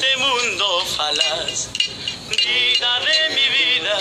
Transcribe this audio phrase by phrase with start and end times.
[0.00, 1.68] este mundo falaz.
[2.30, 3.96] Vida de mi vida,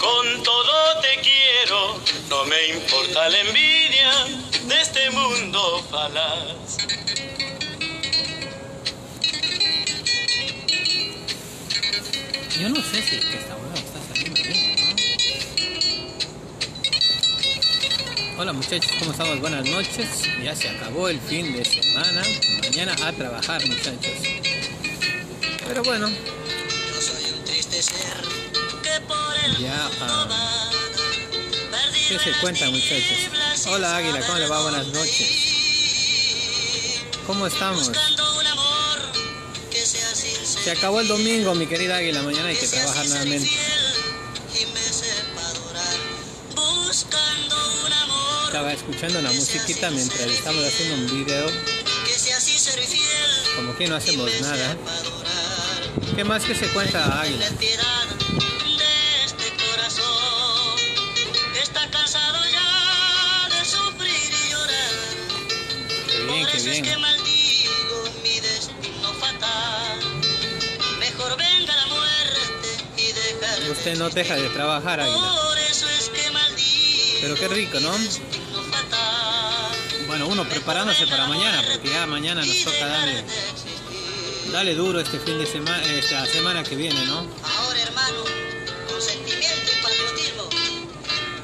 [0.00, 4.10] con todo te quiero, no me importa la envidia
[4.66, 6.78] de este mundo falaz.
[12.58, 14.82] Yo no sé si esta hueá está saliendo bien, ¿no?
[18.40, 19.38] Hola muchachos, ¿cómo estamos?
[19.40, 20.28] Buenas noches.
[20.42, 22.22] Ya se acabó el fin de semana.
[22.60, 24.41] Mañana a trabajar, muchachos.
[25.72, 26.06] Pero bueno.
[26.06, 27.96] Yo soy un triste ser
[28.82, 30.70] que por el Ya, mundo va,
[32.10, 33.66] ¿Qué se cuenta, muchachos?
[33.68, 34.62] Hola Águila, ¿cómo le va?
[34.64, 35.30] Buenas noches.
[37.26, 37.88] ¿Cómo estamos?
[37.88, 38.98] buscando un amor
[39.70, 40.62] que sea sincero.
[40.62, 42.20] Se acabó el domingo, mi querida Águila.
[42.20, 43.50] Mañana hay que trabajar nuevamente.
[48.44, 51.46] Estaba escuchando una musiquita mientras estamos haciendo un video.
[53.56, 54.76] Como que no hacemos nada.
[56.22, 57.44] ¿Qué más que se cuenta, Águila?
[57.44, 57.66] Este
[66.30, 66.86] bien, qué bien.
[73.72, 75.32] Usted no deja de trabajar, Águila.
[77.20, 77.90] Pero qué rico, ¿no?
[80.06, 83.24] Bueno, uno preparándose para mañana, porque ya mañana nos toca darle,
[84.52, 87.26] darle duro este fin de semana, esta semana que viene, ¿no?
[87.42, 88.22] Ahora, hermano,
[88.86, 90.42] con sentimiento y patriotismo,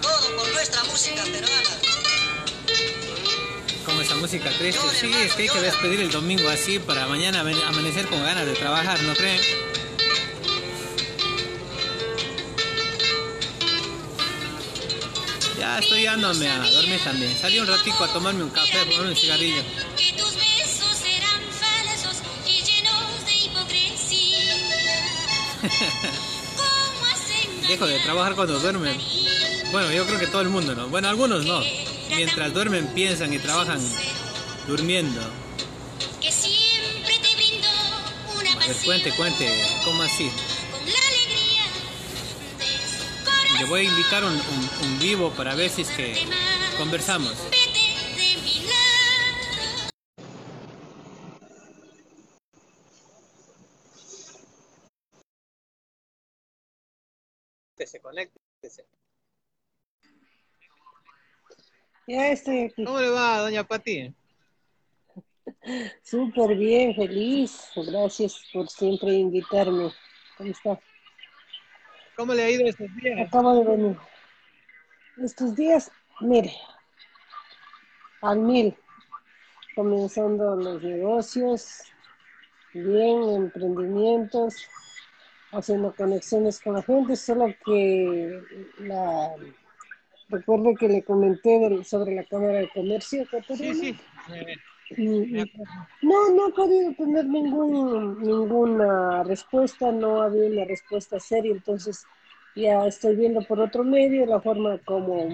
[0.03, 1.70] todo por nuestra música peruana.
[3.86, 4.83] Como esa música triste.
[5.01, 8.53] Sí, es que hay que despedir el domingo así para mañana amanecer con ganas de
[8.53, 9.41] trabajar, ¿no creen?
[15.59, 17.34] Ya estoy yéndome a dormir también.
[17.39, 19.62] Salí un ratico a tomarme un café, a un cigarrillo.
[27.68, 28.98] Dejo de trabajar cuando duermen.
[29.70, 30.89] Bueno, yo creo que todo el mundo, ¿no?
[30.89, 31.61] Bueno, algunos no.
[32.17, 33.79] Mientras duermen piensan y trabajan
[34.67, 35.20] durmiendo.
[36.20, 37.68] Que siempre te brindo
[38.39, 40.30] una pasión cuente, cuente, ¿cómo así?
[43.58, 46.27] Le voy a invitar un, un- un vivo para ver si es que
[46.78, 47.33] conversamos.
[57.86, 58.39] Se conecte.
[62.06, 62.84] Ya estoy aquí.
[62.84, 64.14] ¿Cómo le va, doña Pati?
[66.02, 67.70] Súper bien, feliz.
[67.77, 69.92] Gracias por siempre invitarme.
[70.36, 70.80] ¿Cómo está?
[72.16, 73.28] ¿Cómo le ha ido estos días?
[73.28, 73.96] Acabo de venir.
[75.22, 75.90] Estos días,
[76.20, 76.52] mire,
[78.22, 78.77] al mil,
[79.74, 81.83] comenzando los negocios,
[82.72, 84.55] bien, emprendimientos,
[85.53, 88.42] haciendo conexiones con la gente, solo que
[88.79, 89.31] la...
[90.31, 93.75] Recuerde que le comenté del- sobre la Cámara de Comercio Sí, ecuatoriana.
[93.75, 93.97] sí.
[94.97, 95.53] Y- y-.
[96.03, 102.05] No, no he podido tener ningún, ninguna respuesta, no había una respuesta seria, entonces
[102.55, 105.29] ya estoy viendo por otro medio la forma como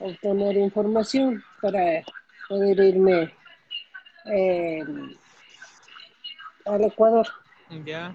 [0.00, 2.02] obtener información para
[2.48, 3.32] poder irme
[4.24, 4.84] eh,
[6.64, 7.26] al Ecuador.
[7.84, 8.12] Ya.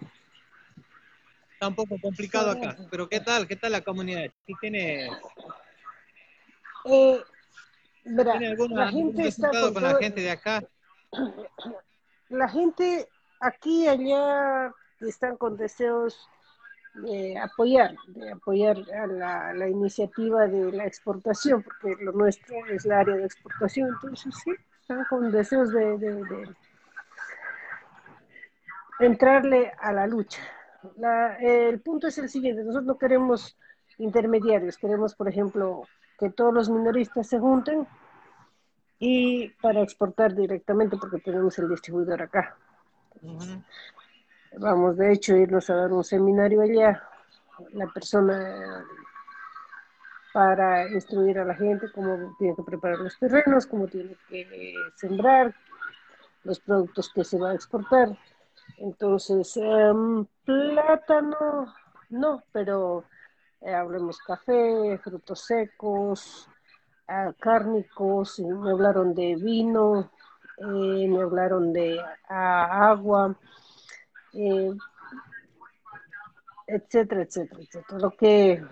[1.61, 2.75] Está un poco complicado acá.
[2.89, 3.47] Pero ¿qué tal?
[3.47, 4.23] ¿Qué tal la comunidad?
[4.47, 5.07] ¿Sí tiene,
[6.85, 7.23] Eh,
[8.03, 10.63] verá, tiene alguna, la algún gente está resultado con con la gente de acá?
[12.29, 13.07] la gente
[13.39, 16.27] aquí y allá están con deseos
[16.95, 22.85] de apoyar, de apoyar a la, la iniciativa de la exportación, porque lo nuestro es
[22.85, 24.51] la área de exportación, entonces sí,
[24.81, 26.55] están con deseos de, de- de
[29.05, 30.41] entrarle a la lucha.
[30.97, 33.57] La- el punto es el siguiente, nosotros no queremos
[33.97, 35.83] intermediarios, queremos, por ejemplo,
[36.17, 37.87] que todos los minoristas se junten
[38.99, 42.55] y para exportar directamente porque tenemos el distribuidor acá.
[44.57, 47.03] Vamos, de hecho, irnos a dar un seminario allá,
[47.73, 48.85] la persona
[50.33, 55.53] para instruir a la gente cómo tiene que preparar los terrenos, cómo tiene que sembrar,
[56.43, 58.17] los productos que se va a exportar.
[58.77, 61.73] Entonces, em, plátano,
[62.09, 63.05] no, pero
[63.61, 66.49] eh, hablemos café, frutos secos,
[67.07, 70.11] ah, cárnicos, y me hablaron de vino,
[70.57, 71.99] eh, me hablaron de
[72.29, 73.35] ah, agua,
[74.33, 74.71] eh,
[76.67, 77.99] etcétera, etcétera, etcétera.
[77.99, 78.63] Lo que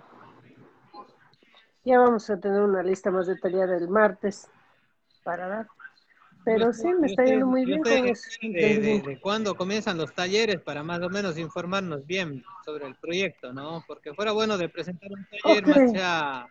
[1.84, 4.48] ya vamos a tener una lista más detallada el martes
[5.24, 5.66] para dar.
[6.44, 10.60] Pero sí, me está yendo muy bien con De, de, de cuándo comienzan los talleres
[10.60, 13.84] para más o menos informarnos bien sobre el proyecto, ¿no?
[13.86, 15.94] Porque fuera bueno de presentar un taller, Ok.
[15.94, 16.50] más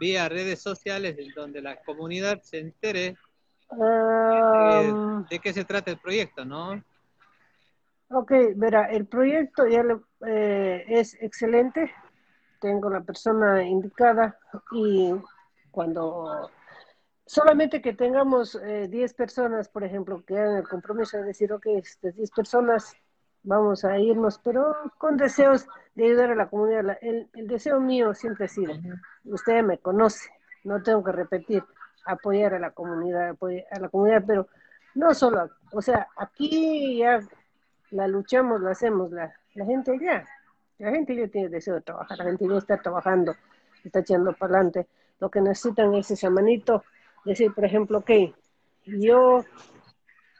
[0.00, 3.16] vía redes sociales, en donde la comunidad se entere
[3.70, 6.82] Ah, de qué se trata el proyecto, ¿no?
[8.10, 11.90] ok, verá, el proyecto ya le- eh, es excelente.
[12.60, 14.38] Tengo la persona indicada
[14.72, 15.12] y
[15.70, 16.50] cuando
[17.26, 21.66] solamente que tengamos eh, 10 personas, por ejemplo, que hagan el compromiso de decir, ok,
[21.76, 22.94] estas 10 personas
[23.42, 26.98] vamos a irnos, pero con deseos de ayudar a la comunidad.
[27.00, 28.74] El, el deseo mío siempre ha sido,
[29.24, 30.30] usted me conoce,
[30.64, 31.64] no tengo que repetir,
[32.04, 34.48] apoyar a la comunidad, apoyar a la comunidad, pero
[34.94, 37.20] no solo, o sea, aquí ya
[37.90, 40.26] la luchamos, la hacemos, la, la gente ya,
[40.78, 43.34] la gente ya tiene deseo de trabajar, la gente ya está trabajando,
[43.84, 44.86] está echando para adelante.
[45.20, 46.84] Lo que necesitan es esa manito,
[47.24, 48.10] decir, por ejemplo, ok,
[48.84, 49.44] yo,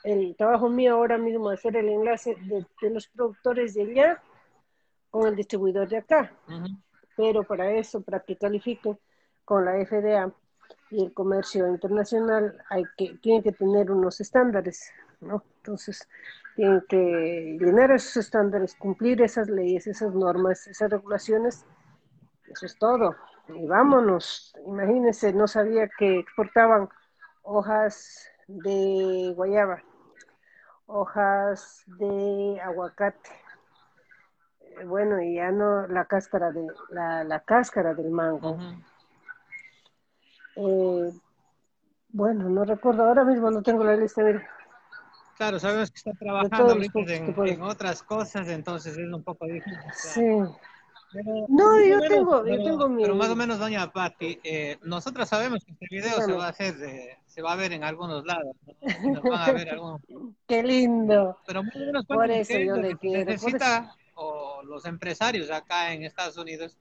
[0.05, 4.23] el trabajo mío ahora mismo es hacer el enlace de, de los productores de allá
[5.11, 6.33] con el distribuidor de acá
[7.17, 8.97] pero para eso, para que califique
[9.45, 10.33] con la FDA
[10.91, 14.91] y el comercio internacional, hay que, tienen que tener unos estándares,
[15.21, 15.43] ¿no?
[15.59, 16.09] Entonces,
[16.57, 21.65] tienen que llenar esos estándares, cumplir esas leyes, esas normas, esas regulaciones,
[22.49, 23.17] eso es todo.
[23.55, 26.89] Y vámonos, imagínense, no sabía que exportaban
[27.43, 29.83] hojas de guayaba,
[30.87, 33.31] hojas de aguacate,
[34.61, 38.59] eh, bueno, y ya no la cáscara de la, la cáscara del mango.
[40.57, 41.13] Eh,
[42.09, 44.47] bueno, no recuerdo, ahora mismo no tengo la lista, mira.
[45.37, 47.01] Claro, sabemos que está trabajando ahorita
[47.47, 49.79] en, otras cosas, entonces es un poco difícil.
[49.79, 49.95] claro.
[49.95, 50.72] Sí.
[51.13, 54.79] Pero, No, yo menos, tengo- yo tengo mi- pero más o menos, doña Patti, eh,
[54.83, 57.85] nosotros sabemos que este video se va a hacer, de- se va a ver en
[57.85, 58.75] algunos lados, ¿no?
[59.05, 60.01] Y nos van a ver algunos,
[60.49, 61.39] Qué lindo.
[61.47, 66.05] pero más o menos Por eso yo le quiero, necesita o los empresarios acá en
[66.05, 66.79] Estados Unidos,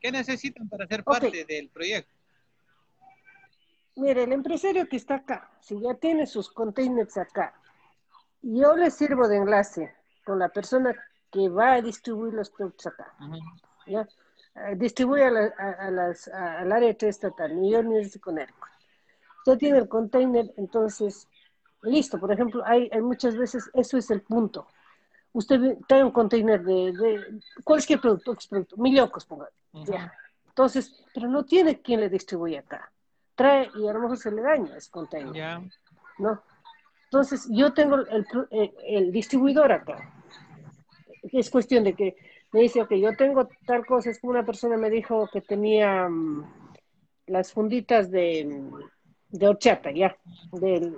[0.00, 2.10] ¿qué necesitan para ser parte del proyecto?
[3.96, 7.54] Mire, el empresario que está acá, si ya tiene sus containers acá,
[8.42, 9.94] yo le sirvo de enlace
[10.24, 10.94] con la persona
[11.36, 13.12] que va a distribuir los productos acá.
[13.86, 14.08] ¿ya?
[14.54, 18.20] Eh, distribuye a la- a- a las- a- al área estatal, New York, New Jersey,
[18.20, 18.68] Connecticut.
[19.40, 21.28] Usted tiene el container, entonces,
[21.82, 22.18] listo.
[22.18, 24.66] Por ejemplo, hay, hay muchas veces, eso es el punto.
[25.34, 29.48] Usted trae un container de, de cualquier producto, X producto, milocos, ponga.
[29.74, 29.92] Ujú.
[29.92, 30.10] Ya.
[30.48, 32.90] Entonces, pero no tiene quien le distribuye acá.
[33.34, 35.34] Trae y a lo mejor se le daña ese container.
[35.34, 35.62] Ya.
[36.18, 36.42] ¿no?
[37.04, 40.10] Entonces, yo tengo el, el- el distribuidor acá.
[41.32, 42.16] Es cuestión de que
[42.52, 44.10] me dice, ok, yo tengo tal cosa.
[44.10, 46.44] Es como una persona me dijo que tenía mm,
[47.26, 50.16] las funditas de, mm, de horchata, ya,
[50.52, 50.92] de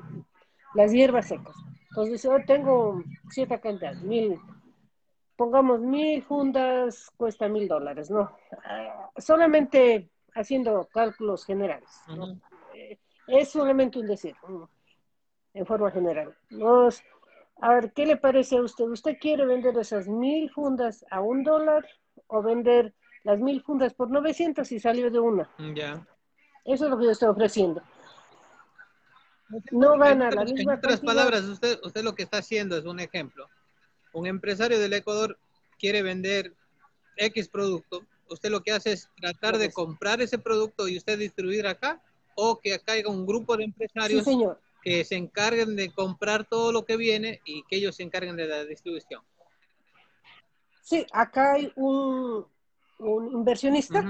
[0.74, 1.56] las hierbas secas.
[1.90, 4.38] Entonces dice, yo tengo cierta cantidad, mil,
[5.36, 8.30] pongamos mil fundas, cuesta mil dólares, ¿no?
[8.64, 12.40] Ah, solamente haciendo cálculos generales, ¿no?
[12.74, 14.34] Eh, es solamente un decir,
[15.54, 16.34] en forma general.
[16.50, 17.02] Nos-
[17.60, 18.84] a ver, ¿qué le parece a usted?
[18.84, 21.86] ¿Usted quiere vender esas mil fundas a un dólar
[22.26, 22.94] o vender
[23.24, 25.48] las mil fundas por 900 y salió de una?
[25.74, 26.06] Ya.
[26.64, 27.82] Eso es lo que yo estoy ofreciendo.
[29.70, 31.14] No gana la En misma otras cantidad.
[31.14, 33.48] palabras, usted, usted lo que está haciendo es un ejemplo.
[34.12, 35.38] Un empresario del Ecuador
[35.78, 36.52] quiere vender
[37.16, 38.02] X producto.
[38.28, 42.02] Usted lo que hace es tratar de comprar ese producto y usted distribuir acá,
[42.36, 44.60] o que acá haya un grupo de Sí, empresarios señor.
[44.82, 48.46] Que se encarguen de comprar todo lo que viene y que ellos se encarguen de
[48.46, 49.22] la distribución.
[50.82, 52.46] Sí, acá hay un,
[52.98, 54.04] un inversionista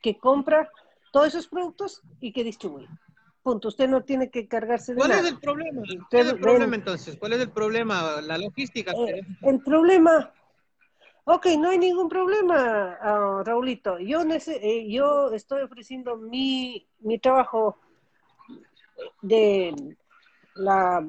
[0.00, 0.70] que compra
[1.12, 2.88] todos esos productos y que distribuye.
[3.42, 3.68] Punto.
[3.68, 5.22] Usted no tiene que cargarse de ¿Cuál nada.
[5.22, 5.82] es el problema?
[5.82, 7.16] ¿Cuál Usted es el problema entonces?
[7.16, 8.20] ¿Cuál es el problema?
[8.20, 8.92] La logística.
[8.92, 10.32] Eh, el problema,
[11.24, 13.98] ok, no hay ningún problema, ah, Raulito.
[13.98, 17.78] Yo, eh, yo estoy ofreciendo mi, mi trabajo
[19.22, 19.96] de
[20.54, 21.06] la,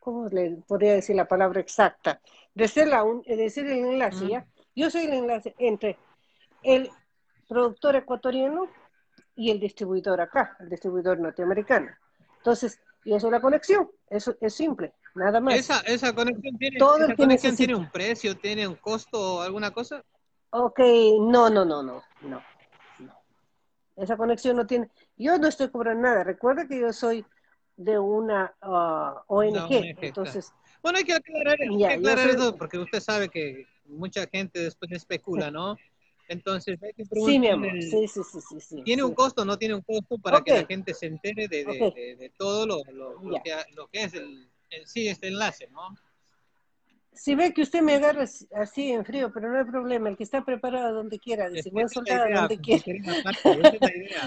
[0.00, 2.20] ¿cómo le podría decir la palabra exacta?
[2.54, 4.28] De ser, la, un- de ser el enlace, Ujú.
[4.32, 4.46] ¿ya?
[4.74, 5.98] Yo soy el enlace entre
[6.62, 6.90] el
[7.48, 8.68] productor ecuatoriano
[9.34, 11.90] y el distribuidor acá, el distribuidor norteamericano.
[12.38, 15.54] Entonces, yo soy la conexión, eso es simple, nada más.
[15.56, 19.70] Esa, esa conexión, tiene, Todo esa conexión tiene un precio, tiene un costo o alguna
[19.70, 20.02] cosa.
[20.50, 20.80] Ok,
[21.20, 22.42] no, no, no, no, no,
[22.98, 23.18] no.
[23.96, 24.90] Esa conexión no tiene.
[25.16, 26.24] Yo no estoy cobrando nada.
[26.24, 27.24] Recuerda que yo soy
[27.76, 30.52] de una ah, ONG, Una ONG, entonces,
[30.82, 33.66] Bueno, hay que aclarar, hay Ya, que yo aclarar soy- eso porque usted sabe que
[33.84, 35.76] mucha gente después especula, ¿no?
[36.28, 37.80] Entonces hay que Sí, mi amor.
[37.80, 38.60] Sí, sí, sí, sí.
[38.60, 39.08] sí, ¿tiene sí.
[39.08, 41.86] un costo o no tiene un costo para que la gente se entere de, de,
[41.88, 41.94] Ok.
[41.94, 44.50] de- de todo lo, lo- lo que, lo que es el,
[44.84, 45.94] sí este enlace, ¿no?
[47.12, 50.16] Si ve que usted me agarra as- así en frío, pero no hay problema, el
[50.16, 52.82] que está preparado donde quiera, dice, es la soldado idea, donde quiera.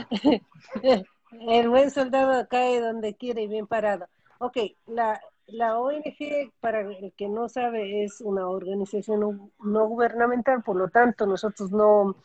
[1.32, 4.08] El buen soldado cae donde quiera y bien parado.
[4.40, 4.58] Ok,
[4.88, 10.76] la, la ONG, para el que no sabe, es una organización no, no gubernamental, por
[10.76, 12.16] lo tanto, nosotros no,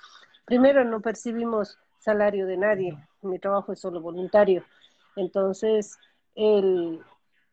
[0.45, 4.63] primero no percibimos salario de nadie, mi trabajo es solo voluntario.
[5.17, 5.99] Entonces,
[6.35, 7.01] el,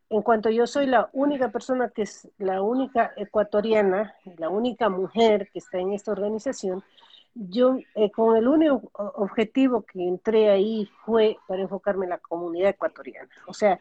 [0.10, 5.50] en cuanto yo soy la única persona que es la única ecuatoriana, la única mujer
[5.53, 6.84] que está en esta organización,
[7.33, 12.71] yo eh, con el único objetivo que entré ahí fue para enfocarme en la comunidad
[12.71, 13.29] ecuatoriana.
[13.47, 13.79] O sea,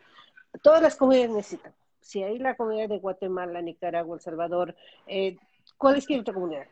[0.62, 1.74] todas las comunidades necesitan.
[2.00, 4.74] Si hay la comunidad de Guatemala, Nicaragua, El Salvador,
[5.06, 5.36] eh,
[5.76, 6.66] cualquier otra comunidad,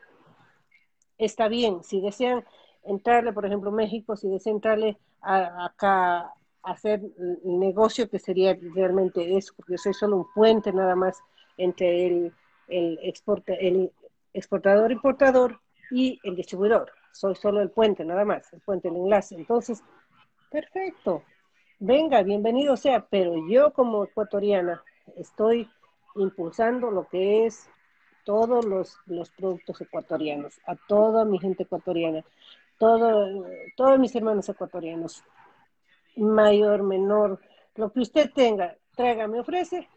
[1.18, 1.82] está bien.
[1.84, 2.44] Si desean
[2.84, 6.32] entrarle, por ejemplo, México, si desean entrarle a- acá
[6.62, 7.00] hacer
[7.44, 11.18] negocio, que sería realmente eso, porque yo soy solo un puente nada más
[11.56, 12.32] entre el,
[12.68, 13.90] el, exporta, el
[14.32, 16.92] exportador, importador y el distribuidor.
[17.12, 19.34] Soy solo el puente nada más, el puente, el enlace.
[19.34, 19.82] Entonces,
[20.50, 21.22] perfecto.
[21.80, 24.82] Venga, bienvenido sea, pero yo como ecuatoriana
[25.16, 25.70] estoy
[26.16, 27.70] impulsando lo que es
[28.24, 32.24] todos los, los productos ecuatorianos, a toda mi gente ecuatoriana,
[32.78, 35.24] todo, todos mis hermanos ecuatorianos,
[36.16, 37.40] mayor, menor,
[37.76, 39.88] lo que usted tenga, traiga, me ofrece,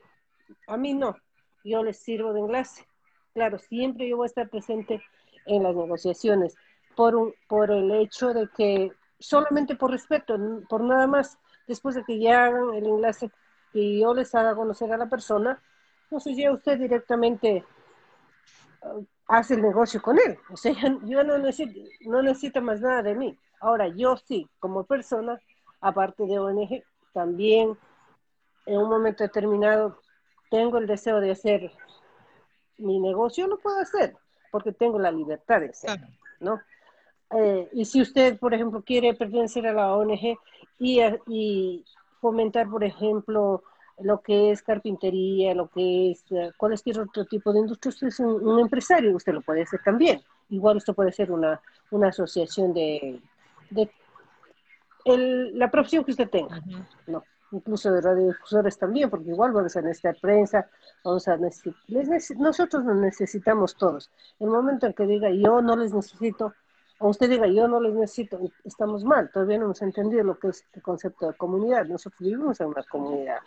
[0.67, 1.17] a mí no,
[1.63, 2.85] yo les sirvo de enlace.
[3.33, 5.01] Claro, siempre yo voy a estar presente
[5.45, 6.55] en las negociaciones
[6.95, 12.03] por, un, por el hecho de que solamente por respeto, por nada más, después de
[12.03, 13.31] que ya hagan el enlace
[13.73, 15.61] y yo les haga conocer a la persona,
[16.03, 17.63] entonces ya usted directamente
[18.81, 20.37] uh, hace el negocio con él.
[20.51, 20.73] O sea,
[21.05, 23.37] yo no necesito, no necesita más nada de mí.
[23.59, 25.39] Ahora, yo sí, como persona,
[25.79, 26.83] aparte de ONG,
[27.13, 27.77] también
[28.65, 29.97] en un momento determinado
[30.49, 31.71] tengo el deseo de hacer
[32.77, 34.15] mi negocio, lo puedo hacer,
[34.51, 36.07] porque tengo la libertad de hacerlo,
[36.39, 36.61] ¿no?
[37.31, 40.37] Eh, y si usted, por ejemplo, quiere pertenecer a la ONG
[40.79, 41.85] y, y
[42.19, 43.63] fomentar, por ejemplo,
[43.99, 48.19] lo que es carpintería, lo que es uh, cualquier otro tipo de industria, usted es
[48.19, 50.21] un, un, empresario, usted lo puede hacer también.
[50.49, 53.21] Igual usted puede ser una, una asociación de,
[53.69, 53.89] de
[55.05, 56.85] el, la profesión que usted tenga, uh -huh.
[57.07, 57.23] ¿no?
[57.51, 60.69] Incluso de radiodifusores también, porque igual vamos a necesitar prensa,
[61.03, 61.75] vamos a necesitar,
[62.37, 64.09] nosotros nos necesitamos todos.
[64.39, 66.53] El momento en que diga yo no les necesito,
[66.99, 70.49] o usted diga yo no les necesito, estamos mal, todavía no hemos entendido lo que
[70.49, 73.39] es el concepto de comunidad, nosotros vivimos en una comunidad.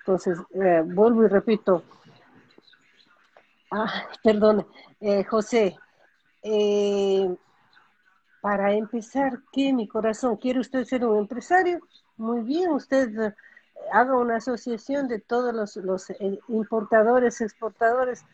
[0.00, 1.84] Entonces, eh, vuelvo y repito,
[3.70, 4.66] ah, perdón,
[5.00, 5.76] eh, José,
[6.42, 7.34] eh,
[8.40, 10.36] para empezar, ¿qué mi corazón?
[10.36, 11.80] ¿Quiere usted ser un empresario?
[12.20, 13.34] Muy bien, usted eh,
[13.90, 18.26] haga una asociación de todos los, los eh, importadores, exportadores.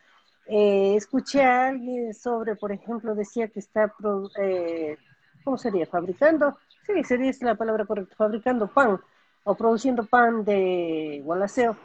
[0.45, 3.93] Eh, escuché a alguien sobre, por ejemplo, decía que está,
[4.41, 4.97] eh,
[5.45, 5.85] ¿cómo sería?
[5.85, 8.99] Fabricando, sí, sería la palabra correcta, fabricando pan
[9.45, 11.77] o produciendo pan de gualaceo.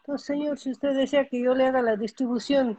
[0.00, 2.76] Entonces, señor, si usted desea que yo le haga la distribución,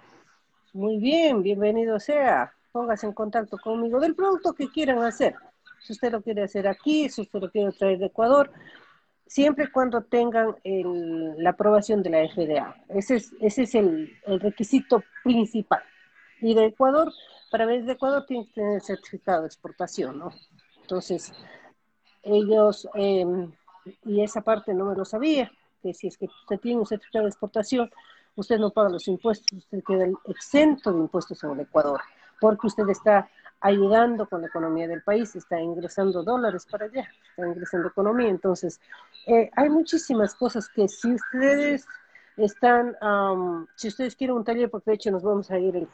[0.74, 5.34] muy bien, bienvenido sea póngase en contacto conmigo del producto que quieran hacer.
[5.86, 8.52] Si usted lo quiere hacer aquí, si usted lo quiere traer de Ecuador,
[9.28, 12.76] siempre y cuando tengan el, la aprobación de la FDA.
[12.90, 15.84] Ese es, ese es el, el, requisito principal.
[16.42, 17.14] Y de Ecuador,
[17.52, 20.32] para ver de Ecuador, tiene que tener el certificado de exportación, ¿no?
[20.82, 21.32] Entonces,
[22.24, 23.26] ellos, eh,
[24.06, 25.52] y esa parte no me lo sabía,
[25.84, 27.92] que si es que usted tiene un certificado de exportación,
[28.36, 32.02] usted no paga los impuestos, usted queda exento de impuestos en el Ecuador
[32.40, 33.30] porque usted está
[33.62, 38.30] ayudando con la economía del país, está ingresando dólares para allá, está ingresando economía.
[38.30, 38.80] Entonces,
[39.28, 41.88] eh, hay muchísimas cosas que si ustedes
[42.38, 42.96] están,
[43.76, 45.88] si ustedes quieren un taller, porque de hecho nos vamos a ir el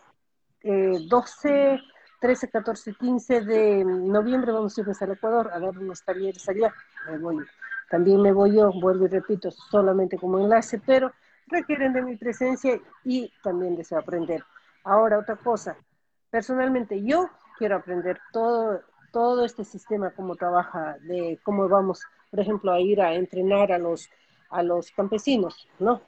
[0.64, 1.80] eh, 12,
[2.20, 6.74] 13, 14, 15 de noviembre, vamos a irnos al Ecuador a dar unos talleres allá.
[7.90, 11.12] También me voy yo, vuelvo y repito, solamente como enlace, pero
[11.48, 14.44] requieren de mi presencia y también deseo aprender.
[14.84, 15.76] Ahora, otra cosa,
[16.30, 17.30] personalmente yo
[17.62, 22.02] quiero aprender todo, todo este sistema, cómo trabaja, de cómo vamos,
[22.32, 24.10] por ejemplo, a ir a entrenar a los,
[24.50, 26.02] a los campesinos, ¿no?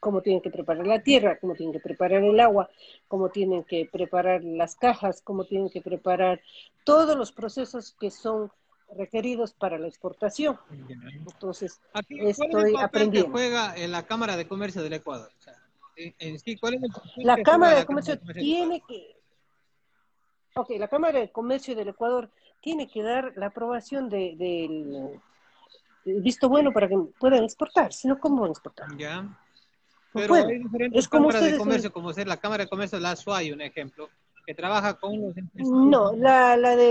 [0.00, 2.70] Cómo tienen que preparar la tierra, cómo tienen que preparar el agua,
[3.08, 6.40] cómo tienen que preparar las cajas, cómo tienen que preparar
[6.84, 8.50] todos los procesos que son
[8.96, 10.58] requeridos para la exportación.
[11.28, 13.26] Entonces, Aquí, estoy ¿cuál es el papel aprendiendo.
[13.26, 15.28] que juega en la Cámara de Comercio del Ecuador?
[15.38, 15.56] O sea,
[15.96, 19.16] en, en sí, ¿cuál es el La Cámara de Comercio tiene que,
[20.58, 22.30] Ok, la Cámara de Comercio del Ecuador
[22.62, 25.20] tiene que dar la aprobación de- del
[26.04, 28.86] del visto bueno para que puedan exportar, si no, ¿cómo van a exportar?
[28.96, 29.22] Ya.
[29.22, 29.32] No
[30.14, 30.48] Pero pueden.
[30.50, 33.16] hay diferentes Es como cámaras de comercio, como ser la Cámara de Comercio de la
[33.16, 34.08] SUAY, un ejemplo,
[34.46, 35.68] que trabaja con los empresarios.
[35.68, 36.86] No, la, la de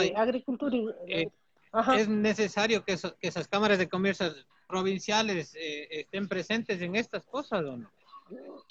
[0.00, 0.88] de agricultura y...
[1.06, 1.28] Eh,
[1.70, 1.96] Ajá.
[1.96, 4.32] Es necesario que, eso- que esas cámaras de comercio
[4.66, 7.90] provinciales eh, estén presentes en estas cosas, ¿o no?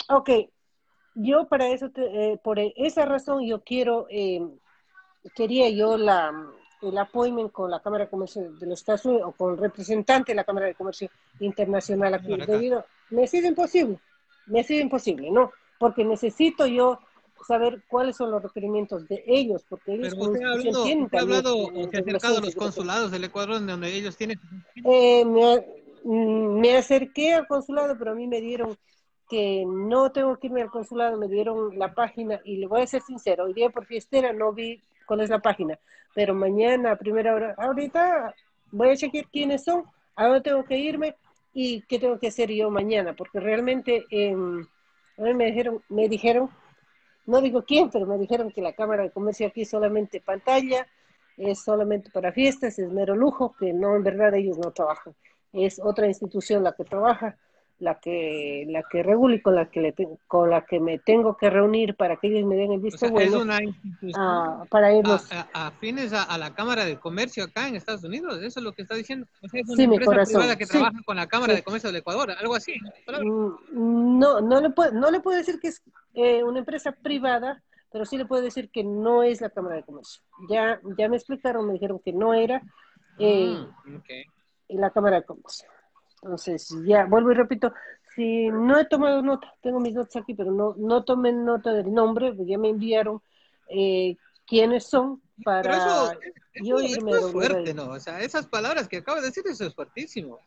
[0.09, 0.29] Ok,
[1.17, 4.41] yo para eso, te- eh, por esa razón yo quiero, eh,
[5.35, 6.31] quería yo la,
[6.81, 10.31] el appointment con la Cámara de Comercio de los Estados Unidos o con el representante
[10.31, 11.09] de la Cámara de Comercio
[11.39, 12.45] Internacional aquí, acá.
[12.45, 13.97] debido, me ha sido imposible,
[14.47, 15.51] me ha sido imposible, ¿no?
[15.79, 16.99] Porque necesito yo
[17.47, 21.17] saber cuáles son los requerimientos de ellos, porque ellos Pero usted ha hablado, tienen usted
[21.17, 24.39] ha hablado eh, o se ha acercado a los consulados del Ecuador donde ellos tienen...
[24.83, 25.65] eh, me,
[26.03, 28.77] mm, me acerqué al consulado, pero a mí me dieron
[29.29, 32.87] que no tengo que irme al consulado, me dieron la página y le voy a
[32.87, 35.77] ser sincero, hoy día por fiestera no vi cuál es la página,
[36.13, 38.33] pero mañana a primera hora, ahorita
[38.71, 39.83] voy a chequear quiénes son,
[40.15, 41.15] a dónde tengo que irme
[41.53, 46.49] y qué tengo que hacer yo mañana, porque realmente mí me dijeron, me dijeron,
[47.25, 50.87] no digo quién, pero me dijeron que la Cámara de Comercio aquí es solamente pantalla,
[51.35, 55.13] es solamente para fiestas, es mero lujo, que no, en verdad ellos no trabajan.
[55.53, 57.37] Es otra institución la que trabaja,
[57.79, 60.97] la que, la que regula y con la que, le te- con la que me
[60.97, 63.61] tengo que reunir para que ellos me den el O visto sea, es bueno una
[63.63, 65.31] institución ah, para irnos.
[65.31, 68.73] a- afines a, a la Cámara de Comercio acá en Estados Unidos, eso es lo
[68.73, 69.27] que está diciendo.
[69.43, 70.71] O sea, es una Sí, empresa privada que sí.
[70.71, 71.57] trabaja con la Cámara Sí.
[71.57, 72.73] de Comercio del Ecuador, algo así.
[73.21, 73.53] ¿no?
[73.71, 75.81] Mm, No, le puedo, no le puedo decir que es
[76.15, 79.83] eh, una empresa privada, pero sí le puedo decir que no es la Cámara de
[79.83, 80.23] Comercio.
[80.49, 82.63] Ya, ya me explicaron, me dijeron que no era
[83.19, 83.55] eh,
[83.85, 84.09] Mm, ok.
[84.69, 85.69] la Cámara de Comercio.
[86.27, 87.71] Entonces, ya, vuelvo y repito,
[88.13, 91.93] si no he tomado nota, tengo mis notas aquí, pero no, no tomé nota del
[91.93, 93.21] nombre, pues ya me enviaron
[93.69, 96.19] eh, quiénes son para Pero eso,
[96.63, 97.73] yo eso- irme eso es fuerte.
[97.73, 97.91] ¿no?
[97.91, 100.37] O sea, esas palabras que acaba de decir, eso es fuertísimo.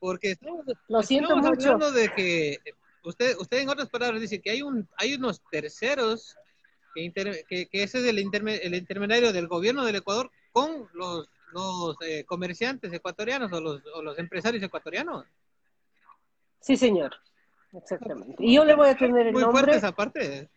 [0.00, 1.72] Porque estamos, Lo siento estamos mucho.
[1.72, 2.58] hablando de que
[3.04, 6.36] usted, usted en otras palabras dice que hay un, hay unos terceros
[6.92, 10.88] que, inter- que, que ese es el, interme- el intermediario del gobierno del Ecuador con
[10.92, 15.24] los, los eh, comerciantes ecuatorianos o los, o los empresarios ecuatorianos.
[16.60, 17.14] Sí, señor.
[17.72, 18.34] Exactamente.
[18.38, 19.76] Y yo le voy a tener el Muy fuerte nombre.
[19.76, 20.48] esa parte.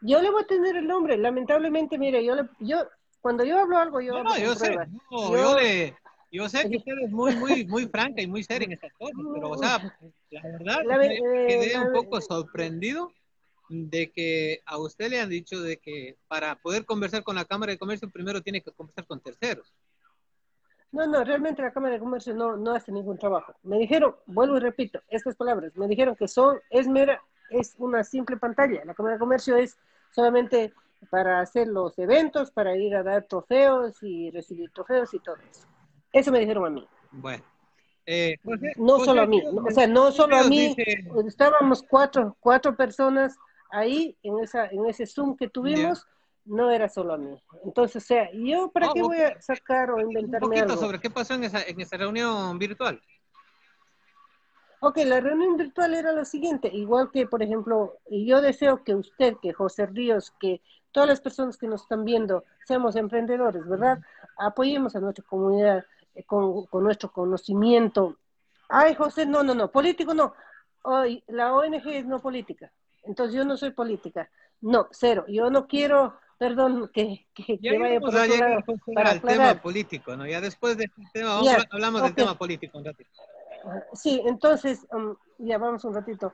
[0.00, 1.16] Yo le voy a tener el nombre.
[1.16, 2.86] Lamentablemente, mire, yo, le, yo
[3.20, 4.74] cuando yo hablo algo, yo No, no, yo sé.
[5.10, 5.96] No, Yo- yo, le,
[6.30, 9.16] yo sé que usted es muy, muy, muy franca y muy seria en estas cosas,
[9.34, 9.78] pero, o sea,
[10.30, 13.10] la verdad, La me eh, quedé un la- poco sorprendido
[13.68, 17.72] de que a usted le han dicho de que para poder conversar con la Cámara
[17.72, 19.72] de Comercio primero tiene que conversar con terceros.
[20.92, 23.54] No, no, realmente la Cámara de Comercio no, no hace ningún trabajo.
[23.64, 28.04] Me dijeron, vuelvo y repito, estas palabras, me dijeron que son, es mera, es una
[28.04, 28.84] simple pantalla.
[28.84, 29.76] La Cámara de Comercio es
[30.12, 30.72] solamente
[31.10, 35.66] para hacer los eventos, para ir a dar trofeos y recibir trofeos y todo eso.
[36.12, 36.86] Eso me dijeron a mí.
[37.10, 37.42] Bueno.
[38.06, 40.98] eh, José- No José solo a mí, no, o sea, no solo a mí, dice-
[41.26, 43.36] estábamos cuatro, cuatro personas
[43.74, 46.06] ahí en esa, en ese Zoom que tuvimos,
[46.44, 47.42] no era solo a mí.
[47.64, 50.76] Entonces, o sea, yo para qué voy a sacar o un inventarme poquito algo.
[50.76, 53.00] sobre qué pasó en esa, en esa reunión virtual.
[54.80, 59.36] Ok, la reunión virtual era lo siguiente, igual que, por ejemplo, yo deseo que usted,
[59.40, 60.60] que José Ríos, que
[60.92, 64.00] todas las personas que nos están viendo seamos emprendedores, ¿verdad?
[64.36, 68.18] Apoyemos a nuestra comunidad eh, con, con nuestro conocimiento.
[68.68, 70.34] Ay, José, no, no, no, político no.
[70.82, 72.70] Hoy, la ONG es no política,
[73.06, 74.30] entonces yo no soy política.
[74.60, 75.24] No, cero.
[75.28, 78.92] Yo no quiero, perdón, que, que, Ya que vaya por a otro llegar lado José,
[78.94, 79.62] para al tema aclarar.
[79.62, 80.26] político, ¿no?
[80.26, 83.10] Ya después de este tema, vamos Ya, a- hablamos del tema político un ratito.
[83.94, 86.32] Sí, entonces, um, ya vamos un ratito.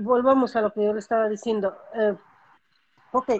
[0.00, 1.76] Volvamos a lo que yo le estaba diciendo.
[1.94, 2.14] Eh,
[3.12, 3.30] ok,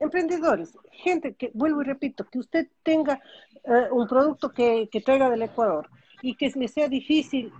[0.00, 3.20] emprendedores, gente que, vuelvo y repito, que usted tenga
[3.64, 5.88] eh, un producto que, que traiga del Ecuador
[6.22, 7.52] y que le sea difícil,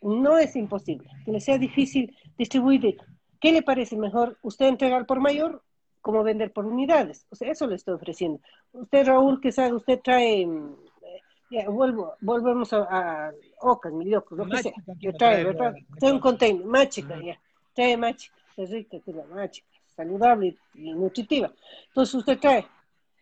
[0.00, 2.96] no es imposible, que le sea difícil distribuir.
[3.42, 4.38] ¿Qué le parece mejor?
[4.42, 5.62] ¿Usted entregar por mayor
[6.00, 7.26] como vender por unidades?
[7.28, 8.40] O sea, eso le estoy ofreciendo.
[8.72, 10.46] Usted, Raúl, que sabe, usted trae...
[10.46, 14.72] mm, eh, ya, vuelvo, volvemos a, a Ocas, mi loco, lo que sea.
[15.00, 15.72] Yo trae, ¿verdad?
[15.72, 15.88] ¿verdad?
[15.98, 17.36] Trae un container, más chica, ya.
[17.74, 21.50] Trae más chica, es rica que la más chica, saludable y nutritiva.
[21.88, 22.64] Entonces usted trae.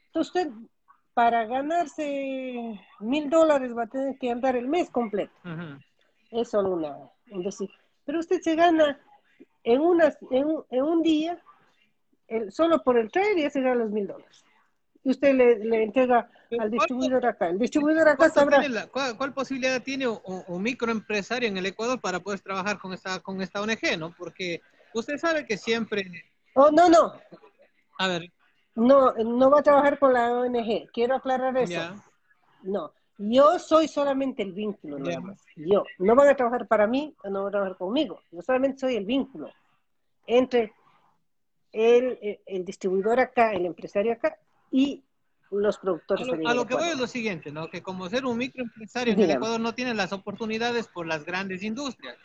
[0.09, 0.53] Entonces usted,
[1.15, 5.33] para ganarse mil dólares va a tener que andar el mes completo.
[5.45, 5.81] Ujú.
[6.31, 6.95] Es solo una,
[7.31, 7.71] un decir.
[8.05, 9.01] Pero usted se gana
[9.65, 11.39] en, unas, en, un- en un día,
[12.29, 14.45] el- solo por el trade ya se gana los mil dólares.
[15.03, 17.49] Y usted le, le entrega al ¿cuánto- distribuidor acá.
[17.49, 18.69] El distribuidor acá ¿Cuánto sabrá.
[18.69, 22.93] la- cuál, cuál posibilidad tiene un, un microempresario en el Ecuador para poder trabajar con
[22.93, 24.15] esta, con esta ONG, no?
[24.17, 24.61] Porque
[24.95, 26.05] usted sabe que siempre,
[26.55, 27.13] Oh, no, no.
[27.99, 28.31] a ver,
[28.75, 30.91] No, no va a trabajar con la ONG.
[30.93, 31.73] Quiero aclarar eso.
[31.73, 31.95] Ya.
[32.63, 32.93] No,
[33.23, 35.45] yo soy solamente el vínculo, nada más.
[35.57, 35.85] Yo.
[35.99, 38.21] No van a trabajar para mí, o no van a trabajar conmigo.
[38.31, 39.51] Yo solamente soy el vínculo
[40.27, 40.73] entre
[41.73, 44.37] el, el- el distribuidor acá, el empresario acá
[44.71, 45.03] y
[45.51, 46.27] los A productores.
[46.27, 47.69] lo, allá a lo que voy es lo siguiente, ¿no?
[47.69, 49.39] Que como ser un microempresario en el Dígame.
[49.39, 52.17] Ecuador no tiene las oportunidades por las grandes industrias.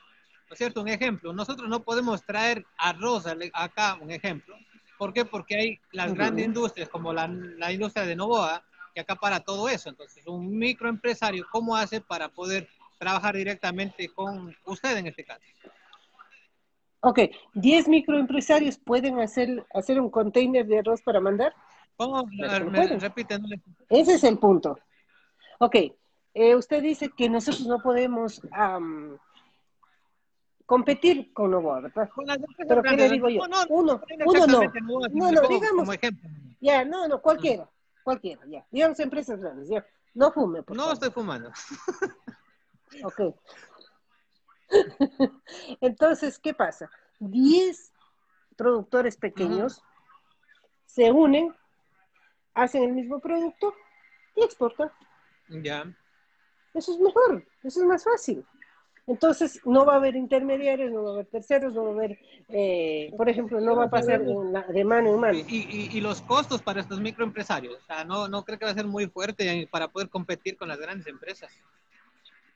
[0.47, 0.81] ¿No es cierto?
[0.81, 4.55] Un ejemplo, nosotros no podemos traer arroz acá, un ejemplo.
[4.99, 5.25] ¿Por qué?
[5.25, 8.63] Porque hay las grandes industrias como la, la industria de Novoa
[8.95, 9.89] que acapara todo eso.
[9.89, 15.43] Entonces, un microempresario, ¿cómo hace para poder trabajar directamente con usted en este caso?
[17.01, 17.19] Ok,
[17.53, 21.53] 10 microempresarios pueden hacer, hacer un container de arroz para mandar.
[21.97, 22.25] ¿Cómo?
[22.25, 22.47] Me
[22.97, 24.79] repite, no le- Ese es el punto.
[25.59, 25.75] Ok,
[26.33, 28.41] eh, usted dice que nosotros no podemos
[30.65, 32.09] competir con Novoa, ¿verdad?
[32.09, 32.25] Con
[32.67, 33.41] Pero ¿qué le digo yo?
[33.41, 34.73] No, no, Uno, no, uno no.
[35.11, 36.29] No, no, digamos, Como ejemplo.
[36.59, 37.69] ya, no, no, cualquiera,
[38.05, 38.65] cualquiera, ya.
[38.71, 39.85] Digamos empresas grandes, ya.
[40.13, 40.93] No fume, por No favor.
[40.93, 41.51] estoy fumando.
[43.03, 43.35] Ok.
[45.81, 46.89] Entonces, ¿qué pasa?
[47.19, 47.91] 10
[48.55, 49.83] productores pequeños
[50.85, 51.53] se unen,
[52.53, 53.73] hacen el mismo producto
[54.35, 54.89] y exportan.
[55.49, 55.83] Ya.
[56.73, 58.45] Eso es mejor, eso es más fácil.
[59.07, 62.19] Entonces, no va a haber intermediarios, no va a haber terceros, no va a haber,
[62.49, 65.37] eh, por ejemplo, no va a pasar en de mano en mano.
[65.37, 68.71] Y, y- y los costos para estos microempresarios, o sea, no, no creo que va
[68.71, 71.51] a ser muy fuerte para poder competir con las grandes empresas.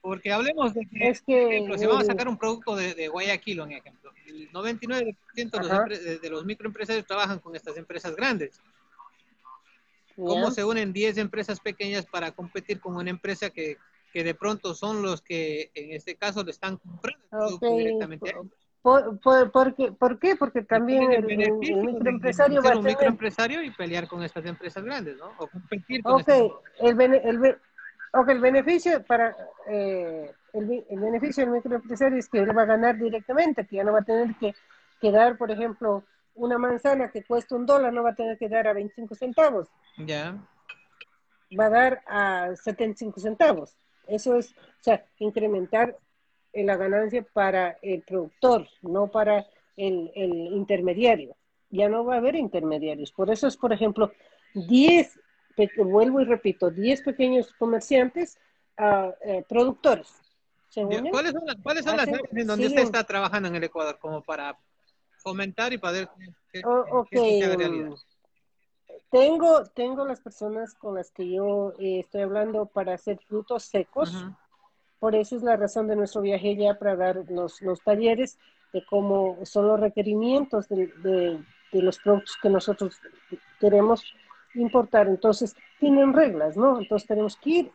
[0.02, 3.10] Porque hablemos de que, Es que, ejemplo, si vamos a sacar un producto de, de
[3.10, 8.16] Guayaquil, un ejemplo, el 99% de los, de- de los microempresarios trabajan con estas empresas
[8.16, 8.60] grandes.
[10.16, 10.52] ¿Cómo ¿ya?
[10.52, 13.78] se unen 10 empresas pequeñas para competir con una empresa que,
[14.12, 18.32] que de pronto son los que en este caso le están comprando el directamente a
[18.34, 18.46] ellos?
[18.82, 20.36] Por, por, por qué, ¿Por qué?
[20.38, 22.96] Porque también el, el- el microempresario va ser a un tener...
[22.96, 25.36] microempresario y pelear con estas empresas grandes, ¿no?
[25.38, 27.58] O competir con Ok, estas el, bene- el, be-
[28.14, 29.36] ok, el beneficio para
[29.68, 33.84] eh, el, el beneficio del microempresario es que él va a ganar directamente, que ya
[33.84, 34.56] no va a tener que,
[35.02, 38.48] que dar, por ejemplo, una manzana que cuesta un dólar, no va a tener que
[38.48, 39.68] dar a 25 centavos,
[39.98, 40.38] Ya.
[41.60, 43.76] va a dar a 75 centavos.
[44.10, 45.98] Eso es, o sea, incrementar
[46.54, 49.46] eh, la ganancia para el productor, no para
[49.78, 51.36] el, el intermediario.
[51.70, 53.12] Ya no va a haber intermediarios.
[53.12, 54.12] Por eso es, por ejemplo,
[54.56, 55.20] 10,
[55.56, 58.40] pe- vuelvo y repito, 10 pequeños comerciantes,
[58.78, 60.08] eh, productores.
[60.70, 61.12] ¿Se Ya, unen?
[61.12, 63.64] ¿Cuáles son, las, cuáles son las Hacen- áreas en donde usted está trabajando en el
[63.64, 64.58] Ecuador como para
[65.18, 66.08] fomentar y para que,
[66.52, 67.90] que- O- que esto se haga ok, realidad?
[67.90, 67.96] mm,
[69.12, 74.14] Tengo, tengo las personas con las que yo eh, estoy hablando para hacer frutos secos.
[74.14, 74.36] Ujú.
[75.00, 78.38] Por eso es la razón de nuestro viaje ya para dar los, los talleres
[78.74, 83.00] de cómo son los requerimientos de, de- de los productos que nosotros
[83.60, 84.04] queremos
[84.56, 85.08] importar.
[85.08, 86.80] Entonces, tienen reglas, ¿no?
[86.80, 87.72] Entonces, tenemos que ir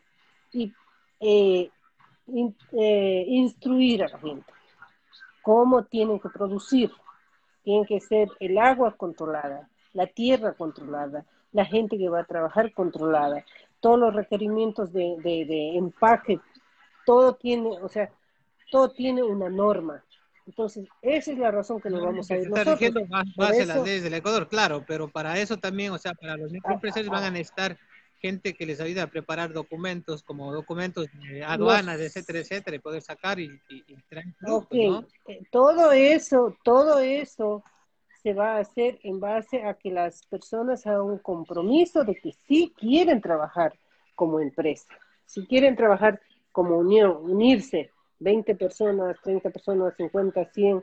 [0.52, 0.72] y
[1.20, 1.70] eh,
[2.26, 4.52] in- eh, instruir a la gente
[5.42, 6.90] cómo tienen que producir.
[7.62, 12.72] Tiene que ser el agua controlada, la tierra controlada, la gente que va a trabajar
[12.72, 13.44] controlada,
[13.80, 16.40] todos los requerimientos de, de- de empaque,
[17.06, 18.10] todo tiene, o sea,
[18.70, 20.02] todo tiene una norma.
[20.46, 23.64] Entonces, esa es la razón que nos vamos a ir está rigiendo más Por base
[23.66, 27.14] las leyes del Ecuador, claro, pero para eso también, o sea, para los microempresarios ah,
[27.14, 27.78] van a necesitar
[28.20, 32.80] gente que les ayude a preparar documentos, como documentos de aduanas, Los- etcétera, etcétera, y
[32.80, 35.06] poder sacar y, y, y traer Ok, productos, ¿no?
[35.28, 37.62] eh, todo eso, todo eso
[38.24, 42.32] se va a hacer en base a que las personas hagan un compromiso de que
[42.48, 43.74] sí quieren trabajar
[44.14, 44.88] como empresa,
[45.26, 50.82] si quieren trabajar como unión, unirse, 20 personas, 30 personas, 50, 100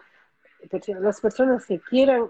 [0.70, 2.30] personas, las personas que quieran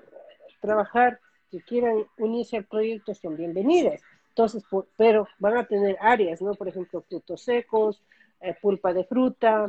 [0.62, 1.20] trabajar,
[1.50, 4.02] que quieran unirse al proyecto son bienvenidas.
[4.30, 4.64] Entonces,
[4.96, 6.54] pero van a tener áreas, ¿no?
[6.54, 8.02] Por ejemplo, frutos secos,
[8.40, 9.66] eh, pulpa de fruta,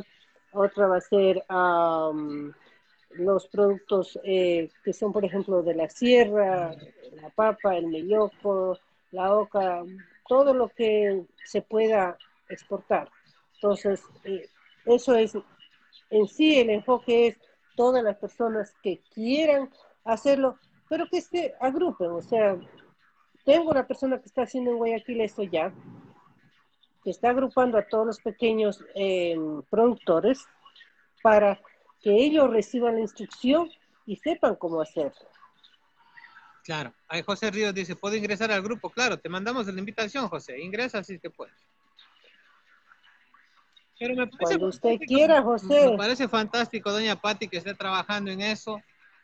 [0.53, 2.53] otra va a ser am,
[3.15, 6.75] los productos eh, que son, por ejemplo, de la sierra,
[7.21, 8.77] la papa, el melloco,
[9.11, 9.83] la oca,
[10.27, 12.17] todo lo que se pueda
[12.49, 13.09] exportar.
[13.55, 14.47] Entonces, eh,
[14.85, 15.33] eso es,
[16.09, 17.37] en sí el enfoque es
[17.75, 19.69] todas las personas que quieran
[20.03, 20.57] hacerlo,
[20.89, 22.57] pero que se agrupen, o sea,
[23.45, 25.73] tengo una persona que está haciendo en Guayaquil esto ya,
[27.03, 29.35] que está agrupando a todos los pequeños eh,
[29.69, 30.45] productores
[31.21, 31.59] para
[32.03, 33.71] que ellos reciban la instrucción
[34.05, 35.29] y sepan cómo hacerlo.
[36.63, 36.93] Claro.
[37.07, 38.89] Ahí José Ríos dice, ¿puedo ingresar al grupo?
[38.89, 40.59] Claro, te mandamos la invitación, José.
[40.61, 41.55] Ingresa si que puedes.
[43.97, 45.91] Pero me parece Cuando usted quiera, José.
[45.91, 48.81] Me parece fantástico, doña Patti, que esté trabajando en eso.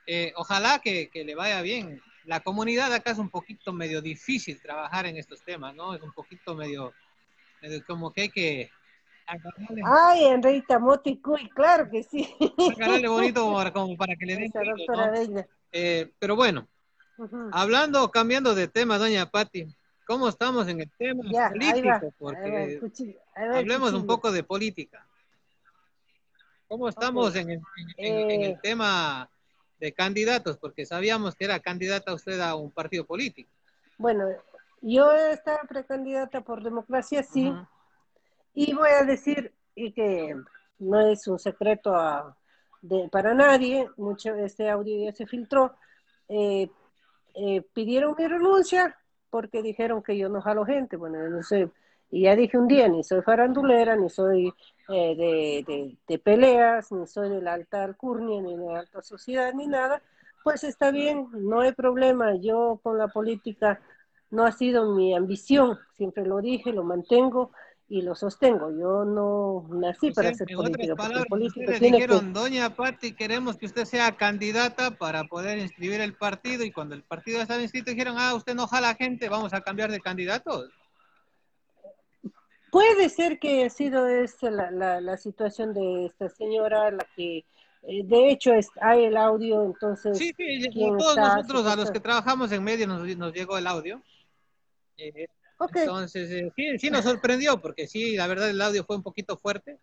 [0.07, 2.01] Eh, ojalá que, que le vaya bien.
[2.23, 5.95] la comunidad acá es un poquito medio difícil trabajar en estos temas, ¿no?
[5.95, 6.93] Es un poquito medio,
[7.61, 8.71] medio como que hay que
[9.85, 12.35] Ay, Enrita Moticuy, claro que sí.
[12.75, 15.45] agarrarle bonito como para, como para que le den.
[15.71, 16.67] Eh, pero bueno,
[17.51, 19.67] hablando, cambiando de tema, doña Patti,
[20.05, 21.99] ¿cómo estamos en el tema Ya, ahí va.
[21.99, 22.29] político?
[22.29, 25.05] Ahí va el Porque ahí va hablemos un poco de política.
[26.67, 27.61] ¿Cómo estamos en, el,
[27.97, 28.59] en- en- en el Eh.
[28.61, 29.29] tema
[29.79, 30.57] de candidatos?
[30.57, 33.49] Porque sabíamos que era candidata usted a un partido político.
[33.97, 34.25] Bueno,
[34.81, 37.51] yo estaba precandidata por democracia, sí.
[38.67, 40.35] Y voy a decir que
[40.79, 42.35] no es un secreto a-
[42.81, 45.75] de- para nadie, mucho este audio ya se filtró,
[46.29, 46.69] eh,
[47.35, 48.97] eh, pidieron mi renuncia
[49.29, 51.69] porque dijeron que yo no jalo gente, bueno, yo no sé,
[52.11, 54.53] y ya dije un día, ni soy farandulera, ni soy
[54.89, 59.01] eh, de, de- de peleas, ni soy de la alta alcurnia, ni de la alta
[59.03, 60.01] sociedad, ni nada,
[60.43, 63.79] pues está bien, no hay problema, yo con la política
[64.31, 67.51] no ha sido mi ambición, siempre lo dije, lo mantengo
[67.91, 71.97] y lo sostengo, yo no nací O para sea, ser el palabras, político ustedes tiene
[71.97, 72.03] que...
[72.03, 76.93] dijeron, doña Patti, queremos que usted sea candidata para poder inscribir el partido y cuando
[76.93, 80.69] el partido estaba inscrito dijeron, ah, usted no jala gente, vamos a cambiar de candidatos.
[82.71, 87.39] Puede ser que ha sido esta la, la, la situación de esta señora, la que
[87.81, 91.35] eh, de hecho es, hay el audio, entonces Sí, sí, ¿quién a todos está?
[91.37, 93.99] nosotros, a los que trabajamos en medio, nos, nos llegó el audio.
[94.97, 95.27] Eh,
[95.61, 99.03] Ok, Entonces, eh, sí, sí nos sorprendió, porque sí, la verdad el audio fue un
[99.03, 99.77] poquito fuerte.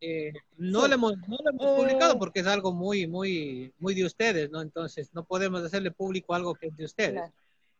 [0.00, 0.88] Eh, no, Sí.
[0.88, 1.74] lo hemos, no lo hemos Eh.
[1.76, 4.60] publicado porque es algo muy, muy, muy de ustedes, ¿no?
[4.62, 7.12] Entonces, no podemos hacerle público algo que es de ustedes.
[7.14, 7.32] claro.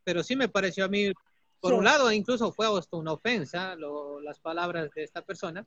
[0.02, 1.12] Pero sí me pareció a mí,
[1.60, 1.78] por Sí.
[1.78, 5.64] un lado, incluso fue hasta una ofensa lo- las palabras de esta persona.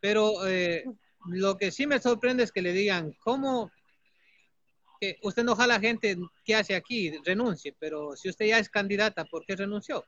[0.00, 0.84] Pero eh,
[1.26, 3.70] lo que sí me sorprende es que le digan, ¿cómo
[5.00, 7.12] que usted no jala gente que hace aquí?
[7.24, 10.04] Renuncie, pero si usted ya es candidata, ¿por qué renunció?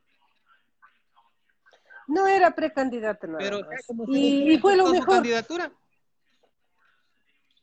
[2.09, 3.87] No era precandidata nada Pero más.
[3.87, 5.15] como Y, y fue lo mejor.
[5.17, 5.73] candidatura.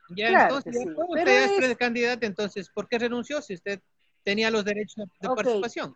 [0.09, 3.81] Ya Claro entonces, sí, pero usted es es- precandidata, entonces, ¿por qué renunció si usted
[4.23, 5.95] tenía los derechos de participación?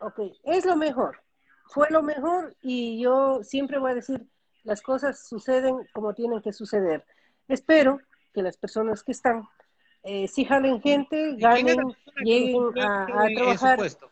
[0.00, 1.20] Ok, es lo mejor.
[1.68, 4.26] Fue lo mejor y yo siempre voy a decir,
[4.62, 7.04] las cosas suceden como tienen que suceder.
[7.48, 7.98] Espero
[8.34, 9.48] que las personas que están,
[10.02, 13.76] eh, si jalen gente, ¿Y quién es la ganen, lleguen a, a trabajar.
[13.78, 14.10] puesto?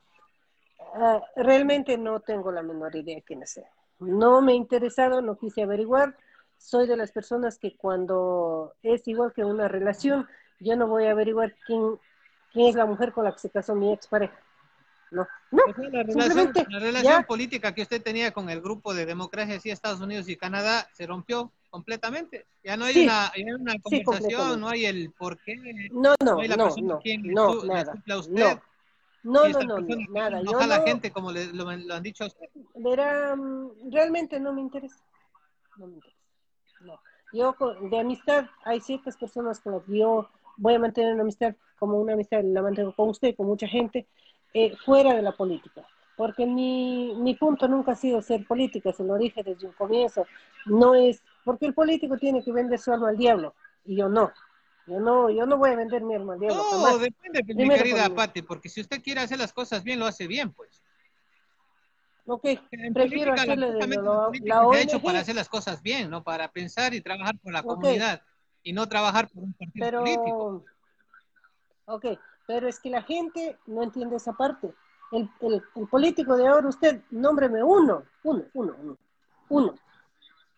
[0.95, 3.69] Ah, realmente no tengo la menor idea de quién sea.
[3.99, 6.17] No me ha interesado, no quise averiguar.
[6.59, 10.29] Soy de las personas que cuando es igual que una relación,
[10.61, 11.99] yo no voy a averiguar quién,
[12.53, 14.39] quién es la mujer con la que se casó mi expareja.
[15.11, 17.27] No, no, O sea, la relación, la relación ya.
[17.27, 21.07] política que usted tenía con el grupo de democracia sí, Estados Unidos y Canadá se
[21.07, 22.47] rompió completamente.
[22.65, 23.05] Ya no hay Sí.
[23.05, 24.61] una, hay una conversación, completamente.
[24.61, 25.57] no hay el por qué,
[25.93, 28.33] no, no no, hay la no, persona no, quien no, nada, usted.
[28.33, 28.63] no,
[29.23, 30.43] no, no, no, no, nada.
[30.43, 32.27] Yo a la no, gente como le, lo, lo han dicho
[32.75, 33.37] verá,
[33.91, 34.99] realmente no me interesa.
[35.77, 36.19] No me interesa.
[36.81, 36.99] No.
[37.33, 37.55] Yo
[37.89, 41.99] de amistad, hay ciertas personas con las que yo voy a mantener una amistad como
[42.01, 44.07] una amistad, la mantengo con usted, con mucha gente,
[44.55, 45.87] eh, fuera de la política.
[46.17, 50.27] Porque mi, mi punto nunca ha sido ser política, se lo dije desde un comienzo.
[50.67, 53.55] No es, porque el político tiene que vender su alma al diablo,
[53.85, 54.31] y yo no.
[54.87, 56.57] Yo no, yo no voy a vender mi alma al diablo.
[56.59, 57.01] No, jamás.
[57.01, 59.99] depende, pues, mi Primero querida por- Patti, porque si usted quiere hacer las cosas bien,
[59.99, 60.83] lo hace bien, pues.
[62.27, 66.23] Ok, En prefiero política, hacerle de lo- la hecho para hacer las cosas bien, ¿no?
[66.23, 68.23] Para pensar y trabajar por la comunidad
[68.63, 70.65] y no trabajar por un partido político.
[71.85, 74.73] pero, ok, pero es que la gente no entiende esa parte.
[75.11, 78.99] El, el, el político de ahora, usted, nómbreme uno, uno, uno, uno,
[79.49, 79.75] uno,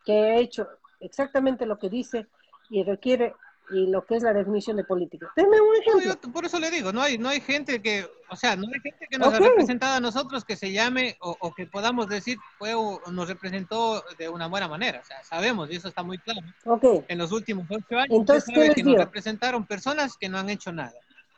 [0.05, 0.69] que ha hecho
[1.01, 2.27] exactamente lo que dice
[2.69, 3.35] y requiere
[3.70, 5.33] y lo que es la definición de política.
[5.37, 6.18] Deme un ejemplo.
[6.22, 8.81] yo por eso le digo, no hay, no hay gente que, o sea, no hay
[8.81, 9.35] gente que nos Ok.
[9.35, 13.29] ha representado a nosotros que se llame o, o que podamos decir fue o nos
[13.29, 15.00] representó de una buena manera.
[15.00, 16.40] O sea, sabemos, y eso está muy claro.
[16.64, 20.38] Ok, En los últimos ocho años, Entonces, ¿qué les que nos representaron personas que no
[20.38, 20.92] han hecho nada.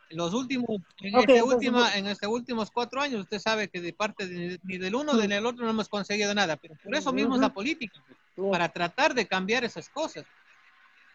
[0.09, 0.69] En los últimos,
[1.01, 4.25] en, Ok, este entonces, última, en este últimos cuatro años, usted sabe que de parte
[4.25, 6.55] de- ni del uno ni del otro no hemos conseguido nada.
[6.55, 7.47] Pero por eso mismo es Ujú.
[7.47, 10.25] la política, pues, para tratar de cambiar esas cosas.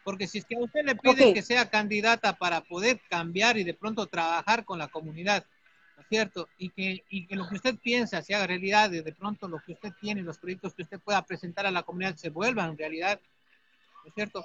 [0.04, 1.34] Porque si es que a usted le piden Ok.
[1.34, 5.46] que sea candidata para poder cambiar y de pronto trabajar con la comunidad,
[5.96, 6.48] ¿no es cierto?
[6.58, 9.60] Y que, y que lo que usted piensa se haga realidad y de pronto lo
[9.60, 13.20] que usted tiene, los proyectos que usted pueda presentar a la comunidad se vuelvan realidad,
[14.02, 14.44] ¿no es cierto?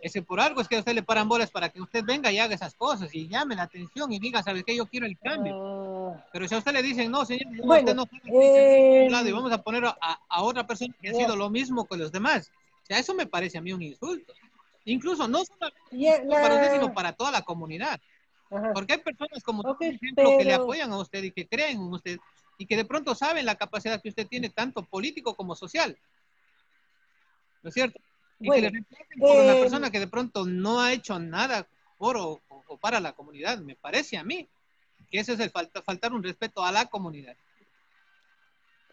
[0.00, 2.38] Ese por algo es que a usted le paran bolas para que usted venga y
[2.38, 4.76] haga esas cosas y llame la atención y diga, ¿sabes qué?
[4.76, 5.54] Yo quiero el cambio.
[5.56, 8.08] Ah, Pero si a usted le dicen, no, señor, no, Bueno, usted no
[8.42, 9.96] eh, y vamos a poner a,
[10.28, 12.50] a otra persona que ha sido lo mismo que los demás.
[12.82, 14.34] O sea, eso me parece a mí un insulto.
[14.84, 18.00] Incluso no solamente ya, para usted, sino para toda la comunidad.
[18.50, 18.72] Ajá.
[18.74, 21.46] Porque hay personas como Ok, por ejemplo, que le pero- apoyan a usted y que
[21.48, 22.18] creen en usted
[22.58, 25.98] y que de pronto saben la capacidad que usted tiene, tanto político como social.
[27.62, 27.98] ¿No es cierto?
[28.38, 31.18] Y Bueno, que le reemplacen por una eh, persona que de pronto no ha hecho
[31.18, 31.66] nada
[31.98, 33.58] por o, o para la comunidad.
[33.58, 34.48] Me parece a mí
[35.10, 37.36] que ese es el falta, faltar un respeto a la comunidad.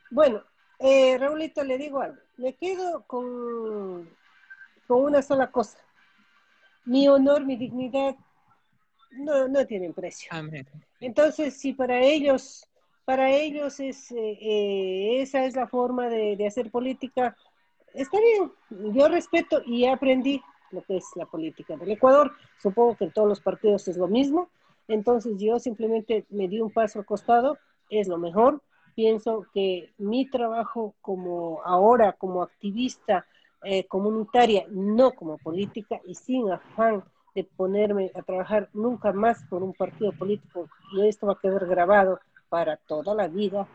[0.09, 0.43] Bueno,
[0.79, 2.17] eh, Raulito, le digo algo.
[2.37, 4.09] Me quedo con,
[4.91, 5.77] con una sola cosa.
[6.83, 8.13] Mi honor, mi dignidad
[9.11, 10.27] no, no tienen precio.
[10.33, 10.67] Amén.
[10.99, 12.67] Entonces, si para ellos,
[13.05, 17.37] para ellos es, eh, eh, esa es la forma de, de hacer política,
[17.93, 18.51] está bien.
[18.93, 22.33] Yo respeto y aprendí lo que es la política del Ecuador.
[22.61, 24.49] Supongo que en todos los partidos es lo mismo.
[24.89, 27.57] Entonces, yo simplemente me di un paso al costado,
[27.89, 28.61] es lo mejor.
[28.93, 33.25] Pienso que mi trabajo como ahora, como activista
[33.63, 37.03] eh, comunitaria, no como política y sin afán
[37.35, 41.65] de ponerme a trabajar nunca más por un partido político y esto va a quedar
[41.67, 42.19] grabado
[42.49, 43.67] para toda la vida.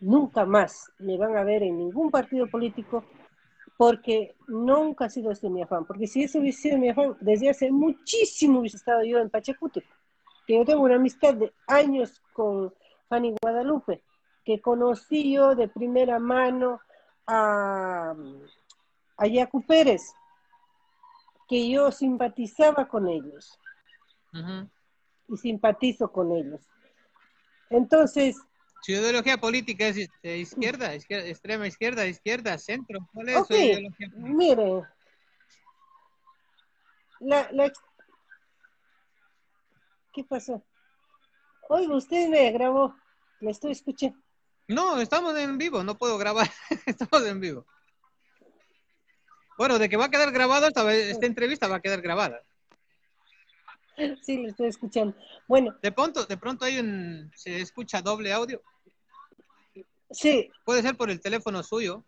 [0.00, 3.04] Nunca más me van a ver en ningún partido político
[3.76, 5.84] porque nunca ha sido ese mi afán.
[5.84, 9.82] Porque si eso hubiese sido mi afán, desde hace muchísimo hubiese estado yo en Pachacuti.
[10.46, 12.72] Que yo tengo una amistad de años con
[13.08, 14.02] Fanny Guadalupe,
[14.44, 16.80] que conocí yo de primera mano
[17.26, 18.14] a,
[19.16, 20.02] a Yacu Pérez,
[21.48, 23.58] que yo simpatizaba con ellos
[25.28, 26.60] y simpatizo con ellos.
[27.70, 28.36] Entonces,
[28.82, 32.98] Su ideología política es de izquierda, izquierda, extrema izquierda, izquierda, centro.
[33.12, 34.34] ¿Cuál es su ideología política?
[34.34, 34.82] mire,
[37.20, 37.72] la, la
[40.12, 40.62] ¿qué pasó?
[41.68, 42.94] Oiga, usted me grabó,
[43.40, 44.18] le estoy escuchando.
[44.68, 46.48] No, estamos en vivo, no puedo grabar.
[46.86, 47.66] estamos en vivo.
[49.58, 52.42] Bueno, de que va a quedar grabado esta, esta entrevista va a quedar grabada.
[54.22, 55.14] Sí, le estoy escuchando.
[55.46, 58.62] Bueno, De pronto, de pronto hay un, se escucha doble audio.
[60.10, 62.04] sí, Puede ser por el teléfono suyo.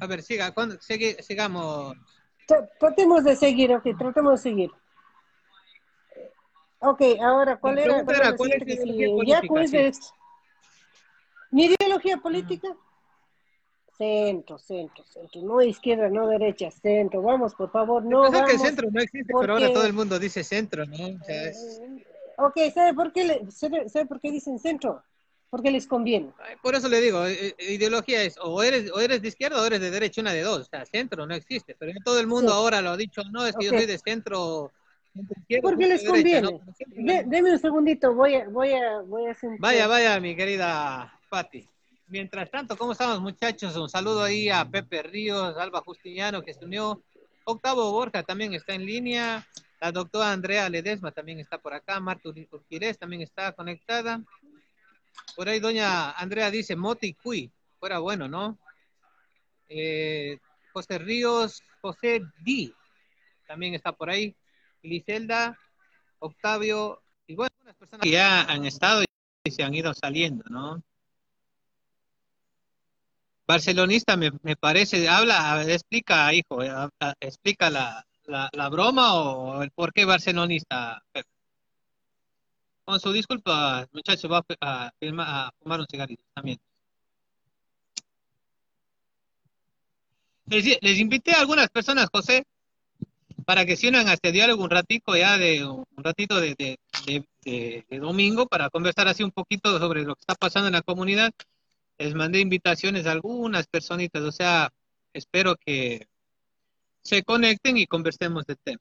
[0.00, 1.94] A ver, siga, sigue- sigamos.
[2.48, 4.70] tra- tratemos de seguir, ok, tratemos de seguir.
[6.86, 8.00] Ok, ahora, ¿cuál era?
[8.00, 10.10] era, ¿cuál es ideología ya, pues, Sí.
[11.50, 12.76] ¿Mi ideología política?
[13.96, 17.22] Centro, centro, centro, no izquierda, no derecha, centro.
[17.22, 19.92] Vamos, por favor, no Pensar que el centro no existe, porque- pero ahora todo el
[19.92, 20.96] mundo dice centro, ¿no?
[21.20, 21.80] O sea, es-
[22.36, 25.00] Ok, ¿sabe por qué, le- sabe, por qué dicen centro?
[25.48, 26.32] Porque les conviene.
[26.60, 29.64] por eso le digo, eh, eh, ideología es o eres, o eres de izquierda o
[29.64, 30.62] eres de derecha, una de dos.
[30.62, 32.56] O sea, centro no existe, pero ya todo el mundo Sí.
[32.58, 34.72] ahora lo ha dicho, no, es que yo soy de centro,
[35.62, 36.40] Porque les derecha, conviene.
[36.42, 36.58] ¿no?
[36.58, 39.86] Pero siempre De- lo- deme un segundito, voy a, voy a, voy a sentar- Vaya,
[39.86, 41.68] vaya, mi querida Patti.
[42.08, 43.76] Mientras tanto, ¿cómo estamos, muchachos?
[43.76, 47.02] Un saludo ahí a Pepe Ríos, Alba Justiniano, que se unió.
[47.44, 49.46] Octavo Borja también está en línea.
[49.80, 52.00] La doctora Andrea Ledesma también está por acá.
[52.00, 54.20] Marta Ur- Urquirez también está conectada.
[55.36, 57.50] Por ahí, doña Andrea dice Moti y Cuy.
[57.78, 58.58] Fuera bueno, ¿no?
[59.68, 60.38] Eh,
[60.72, 62.72] José Ríos, José Di
[63.46, 64.34] también está por ahí.
[64.84, 65.58] Liselda,
[66.18, 69.02] Octavio, y bueno, algunas personas que ya han estado
[69.44, 70.82] y se han ido saliendo, ¿no?
[73.46, 76.70] Barcelonista me, parece, habla, explica, hijo, eh,
[77.20, 81.02] explica la, la, la broma o el por qué barcelonista.
[82.84, 84.92] Con su disculpa, muchachos, va a, a
[85.46, 86.58] a fumar un cigarrillo también.
[90.46, 92.44] Les invité a algunas personas, José,
[93.44, 96.78] para que se unan a este diálogo un ratico ya de un ratito de, de,
[97.06, 100.74] de- de- de domingo para conversar así un poquito sobre lo que está pasando en
[100.74, 101.32] la comunidad.
[101.98, 104.72] Les mandé invitaciones a algunas personitas, o sea,
[105.12, 106.08] espero que
[107.02, 108.80] se conecten y conversemos del tema.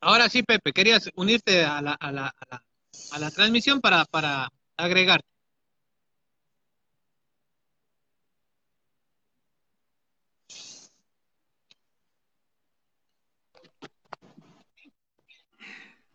[0.00, 2.64] Ahora sí, Pepe, querías unirte a la, a la, a la,
[3.12, 5.20] a la transmisión para, para agregar.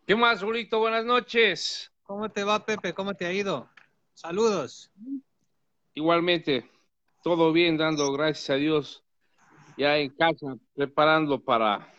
[0.06, 0.78] ¿Qué más, Julito?
[0.80, 1.90] Buenas noches.
[2.02, 2.92] ¿Cómo te va, Pepe?
[2.92, 3.68] ¿Cómo te ha ido?
[4.12, 4.90] Saludos.
[5.94, 6.70] Igualmente,
[7.22, 9.02] todo bien, dando gracias a Dios.
[9.78, 11.90] Ya en casa, preparando para,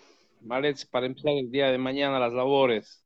[0.91, 3.03] para empezar el día de mañana las labores.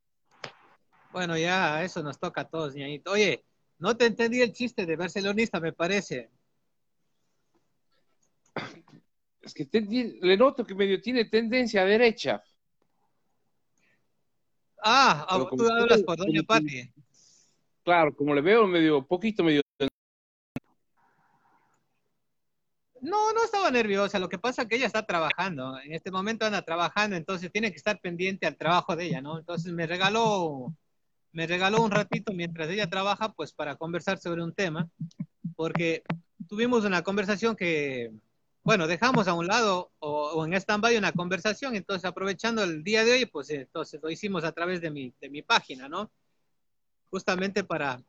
[1.12, 3.12] Bueno, ya eso nos toca a todos, ñañito.
[3.12, 3.44] Oye,
[3.78, 6.30] no te entendí el chiste de barcelonista, me parece.
[9.40, 12.42] Es que te- le noto que medio tiene tendencia a derecha.
[14.82, 16.90] Ah, ah, tú hablas por Doña Pati.
[17.84, 19.62] Claro, como le veo medio, poquito medio.
[23.00, 24.18] No, no estaba nerviosa.
[24.18, 25.78] Lo que pasa es que ella está trabajando.
[25.80, 29.38] En este momento anda trabajando, entonces tiene que estar pendiente al trabajo de ella, ¿no?
[29.38, 30.74] Entonces me regaló,
[31.32, 34.88] me regaló un ratito mientras ella trabaja, pues para conversar sobre un tema,
[35.56, 36.02] porque
[36.46, 38.12] tuvimos una conversación que,
[38.62, 43.04] bueno, dejamos a un lado o, o en stand-by una conversación, entonces aprovechando el día
[43.04, 46.10] de hoy, pues entonces lo hicimos a través de mi, de mi página, ¿no?
[47.10, 48.02] Justamente para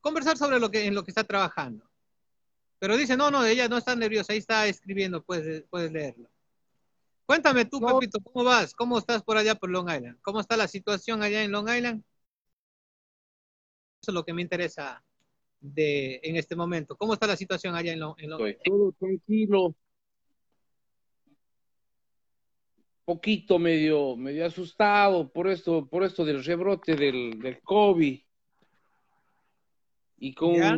[0.00, 1.88] conversar sobre lo que, en lo que está trabajando.
[2.78, 6.28] Pero dice, no, no, ella no está nerviosa, ahí está escribiendo, puedes, puedes leerlo.
[7.26, 7.98] Cuéntame tú, No.
[7.98, 8.74] Pepito, ¿cómo vas?
[8.74, 10.18] ¿Cómo estás por allá por Long Island?
[10.22, 12.02] ¿Cómo está la situación allá en Long Island?
[14.02, 15.02] Eso es lo que me interesa
[15.62, 16.96] de, en este momento.
[16.96, 19.74] ¿Cómo está la situación allá en en Long Estoy todo tranquilo.
[23.04, 28.20] Poquito medio, medio asustado por esto, por esto del rebrote del, del COVID.
[30.18, 30.76] Y con Ya.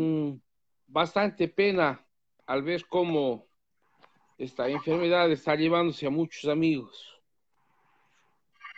[0.86, 2.06] bastante pena
[2.46, 3.46] al ver cómo
[4.38, 7.10] esta enfermedad está llevándose a muchos amigos.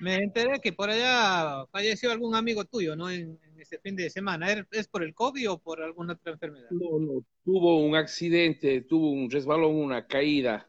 [0.01, 3.09] Me enteré que por allá falleció algún amigo tuyo, ¿no?
[3.09, 4.51] En este fin de semana.
[4.53, 6.71] ¿Er- ¿Es por el COVID o por alguna otra enfermedad?
[6.71, 10.69] No, no, tuvo un accidente, tuvo un resbalón, una caída.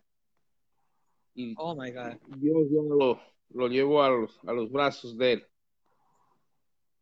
[1.33, 2.17] Y Oh my God.
[2.37, 5.47] Dios ya lo, lo llevó a los, a los brazos de él.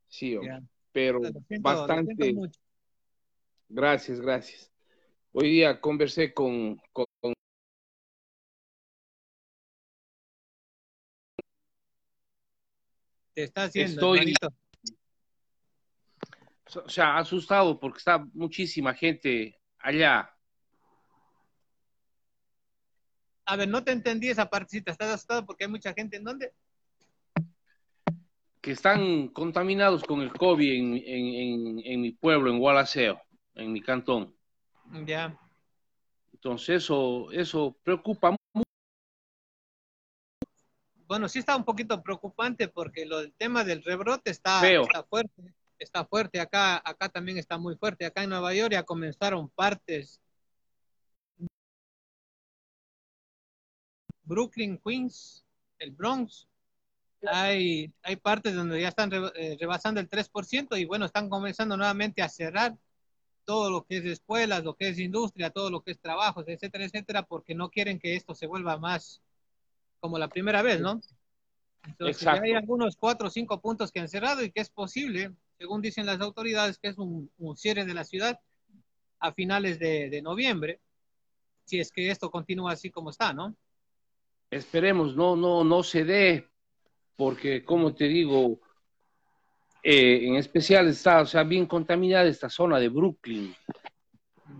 [0.08, 0.38] Sí.
[0.42, 0.62] Ya.
[0.92, 2.36] pero siento, bastante.
[3.68, 4.72] Gracias, gracias.
[5.34, 7.34] Hoy día conversé con, con- con-
[13.34, 14.54] Te está haciendo, Estoy- hermanito.
[16.74, 20.32] O sea, asustado porque está muchísima gente allá.
[23.46, 24.92] A ver, no te entendí esa partecita.
[24.92, 26.54] ¿Estás asustado porque hay mucha gente en dónde?
[28.66, 33.22] que están contaminados con el COVID en, en, en, en mi pueblo, en Gualaceo,
[33.54, 34.36] en mi cantón.
[35.06, 35.40] Ya.
[36.34, 38.66] Entonces eso, eso preocupa mucho.
[41.06, 44.62] Bueno, sí está un poquito preocupante porque lo, el tema del rebrote está
[45.08, 45.54] fuerte.
[45.80, 46.40] Está fuerte.
[46.40, 48.06] Acá, acá también está muy fuerte.
[48.06, 50.20] Acá en Nueva York ya comenzaron partes.
[54.24, 55.46] Brooklyn, Queens,
[55.80, 56.48] el Bronx.
[57.28, 62.22] Hay, hay partes donde ya están eh, rebasando el 3% y bueno, están comenzando nuevamente
[62.22, 62.76] a cerrar
[63.46, 66.86] todo lo que es escuelas, lo que es industria, todo lo que es trabajos, etcétera,
[66.86, 69.22] etcétera, porque no quieren que esto se vuelva más
[70.00, 71.00] como la primera vez, ¿no?
[71.88, 72.44] Entonces, Exacto.
[72.44, 76.06] hay algunos cuatro o cinco puntos que han cerrado y que es posible, según dicen
[76.06, 78.40] las autoridades, que es un, un cierre de la ciudad
[79.20, 80.82] a finales de, de noviembre,
[81.64, 83.56] si es que esto continúa así como está, ¿no?
[84.52, 86.50] Esperemos, no, no, no se dé,
[87.16, 88.60] porque como te digo,
[89.82, 93.56] eh, en especial está, o sea, bien contaminada esta zona de Brooklyn,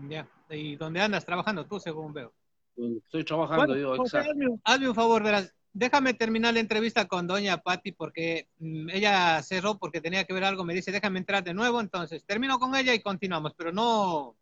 [0.08, 0.28] Ya.
[0.48, 2.32] ¿Y dónde andas trabajando tú, según veo?
[2.76, 4.30] donde estoy trabajando Bueno, yo, José, exacto.
[4.30, 5.54] hazme, hazme un favor, verás.
[5.78, 10.44] Déjame terminar la entrevista con doña Patti porque mm, ella cerró porque tenía que ver
[10.44, 10.64] algo.
[10.64, 11.82] Me dice, déjame entrar de nuevo.
[11.82, 13.52] Entonces, termino con ella y continuamos.
[13.54, 14.38] Pero no,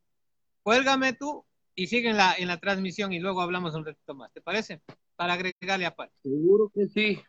[0.63, 4.33] cuélgame tú y sigue en la, en la transmisión y luego hablamos un ratito más.
[4.33, 4.81] ¿Te parece?
[5.17, 6.15] Para agregarle a Patti.
[6.23, 7.21] Seguro que sí.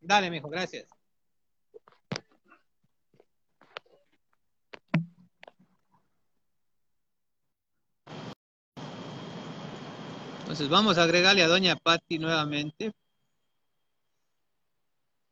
[0.00, 0.86] Dale, mijo, gracias.
[10.42, 12.92] Entonces vamos a agregarle a Doña Patti nuevamente.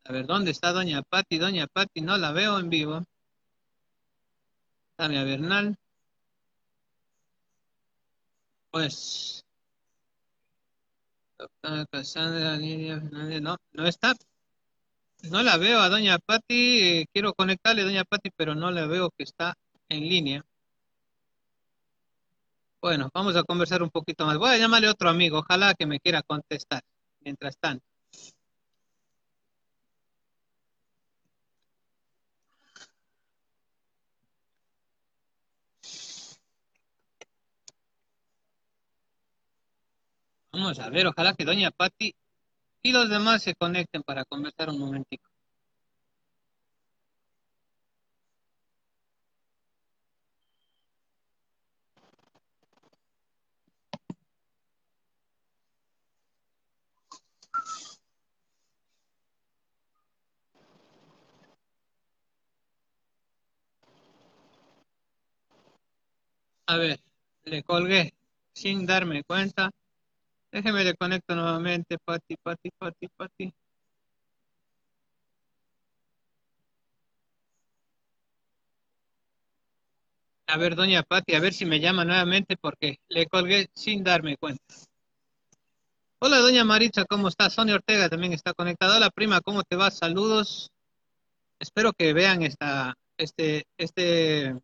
[0.04, 1.38] A ver, ¿dónde está Doña Patti?
[1.38, 3.02] Doña Patti, no la veo en vivo.
[4.96, 5.76] Tania Bernal.
[8.70, 9.44] Pues.
[11.90, 14.14] Cassandra Lidia Fernández, no, no está.
[15.30, 17.06] No la veo a Doña Patti.
[17.12, 19.54] quiero conectarle a Doña Patti, pero no la veo que está
[19.88, 20.44] en línea.
[22.80, 24.36] Bueno, vamos a conversar un poquito más.
[24.36, 26.82] Voy a llamarle a otro amigo, ojalá que me quiera contestar.
[27.20, 27.93] Mientras tanto.
[40.54, 42.14] Vamos a ver, ojalá que Doña Patti
[42.82, 45.28] y los demás se conecten para conversar un momentico.
[66.66, 67.00] A ver,
[67.44, 68.14] le colgué
[68.52, 69.70] sin darme cuenta.
[70.54, 73.52] Déjeme le conecto nuevamente, Pati, Pati, Pati, Pati.
[80.46, 84.36] A ver, doña Pati, a ver si me llama nuevamente porque le colgué sin darme
[84.36, 84.62] cuenta.
[86.20, 87.50] Hola, doña Maritza, ¿cómo está?
[87.50, 88.98] Sonia Ortega también está conectada.
[88.98, 89.90] Hola, prima, ¿cómo te va?
[89.90, 90.70] Saludos.
[91.58, 94.54] Espero que vean esta, este, este,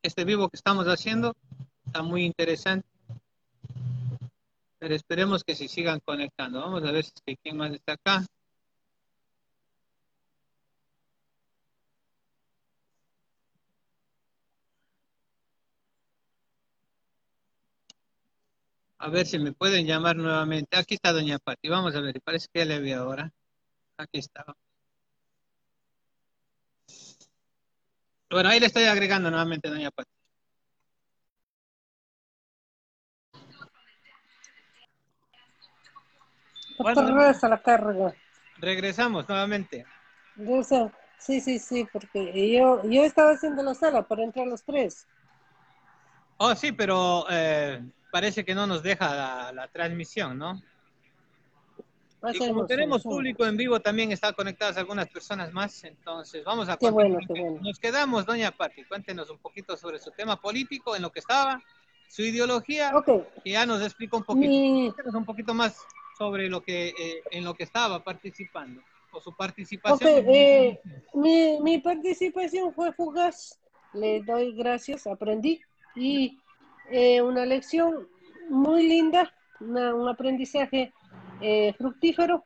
[0.00, 1.34] este vivo que estamos haciendo.
[1.86, 2.93] Está muy interesante.
[4.84, 6.60] Pero esperemos que se sigan conectando.
[6.60, 8.26] Vamos a ver si quién más está acá.
[18.98, 20.76] A ver si me pueden llamar nuevamente.
[20.76, 21.68] Aquí está doña Pati.
[21.68, 23.32] Vamos a ver, parece que ya le vi ahora.
[23.98, 24.44] Aquí está.
[28.30, 30.23] Bueno, ahí le estoy agregando nuevamente, doña Pati.
[36.78, 38.14] Bueno, Regresa la carga.
[38.58, 39.86] regresamos nuevamente.
[41.18, 45.06] Sí, sí, sí, porque yo, yo estaba haciendo la sala para entrar los tres.
[46.36, 50.60] Oh, sí, pero eh, parece que no nos deja la, la transmisión, ¿no?
[52.32, 56.76] Y como tenemos público en vivo, también están conectadas algunas personas más, entonces vamos a
[56.76, 57.60] Qué bueno, qué bueno.
[57.60, 61.62] Nos quedamos, doña Pati, cuéntenos un poquito sobre su tema político, en lo que estaba,
[62.08, 63.06] su ideología, Ok,
[63.42, 65.86] que ya nos explica un poquito, mi, un poquito más
[66.16, 70.10] sobre lo que eh, en lo que estaba participando, o su participación.
[70.28, 70.80] eh,
[71.14, 73.58] mi, mi participación fue fugaz.
[73.92, 75.60] Le doy gracias, aprendí.
[75.94, 76.38] Y
[76.90, 78.08] eh, una lección
[78.48, 80.92] muy linda, una- un aprendizaje
[81.78, 82.44] fructífero,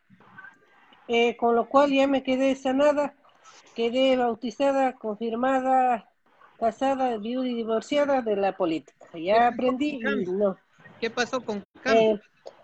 [1.39, 3.14] con lo cual ya me quedé sanada,
[3.75, 6.11] quedé bautizada, confirmada,
[6.59, 9.07] casada, viuda y divorciada de la política.
[9.14, 10.59] Ya aprendí y no.
[11.01, 11.62] ¿Qué pasó con?
[11.87, 12.19] Eh,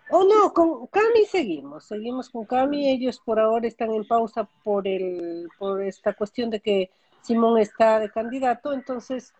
[0.09, 4.87] oh no, con Cami seguimos, seguimos con Cami, ellos por ahora están en pausa por
[4.87, 6.91] el, por esta cuestión de que
[7.21, 9.33] Simón está de candidato, entonces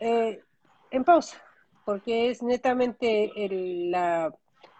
[0.00, 0.40] eh,
[0.90, 1.42] en pausa,
[1.84, 4.32] porque es netamente el, la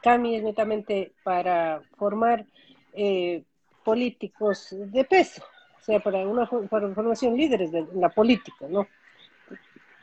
[0.03, 2.47] Cami es netamente para formar
[2.93, 3.45] eh,
[3.85, 5.43] políticos de peso,
[5.81, 8.87] o sea, para una para formación líderes de la política, ¿no?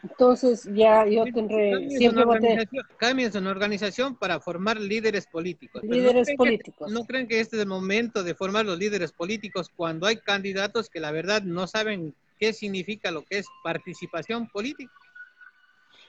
[0.04, 4.40] Entonces ya yo tendré, Cami es, siempre a tener organización, Cami es una organización para
[4.42, 5.82] formar líderes políticos.
[5.84, 6.92] líderes que- políticos.
[6.92, 10.90] ¿No creen que este es el momento de formar los líderes políticos cuando hay candidatos
[10.90, 14.94] que la verdad no saben qué significa lo que es participación política?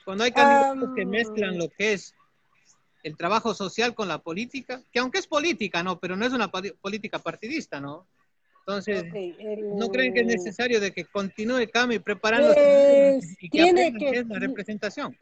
[0.04, 1.10] Cuando hay candidatos que Am.
[1.10, 2.14] mezclan lo que es
[3.04, 6.00] el trabajo social con la política, que aunque es política, ¿no?
[6.00, 8.08] Pero no es una política partidista, ¿no?
[8.66, 13.58] Entonces, el- ¿no creen que es necesario de que continúe Cami preparando Pues, y que
[13.58, 15.18] tiene que- es la representación?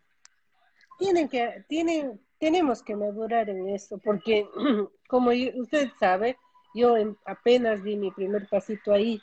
[0.97, 4.47] Tienen que, tienen, tenemos que madurar en esto, porque
[5.09, 6.37] como usted sabe,
[6.73, 6.95] yo
[7.27, 9.21] apenas di mi primer pasito ahí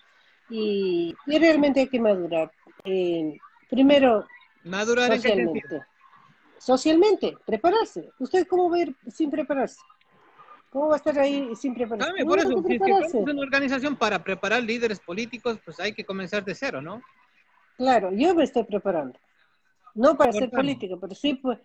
[0.49, 2.51] y, y realmente hay que madurar.
[2.83, 3.37] Eh,
[3.69, 4.27] primero,
[4.65, 5.47] Madurar en qué sentido?
[5.61, 5.85] socialmente.
[6.57, 8.11] Socialmente, prepararse.
[8.19, 9.79] ¿Usted cómo va a ir sin prepararse?
[10.69, 12.07] ¿Cómo va a estar ahí sin prepararse?
[12.11, 15.79] Cami, No, por eso, si es que es una organización para preparar líderes políticos, pues
[15.79, 17.01] hay que comenzar de cero, ¿no?
[17.77, 19.17] Claro, yo me estoy preparando.
[19.95, 21.59] No para ser política, pero sí pues,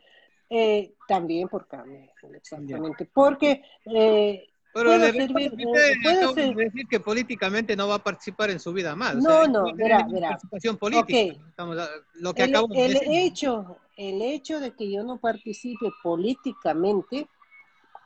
[0.49, 3.09] eh, también por Cami, exactamente.
[3.13, 7.97] Porque eh, Pero Puedo le servir, eh, acaba ser- de decir que políticamente no va
[7.97, 9.17] a participar en su vida más.
[9.17, 10.29] o No, sea, no, verá, verá.
[10.31, 11.35] participación política.
[11.35, 11.49] Ok.
[11.49, 13.09] Estamos a- lo que el, acabo de el decir.
[13.11, 17.29] hecho, el hecho de que yo no participe políticamente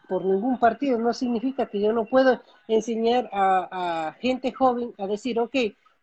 [0.08, 5.06] por ningún partido no significa que yo no puedo enseñar a, a gente joven a
[5.06, 5.54] decir, ok,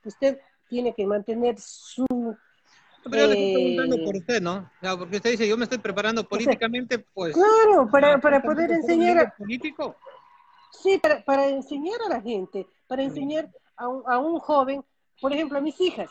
[0.04, 0.40] usted
[0.70, 2.06] tiene que mantener su...
[3.04, 4.70] Pero yo le estoy eh, preguntando por usted, ¿no?
[4.98, 7.34] Porque usted dice, yo me estoy preparando políticamente, pues...
[7.34, 9.18] Claro, para, ¿usted para poder enseñar...
[9.20, 9.96] a- político?
[10.72, 14.84] Sí, para, para enseñar a la gente, para enseñar a un, a un joven,
[15.22, 16.10] por ejemplo, a mis hijas,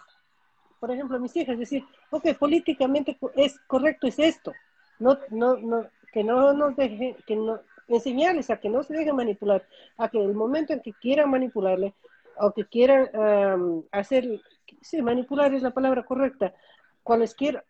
[0.80, 4.52] por ejemplo, a mis hijas, decir, ok, políticamente es correcto, es esto,
[4.98, 9.16] no, no, no, que no nos deje, que no, enseñarles a que no se dejen
[9.16, 9.66] manipular,
[9.96, 11.94] a que el momento en que quieran manipularle,
[12.36, 14.40] o que quieran am, hacer,
[14.80, 16.54] sí, manipular es la palabra correcta,
[17.02, 17.64] cualquier,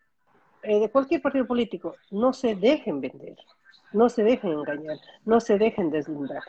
[0.63, 3.37] eh, de cualquier partido político, no se dejen vender,
[3.93, 6.43] no se dejen engañar, no se dejen deslindar.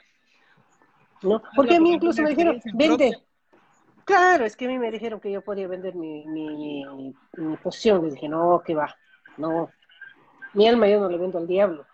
[1.22, 1.42] ¿no?
[1.54, 3.16] Porque a mí incluso me dijeron, vende.
[4.04, 7.56] Claro, es que a mí me dijeron que yo podía vender mi, mi, mi, mi
[7.56, 8.04] posición.
[8.04, 8.94] Les dije, no, que va,
[9.36, 9.68] no.
[10.54, 11.84] Mi alma yo no le vendo al diablo.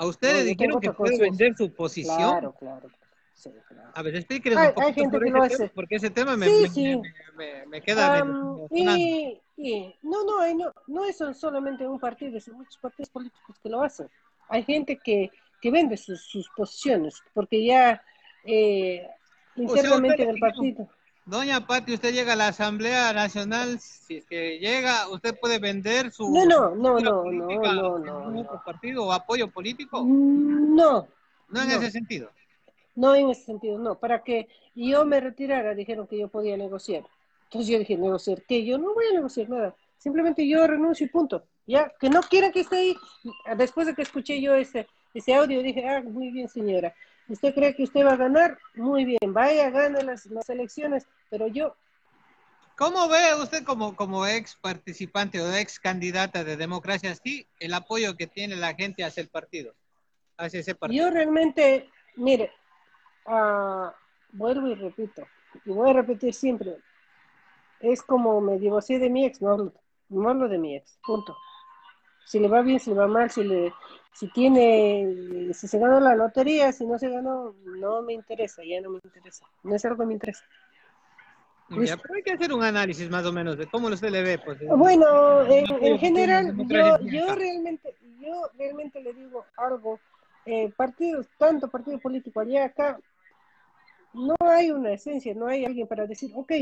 [0.00, 2.16] A usted No, dijeron que puede vender su posición.
[2.16, 2.88] Claro, claro.
[3.34, 3.90] Sí, claro.
[3.94, 5.68] A ver, explíquenos Hay- un poquito hay gente que lo hace.
[5.74, 7.02] porque ese tema me, Sí, me, sí.
[7.36, 8.66] me- me- queda sonando.
[8.70, 13.68] y, y- no, no, no, no es solamente un partido, es muchos partidos políticos que
[13.68, 14.08] lo hacen.
[14.48, 15.30] Hay gente que,
[15.60, 18.02] que vende sus, sus posiciones, porque ya
[18.44, 19.06] eh,
[19.54, 20.88] sea, internamente usted en el le dijeron- partido.
[21.30, 26.10] Doña Pati, usted llega a la Asamblea Nacional, si es que llega, usted puede vender
[26.10, 31.06] su No, no, no, no, política no, no, no, partido o apoyo político, No,
[31.48, 31.74] no en no.
[31.76, 32.30] ese sentido.
[32.96, 33.94] no en ese sentido, no.
[33.96, 37.04] Para que yo me retirara, dijeron que yo podía negociar.
[37.44, 38.64] Entonces yo dije, ¿negociar qué?
[38.64, 39.76] Yo no voy a negociar nada.
[39.98, 41.44] Simplemente yo renuncio y punto.
[41.64, 42.96] Ya, que no quiera que esté ahí.
[43.56, 46.92] Después de que escuché yo ese, ese audio, dije, ah, muy bien, señora.
[47.30, 48.58] ¿Usted cree que usted va a ganar?
[48.74, 51.74] Muy bien, vaya, gane las, las elecciones, pero yo
[52.80, 58.16] ¿Cómo ve usted como, como ex participante o ex candidata de Democracia Sí el apoyo
[58.16, 59.74] que tiene la gente hacia el partido?
[60.38, 61.04] Hacia ese partido.
[61.04, 62.50] Yo realmente, mire,
[63.26, 63.94] ah,
[64.32, 65.26] vuelvo y repito,
[65.66, 66.78] y voy a repetir siempre,
[67.80, 69.74] es como me divorcié de mi ex, no hablo,
[70.08, 71.36] no hablo de mi ex, punto.
[72.24, 73.74] Si le va bien, si le va mal, si le,
[74.12, 78.80] si tiene, si se ganó la lotería, si no se ganó, no me interesa, ya
[78.80, 80.44] no me interesa, no es algo que me interesa.
[81.70, 84.38] Ya, pero hay que hacer un análisis más o menos de cómo usted le ve.
[84.44, 90.00] Pues, Bueno, en, en general, yo, yo realmente, yo realmente le digo algo,
[90.46, 92.98] eh, partidos, tanto partido político allá acá,
[94.12, 96.52] no hay una esencia, no hay alguien para decir, ok,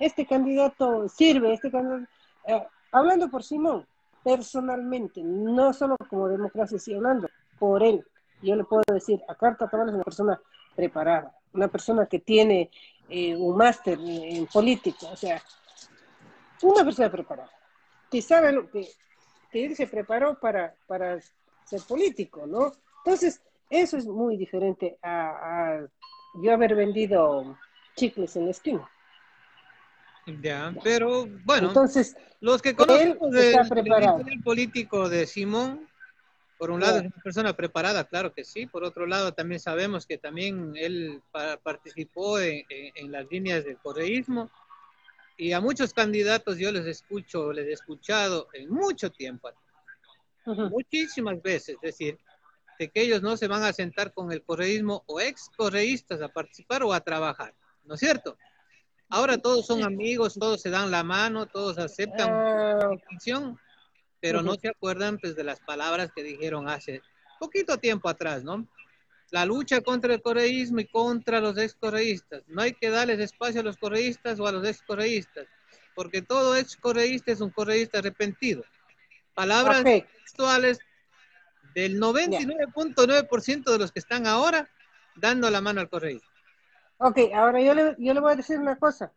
[0.00, 2.10] este candidato sirve, este candidato,
[2.46, 3.86] eh, hablando por Simón,
[4.26, 7.28] personalmente, no solo como democracia, sí hablando
[7.60, 8.04] por él,
[8.42, 10.40] yo le puedo decir, a Carta Cabal es una persona
[10.74, 12.68] preparada, una persona que tiene
[13.08, 15.40] eh, un máster en, en política, o sea,
[16.62, 17.52] una persona preparada,
[18.10, 18.88] que sabe lo que,
[19.52, 21.20] que él se preparó para, para
[21.64, 22.72] ser político, ¿no?
[23.04, 25.86] Entonces, eso es muy diferente a, a
[26.42, 27.56] yo haber vendido
[27.94, 28.90] chicles en la esquina.
[30.26, 32.74] Ya, pero bueno, Entonces, los que
[33.68, 34.18] preparado.
[34.18, 35.88] historial político de Simón,
[36.58, 40.04] por un lado es una persona preparada, claro que sí, por otro lado también sabemos
[40.04, 44.50] que también él pa- participó en, en- en las líneas del correísmo
[45.36, 49.50] y a muchos candidatos yo les escucho, les he escuchado en mucho tiempo,
[50.44, 52.18] ujú, muchísimas veces, decir,
[52.80, 56.28] de que ellos no se van a sentar con el correísmo o ex correístas a
[56.28, 57.54] participar o a trabajar,
[57.84, 58.36] ¿no es cierto?
[59.08, 63.58] Ahora todos son amigos, todos se dan la mano, todos aceptan Ah, la distinción,
[64.20, 67.02] pero no se acuerdan pues, de las palabras que dijeron hace
[67.38, 68.66] poquito tiempo atrás, ¿no?
[69.30, 72.42] La lucha contra el correísmo y contra los ex correístas.
[72.46, 75.46] No hay que darles espacio a los correístas o a los ex correístas,
[75.94, 78.64] porque todo ex correísta es un correísta arrepentido.
[79.34, 80.78] Palabras ok, textuales
[81.74, 84.68] del 99.9% de los que están ahora
[85.16, 86.35] dando la mano al correísmo.
[86.98, 89.12] Ok, ahora yo le, yo le voy a decir una cosa.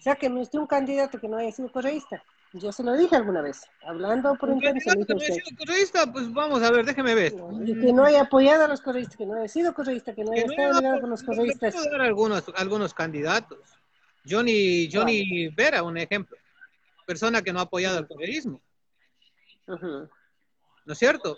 [0.00, 2.22] Sáqueme usted un candidato que no haya sido correísta.
[2.52, 6.12] Yo se lo dije alguna vez, hablando por Un candidato que no haya sido correísta,
[6.12, 7.34] pues vamos a ver, déjeme ver.
[7.64, 10.30] Y que no haya apoyado a los correístas, que no haya sido correísta, que no
[10.30, 11.74] Que haya no estado haya- ligado con los correístas.
[11.74, 13.58] puedo dar algunos, algunos candidatos.
[14.28, 16.36] Johnny, Johnny Vera, un ejemplo.
[17.04, 18.60] Persona que no ha apoyado al correísmo,
[19.68, 20.08] Ujú.
[20.84, 21.36] ¿no es cierto?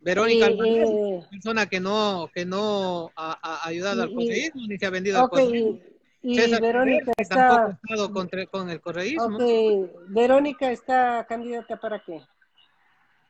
[0.00, 4.78] Verónica Almaguer, eh, persona que no, que no ha, ha ayudado al y- correísmo ni
[4.78, 5.78] se ha vendido ok, al correísmo.
[6.22, 9.36] y, César Verónica Ferrer, que tampoco ha está, estado contra- con el correísmo.
[9.36, 12.20] ok, Verónica está candidata para qué?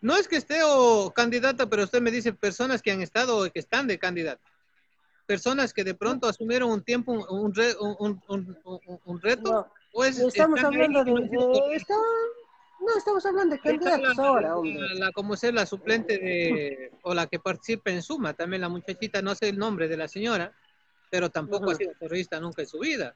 [0.01, 3.51] No es que esté o candidata, pero usted me dice personas que han estado o
[3.51, 4.41] que están de candidata.
[5.27, 8.57] Personas que de pronto asumieron un tiempo, un, un, un-
[9.05, 11.95] un- reto, No, pues estamos hablando de, de- está-
[12.81, 14.95] no, estamos hablando de candidatos la- ahora, la- hombre.
[14.95, 19.21] la- como ser la suplente de, o la que participa en Suma, también la muchachita,
[19.23, 20.53] no sé el nombre de la señora,
[21.11, 23.15] pero tampoco ha sido terrorista nunca en su vida.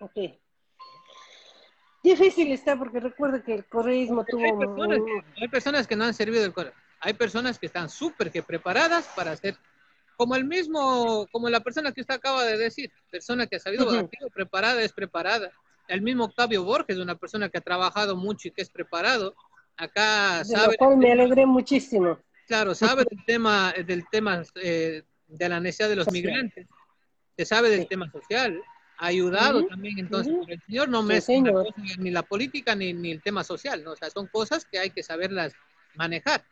[0.00, 0.18] Ok.
[2.02, 5.96] Difícil está porque recuerdo que el correísmo Hay tuvo personas, un- que, hay personas que
[5.96, 6.80] no han servido del corazón.
[7.00, 9.56] Hay personas que están súper que preparadas para hacer,
[10.16, 14.08] como el mismo, como la persona que usted acaba de decir, persona que ha sabido,
[14.32, 15.52] preparada, es preparada.
[15.88, 19.34] El mismo Octavio Borges, una persona que ha trabajado mucho y que es preparado.
[19.76, 22.18] Acá de sabe, lo cual me alegré muchísimo.
[22.46, 26.22] claro, sabe del tema, del tema eh, de la necesidad de los Social.
[26.24, 26.66] migrantes,
[27.36, 27.86] se sabe del Sí.
[27.88, 28.62] tema social,
[28.98, 30.44] ha ayudado también, entonces, ujú.
[30.46, 31.64] pero el señor no Sí, señor.
[31.66, 33.92] cosa, ni la política ni, ni el tema social, ¿no?
[33.92, 35.52] O sea, son cosas que hay que saberlas
[35.94, 36.42] manejar.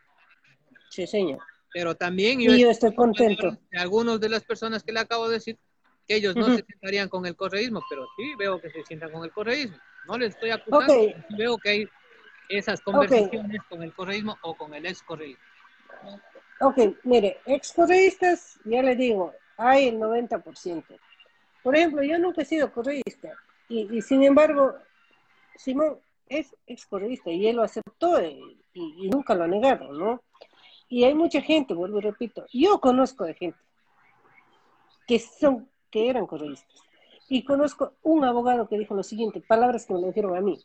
[0.90, 1.38] Sí, señor.
[1.72, 3.56] Pero también yo Y yo estoy contento.
[3.70, 5.58] de algunos de las personas que le acabo de decir
[6.06, 9.24] que ellos no se sentarían con el correísmo, pero sí veo que se sientan con
[9.24, 9.76] el correísmo.
[10.06, 10.94] No les estoy acusando,
[11.36, 11.88] veo que hay
[12.48, 15.42] esas conversaciones con el correísmo o con el ex correísmo.
[16.60, 20.84] Ok, mire, excorreístas, ya le digo, hay el 90%.
[21.62, 23.32] Por ejemplo, yo nunca he sido correísta
[23.68, 24.74] y, y sin embargo,
[25.56, 25.98] Simón
[26.28, 30.22] es excorreísta y él lo aceptó y, y nunca lo ha negado, ¿no?
[30.88, 33.58] Y hay mucha gente, vuelvo y repito, yo conozco de gente
[35.06, 36.82] que son que eran correístas.
[37.28, 40.58] Y conozco un abogado que dijo lo siguiente, palabras que me lo dijeron a mí.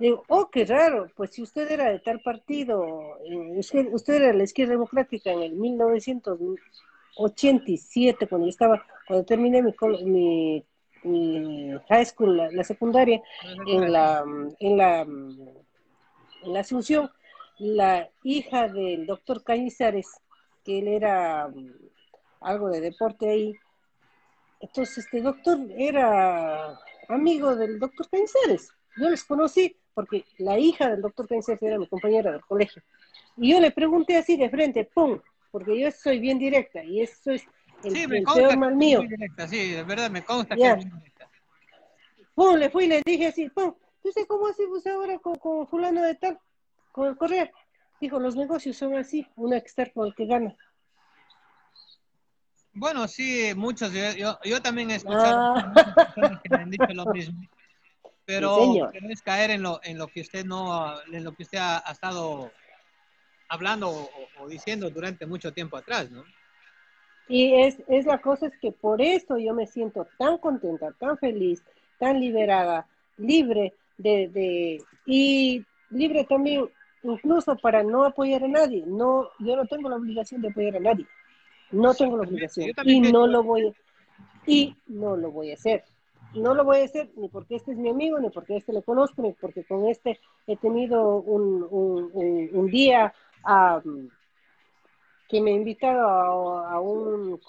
[0.00, 4.26] Digo, oh, qué raro, pues si usted era de tal partido, eh, usted, usted era
[4.26, 9.72] de la izquierda democrática en el 1987, cuando yo estaba, cuando terminé mi,
[10.04, 10.64] mi,
[11.04, 13.22] mi high school, la, la secundaria,
[13.68, 14.24] en la,
[14.58, 15.62] en la, en
[16.42, 17.08] la Asunción,
[17.58, 20.08] la hija del doctor Cañizares,
[20.64, 21.70] que él era mm,
[22.40, 23.54] algo de deporte ahí,
[24.60, 28.72] entonces este doctor era amigo del doctor Cañizares.
[28.96, 32.82] Yo les conocí porque la hija del doctor Cañizares era mi compañera del colegio.
[33.36, 35.18] Y yo le pregunté así de frente, ¡pum!
[35.50, 37.44] Porque yo soy bien directa y eso es
[37.84, 39.00] el, Sí, me el consta peor que mal mío.
[39.00, 40.74] directa, sí, de verdad, me consta Ya.
[40.76, 41.30] que es directa.
[42.34, 42.56] ¡Pum!
[42.56, 43.74] Le fui y le dije así, ¡pum!
[44.14, 46.38] Sé cómo así pues ahora con, con fulano de tal,
[46.92, 47.50] con el Correa.
[48.00, 50.56] Dijo, los negocios son así, uno hay que estar con el que gana.
[52.72, 55.72] Bueno, sí, muchos, yo, yo, yo también he escuchado Ah.
[55.74, 57.40] muchas personas que me han dicho lo mismo,
[58.24, 61.58] pero, Sí, es caer en lo, en lo que usted no, en lo que usted
[61.58, 62.52] ha, ha estado
[63.48, 64.08] hablando o,
[64.38, 66.24] o diciendo durante mucho tiempo atrás, ¿no?
[67.28, 71.16] Y es, es la cosa es que por eso yo me siento tan contenta, tan
[71.18, 71.62] feliz,
[71.98, 72.86] tan liberada,
[73.18, 76.68] libre de, de y libre también
[77.02, 78.82] incluso para no apoyar a nadie.
[78.86, 81.06] No, yo no tengo la obligación de apoyar a nadie.
[81.72, 83.72] No tengo la obligación y no lo lo voy a,
[84.46, 85.84] y no lo voy a hacer.
[86.34, 88.82] No lo voy a hacer ni porque este es mi amigo, ni porque este le
[88.82, 93.12] conozco, ni porque con este he tenido un, un, un- un día
[93.44, 93.80] ah,
[95.28, 97.40] que me ha invitado a, a un,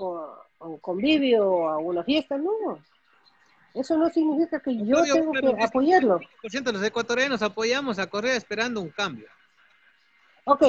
[0.59, 2.79] a un convivio, a una fiesta, no.
[3.73, 6.19] Eso no significa que yo Obvio, tengo claro, que apoyarlo.
[6.41, 9.27] Por ciento, los ecuatorianos apoyamos a Correa esperando un cambio.
[10.45, 10.63] Ok,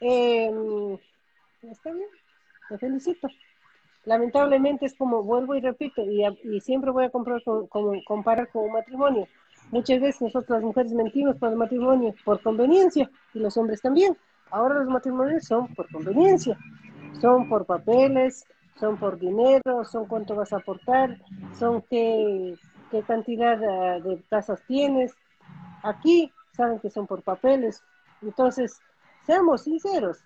[0.00, 0.98] eh,
[1.62, 2.08] está bien,
[2.68, 3.28] te felicito.
[4.04, 8.48] Lamentablemente es como vuelvo y repito, y, y siempre voy a comprar con- con- comparar
[8.50, 9.28] con un matrimonio.
[9.70, 14.16] Muchas veces nosotros las mujeres mentimos por el matrimonio por conveniencia y los hombres también.
[14.50, 16.56] Ahora los matrimonios son por conveniencia,
[17.20, 18.46] son por papeles,
[18.80, 21.18] son por dinero, son cuánto vas a aportar,
[21.58, 22.54] son qué,
[22.90, 25.12] qué cantidad eh, de casas tienes.
[25.82, 27.82] Aquí saben que son por papeles.
[28.22, 28.80] Entonces,
[29.26, 30.24] seamos sinceros.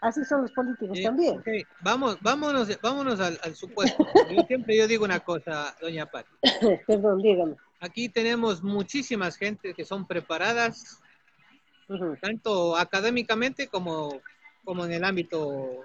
[0.00, 1.38] Así son los políticos Eh, también.
[1.38, 1.48] ok,
[1.80, 4.06] Vamos, vámonos, vámonos al, al supuesto.
[4.30, 6.30] Yo siempre yo digo una cosa, doña Pati.
[6.86, 7.56] Perdón, dígame.
[7.80, 11.00] Aquí tenemos muchísimas gente que son preparadas,
[11.88, 12.16] Ujú.
[12.20, 14.20] tanto académicamente como,
[14.64, 15.84] como en el ámbito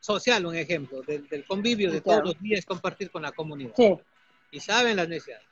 [0.00, 2.22] social, un ejemplo, del, del convivio de Claro.
[2.22, 3.72] todos los días compartir con la comunidad.
[3.76, 3.94] Sí,
[4.50, 5.46] Y saben las necesidades.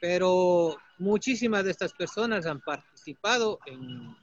[0.00, 4.14] Pero muchísimas de estas personas han participado en,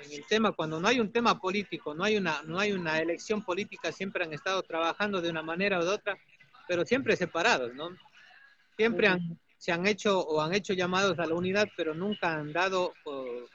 [0.00, 2.98] en el tema, cuando no hay un tema político, no hay, una, no hay una
[2.98, 6.16] elección política, siempre han estado trabajando de una manera o de otra,
[6.66, 7.90] pero siempre separados, ¿no?
[8.76, 12.52] Siempre han, se han hecho o han hecho llamados a la unidad, pero nunca han
[12.52, 13.48] dado, o,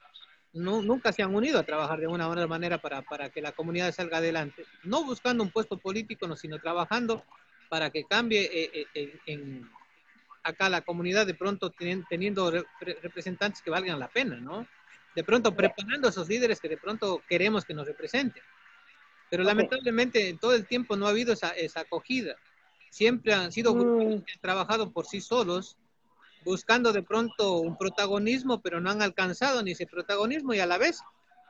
[0.54, 3.42] nu- nunca se han unido a trabajar de una u otra manera para, para que
[3.42, 4.66] la comunidad salga adelante.
[4.84, 7.24] No buscando un puesto político, no, sino trabajando
[7.70, 9.70] para que cambie eh, eh, en, en-
[10.44, 14.68] acá la comunidad de pronto teni- teniendo re- re- representantes que valgan la pena, ¿no?
[15.16, 18.42] De pronto preparando a esos líderes que de pronto queremos que nos representen.
[19.30, 22.36] Pero lamentablemente en todo el tiempo no ha habido esa, esa acogida.
[22.90, 24.24] Siempre han sido grupos Mm.
[24.24, 25.78] que han trabajado por sí solos,
[26.44, 30.78] buscando de pronto un protagonismo, pero no han alcanzado ni ese protagonismo y a la
[30.78, 31.00] vez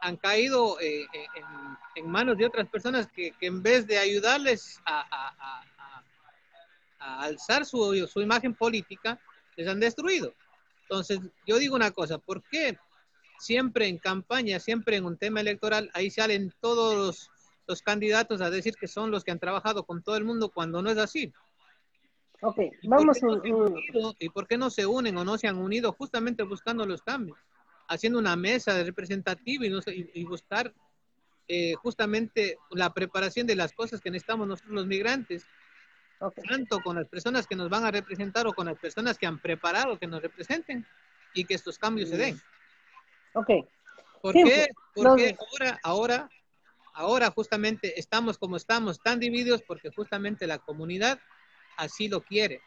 [0.01, 1.45] han caído eh, en,
[1.95, 6.03] en manos de otras personas que, que en vez de ayudarles a, a- a- a-
[6.99, 9.19] a alzar su, su imagen política,
[9.57, 10.33] les han destruido.
[10.83, 12.77] Entonces, yo digo una cosa, ¿por qué
[13.39, 17.29] siempre en campaña, siempre en un tema electoral, ahí salen todos los,
[17.67, 20.81] los candidatos a decir que son los que han trabajado con todo el mundo cuando
[20.81, 21.33] no es así?
[22.41, 24.15] ok, ¿Y por vamos qué no se unido?
[24.19, 27.37] ¿Y por qué no se unen o no se han unido justamente buscando los cambios?
[27.87, 30.73] Haciendo una mesa de representativa y, no y- y buscar
[31.47, 35.45] eh, justamente la preparación de las cosas que necesitamos nosotros los migrantes,
[36.19, 39.25] ok, tanto con las personas que nos van a representar o con las personas que
[39.27, 40.85] han preparado que nos representen
[41.33, 42.39] y que estos cambios se den.
[43.33, 43.49] Ok.
[44.21, 44.53] ¿Por Siempre.
[44.55, 44.67] qué?
[44.95, 46.29] Porque Los- ahora, ahora,
[46.93, 51.19] ahora justamente estamos como estamos, tan divididos porque justamente la comunidad
[51.77, 52.61] así lo quiere.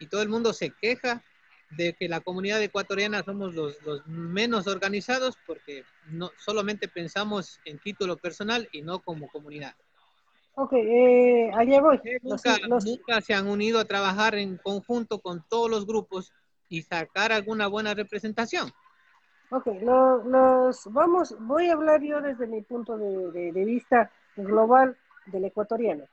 [0.00, 1.22] Y todo el mundo se queja
[1.70, 7.78] de que la comunidad ecuatoriana somos los, los menos organizados porque no solamente pensamos en
[7.78, 9.74] título personal y no como comunidad.
[10.54, 12.00] Ok, eh, allá voy.
[12.00, 15.86] Que Los- Nunca, los- nunca se han unido a trabajar en conjunto con todos los
[15.86, 16.32] grupos
[16.68, 18.70] y sacar alguna buena representación.
[19.50, 24.96] Ok, lo- los, vamos, voy a hablar yo desde mi punto de, vista global
[25.26, 26.04] del ecuatoriano.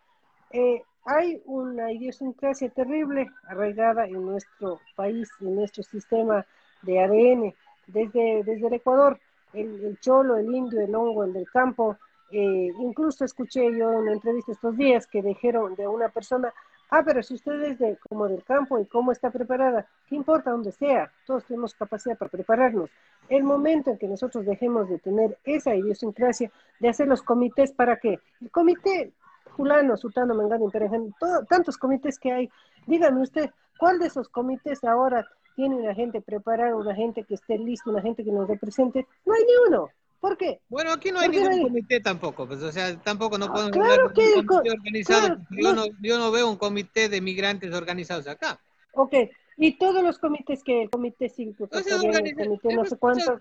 [0.52, 6.46] Eh, hay una idiosincrasia terrible arraigada en nuestro país, en nuestro sistema
[6.84, 7.56] de ADN,
[7.88, 9.20] desde, desde el Ecuador,
[9.54, 11.98] el, el cholo, el indio, el hongo, el del campo.
[12.32, 16.54] eh, incluso escuché yo en una entrevista estos días que dijeron de una persona,
[17.00, 20.52] ah, pero si usted es de, como del campo y cómo está preparada, ¿qué importa
[20.52, 21.12] donde sea?
[21.26, 22.90] Todos tenemos capacidad para prepararnos.
[23.30, 27.98] El momento en que nosotros dejemos de tener esa idiosincrasia, de hacer los comités, ¿para
[27.98, 28.20] qué?
[28.42, 29.12] El comité
[29.56, 31.14] fulano, sutano, mengano, imperejano,
[31.50, 32.50] tantos comités que hay.
[32.88, 37.58] Dígame usted, ¿cuál de esos comités ahora tiene una gente preparada, una gente que esté
[37.58, 39.08] lista, una gente que nos represente?
[39.26, 39.90] No hay ni uno.
[40.20, 40.60] ¿Por qué?
[40.70, 41.64] Bueno, aquí no hay ¿Por qué ningún nadie?
[41.64, 44.70] comité tampoco, pues, o sea, tampoco no Ah, podemos claro hablar de que un comité
[44.70, 45.28] co- organizado.
[45.28, 45.86] claro, yo, no.
[45.86, 48.60] no, yo no veo un comité de migrantes organizados acá.
[48.94, 49.14] Ok,
[49.58, 52.90] y todos los comités que el comité cívico Entonces, ecuatoriano, el organiza- comité no pues,
[52.90, 53.38] sé cuánto.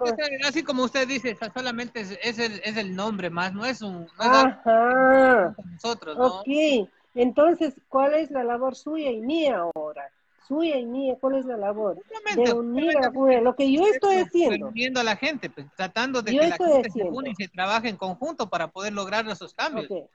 [0.46, 3.80] así como usted dice, so- solamente es, es el, es el nombre más, no es
[3.82, 4.02] un...
[4.02, 4.60] No Ah.
[4.64, 6.40] Ajá, nosotros, ¿no?
[6.40, 6.88] ok.
[7.14, 10.10] Entonces, ¿cuál es la labor suya y mía ahora?
[10.46, 11.96] Suya y mía, ¿cuál es la labor?
[11.96, 13.40] Justamente, De unir a la.
[13.40, 14.66] Lo que yo estoy haciendo.
[14.66, 17.12] Reuniendo a la gente, pues, tratando de Yo que la gente haciendo.
[17.12, 19.90] se une y se trabaje en conjunto para poder lograr esos cambios.
[19.90, 20.10] Ok,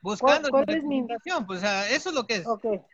[0.00, 2.46] Buscando ¿Cuál- cuál es mi- representación, pues, o sea, eso es lo que es.
[2.46, 2.64] ok.
[2.64, 2.84] Eso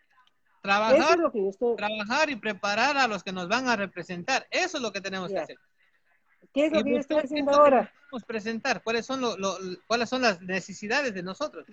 [0.62, 1.76] Trabajar es lo que estoy.
[1.76, 4.46] trabajar y preparar a los que nos van a representar.
[4.50, 5.36] Eso es lo que tenemos Ya.
[5.36, 5.58] que hacer.
[6.54, 7.92] ¿Qué es lo Y que yo estoy haciendo ahora?
[8.26, 9.58] presentar, cuáles son, lo- lo-
[9.88, 11.66] cuáles son las necesidades de nosotros.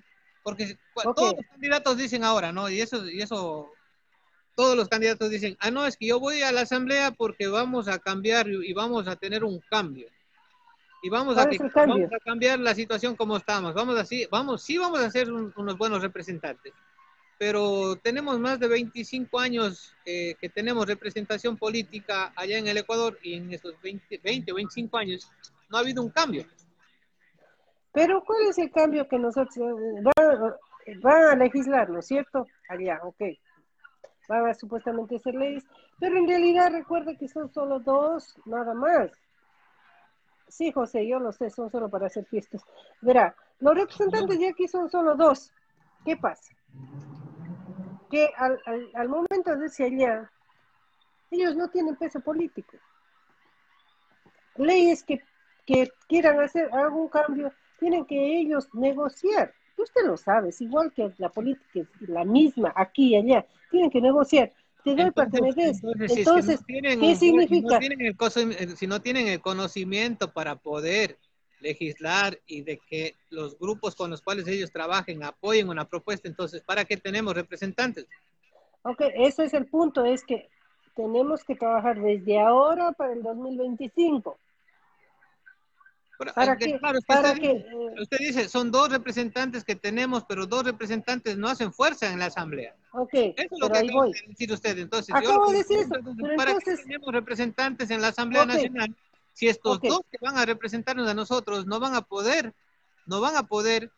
[0.43, 1.15] Porque si- cua- Ok.
[1.15, 2.67] todos los candidatos dicen ahora, ¿no?
[2.67, 3.71] Y eso, y eso,
[4.55, 7.87] todos los candidatos dicen, ah, no, es que yo voy a la asamblea porque vamos
[7.87, 10.07] a cambiar y vamos a tener un cambio.
[11.03, 11.49] Y vamos a,
[12.23, 13.73] cambiar la situación como estamos.
[13.73, 16.73] Vamos así, vamos, sí vamos a ser un- unos buenos representantes.
[17.39, 23.17] Pero tenemos más de 25 años eh, que tenemos representación política allá en el Ecuador
[23.23, 25.31] y en estos 20, 20 o 25 años
[25.69, 26.45] no ha habido un cambio.
[27.93, 30.53] Pero ¿cuál es el cambio que nosotros eh, van,
[31.01, 32.45] van a legislar, ¿no es cierto?
[32.69, 33.23] Allá, ok.
[34.31, 35.65] Van a supuestamente hacer leyes,
[35.99, 39.11] pero en realidad recuerda que son solo dos, nada más.
[40.47, 42.63] Sí, José, yo lo sé, son solo para hacer fiestas.
[43.01, 45.51] Verá, los representantes de aquí son solo dos.
[46.05, 46.55] ¿Qué pasa?
[48.09, 50.31] Que al, al, al momento de irse allá,
[51.29, 52.77] ellos no tienen peso político.
[54.55, 55.19] Leyes que,
[55.65, 59.53] que quieran hacer algún cambio, tienen que ellos negociar.
[59.81, 63.45] Usted lo sabe, es igual que la política es la misma aquí y allá.
[63.69, 64.51] Tienen que negociar.
[64.83, 65.81] Te doy para que me des.
[65.83, 67.79] entonces, si no tienen ¿qué un- si no significa?
[67.79, 71.17] tienen el coso- el- si no tienen el conocimiento para poder
[71.59, 76.61] legislar y de que los grupos con los cuales ellos trabajen apoyen una propuesta, entonces,
[76.63, 78.07] ¿para qué tenemos representantes?
[78.83, 80.49] Ok, ese es el punto, es que
[80.95, 84.39] tenemos que trabajar desde ahora para el 2025.
[86.21, 86.77] Pero, ¿Para aunque, qué?
[86.77, 90.63] claro, Para usted, que, dice, eh, usted dice, son dos representantes que tenemos, pero dos
[90.63, 92.75] representantes no hacen fuerza en la asamblea.
[92.91, 94.77] ok, Eso es lo que acaba de decir usted.
[94.77, 98.43] Entonces, Acabo yo de decir eso, pero ¿para entonces- qué tenemos representantes en la Asamblea
[98.43, 98.49] Ok.
[98.49, 98.95] Nacional
[99.33, 99.85] si estos Ok.
[99.87, 102.53] dos que van a representarnos a nosotros no van a poder,
[103.07, 103.89] no van a poder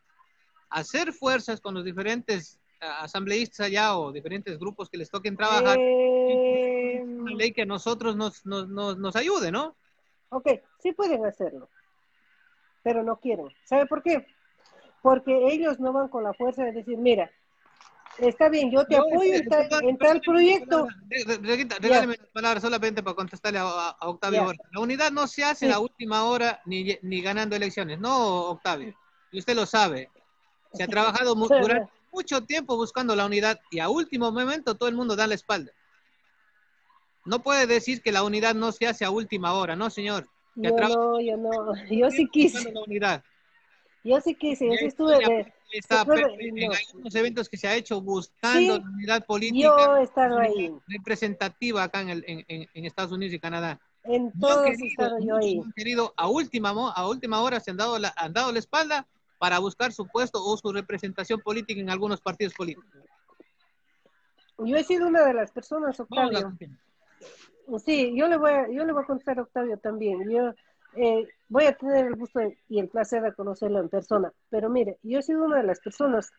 [0.69, 5.77] hacer fuerzas con los diferentes ah, asambleístas allá o diferentes grupos que les toquen trabajar?
[5.77, 9.75] Eh, Una ley que a nosotros nos, nos, nos, nos ayude, ¿no?
[10.29, 10.47] ok,
[10.79, 11.69] sí pueden hacerlo,
[12.83, 13.47] pero no quieren.
[13.65, 14.27] ¿Sabe por qué?
[15.01, 17.29] Porque ellos no van con la fuerza de decir, mira,
[18.19, 20.87] está bien, yo te Yo, apoyo eh, en tal, perdón, en tal perdón, proyecto.
[21.79, 24.43] Regáleme las palabras solamente para contestarle a, Octavio.
[24.45, 24.61] Borges.
[24.71, 25.71] La unidad no se hace Sí.
[25.71, 27.99] a última hora ni, ni ganando elecciones.
[27.99, 28.93] No, Octavio.
[29.31, 30.09] Y usted lo sabe.
[30.73, 34.87] Se ha trabajado mu- durante mucho tiempo buscando la unidad y a último momento todo
[34.89, 35.71] el mundo da la espalda.
[37.25, 40.27] No puede decir que la unidad no se hace a última hora, no, señor.
[40.55, 43.23] Yo no, yo no, yo sí quise, la unidad.
[44.03, 46.73] yo sí quise, yo sí estuve de, está, en no.
[46.73, 49.75] algunos eventos que se ha hecho buscando Sí, la unidad política.
[49.75, 50.71] yo he estado unidad ahí.
[50.87, 53.79] representativa acá en, el- en- Estados Unidos y Canadá.
[54.03, 55.59] en todos he estado yo ahí.
[55.75, 59.07] querido, a última, a última hora se han dado, la, han dado la espalda
[59.39, 62.85] para buscar su puesto o su representación política en algunos partidos políticos.
[64.59, 66.55] Yo he sido una de las personas, Octavio.
[67.85, 70.29] Sí, yo le voy a, yo le voy a contar a Octavio también.
[70.29, 70.53] Yo
[70.95, 74.31] eh, voy a tener el gusto y el placer de conocerlo en persona.
[74.49, 76.31] Pero mire, yo he sido una de las personas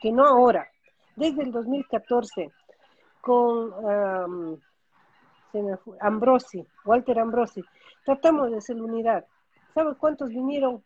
[0.00, 0.66] que no ahora,
[1.16, 2.50] desde el 2014,
[3.20, 4.60] con
[5.52, 7.62] fue, Ambrosi, Walter Ambrosi,
[8.04, 9.24] tratamos de hacer unidad.
[9.72, 10.82] ¿Sabe cuántos vinieron?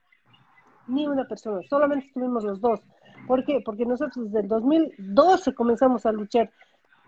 [0.87, 2.81] Ni una persona, solamente estuvimos los dos.
[3.27, 3.61] ¿Por qué?
[3.63, 6.51] Porque nosotros desde el 2012 comenzamos a luchar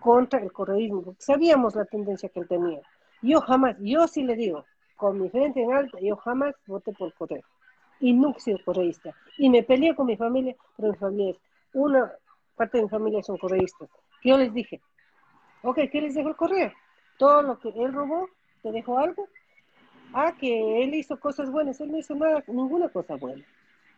[0.00, 2.80] contra el correísmo, sabíamos la tendencia que él tenía.
[3.22, 4.64] Yo jamás, yo sí le digo,
[4.96, 7.42] con mi frente en alta, yo jamás voté por correo.
[8.00, 9.14] y nunca he sido correísta.
[9.36, 11.40] Y me peleé con mi familia, pero mi familia es,
[11.74, 12.10] una
[12.56, 13.88] parte de mi familia son correístas.
[14.24, 14.80] Yo les dije,
[15.62, 16.72] ok, ¿qué les dejo el correo?
[17.18, 18.28] Todo lo que él robó,
[18.62, 19.28] ¿te dejó algo?
[20.14, 23.44] Ah, que él hizo cosas buenas, él no hizo nada, ninguna cosa buena.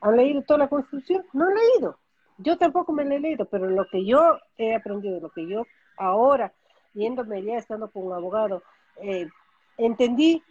[0.01, 1.25] ¿Han leído toda la Constitución?
[1.33, 1.99] No han leído.
[2.39, 5.65] Yo tampoco me la he leído, pero lo que yo he aprendido, lo que yo
[6.03, 6.53] ahora,
[6.95, 8.63] yéndome ya estando con un abogado,
[9.01, 9.29] eh,
[9.77, 10.43] entendí,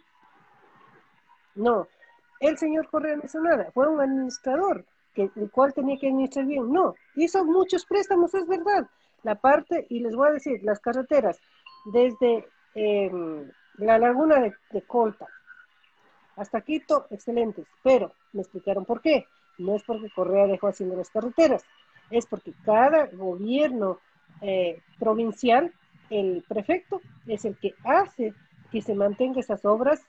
[1.54, 1.86] no,
[2.40, 4.84] el señor Correa no hizo nada, fue un administrador,
[5.14, 6.72] que, el cual tenía que administrar bien.
[6.72, 8.88] No, hizo muchos préstamos, es verdad.
[9.22, 11.38] La parte, y les voy a decir, las carreteras,
[11.92, 15.28] desde em, la laguna de, de Colta
[16.36, 19.26] hasta Quito, excelentes, pero me explicaron por qué.
[19.58, 21.62] No es porque Correa dejó haciendo las carreteras,
[22.10, 23.98] es porque cada gobierno
[24.42, 25.72] eh, provincial,
[26.10, 28.34] el prefecto, es el que hace
[28.70, 30.02] que se mantenga esas obras,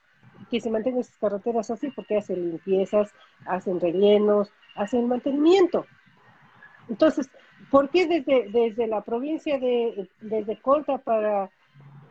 [0.49, 3.13] que se mantengan esas carreteras así, porque hacen limpiezas,
[3.45, 5.85] hacen rellenos, hacen mantenimiento.
[6.89, 7.29] Entonces,
[7.69, 11.49] ¿por qué desde, desde la provincia de, desde Colta para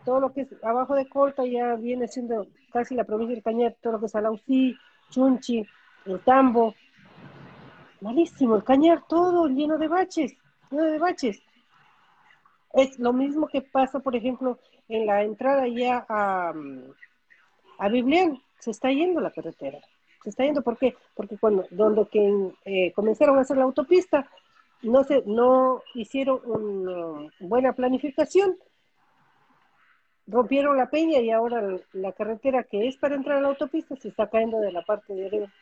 [0.05, 3.77] todo lo que es abajo de Colta ya viene siendo casi la provincia del Cañar,
[3.81, 4.77] todo lo que es Alausí,
[5.11, 5.67] Chunchi,
[6.07, 6.75] el Tambo,
[8.01, 10.35] malísimo, el Cañar todo lleno de baches,
[10.71, 11.43] lleno de baches.
[12.73, 14.59] Es lo mismo que pasa, por ejemplo,
[14.89, 16.53] en la entrada ya a,
[17.79, 19.79] a Biblián, se está yendo la carretera.
[20.23, 20.95] Se está yendo, ¿por qué?
[21.15, 24.29] Porque cuando, donde que, eh, comenzaron a hacer la autopista,
[24.83, 28.57] no, se, no hicieron una buena planificación,
[30.27, 34.09] rompieron la peña y ahora la carretera que es para entrar a la autopista se
[34.09, 35.53] está cayendo de la parte de arriba.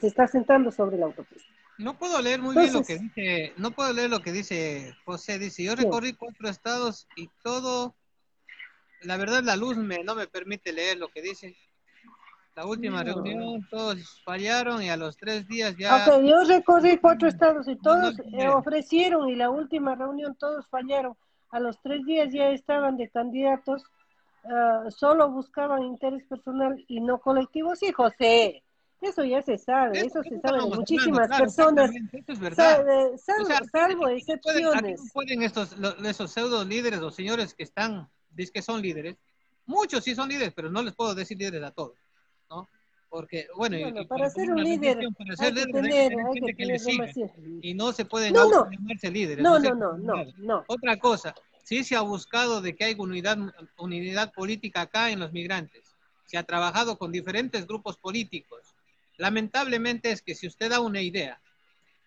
[0.00, 1.52] Se está sentando sobre la autopista.
[1.78, 5.38] No puedo leer muy bien lo que dice, no puedo leer lo que dice José,
[5.38, 7.94] dice, yo recorrí cuatro estados y todo,
[9.02, 11.54] la verdad la luz me, no me permite leer lo que dice.
[12.54, 16.06] La última reunión todos fallaron y a los tres días ya...
[16.06, 18.14] Ok, yo recorrí cuatro estados y todos
[18.54, 21.14] ofrecieron y la última reunión todos fallaron.
[21.50, 23.84] A los tres días ya estaban de candidatos,
[24.44, 27.76] uh, solo buscaban interés personal y no colectivo.
[27.76, 28.62] Sí, José,
[29.08, 31.90] eso ya se sabe, eso, se sabe de muchísimas personas.
[32.12, 32.84] Eso es verdad.
[33.16, 35.10] Salvo, o sea, salvo excepciones.
[35.12, 39.16] Pueden, pueden estos los, esos pseudo líderes o señores que están, dicen que son líderes,
[39.66, 41.98] muchos sí son líderes, pero no les puedo decir líderes a todos,
[42.50, 42.68] ¿no?
[43.08, 46.18] Porque, bueno, bueno y, para, ser un líder, para ser hay que líder, tener, hay
[46.18, 47.30] hay gente que que le sigue,
[47.62, 48.70] y no se pueden No, no.
[48.70, 49.42] llamarse líderes.
[49.42, 50.64] No, no, no, no, no.
[50.66, 53.38] Otra cosa, sí se ha buscado de que hay unidad,
[53.78, 55.96] unidad política acá en los migrantes.
[56.26, 58.74] Se ha trabajado con diferentes grupos políticos.
[59.18, 61.40] Lamentablemente es que si usted da una idea,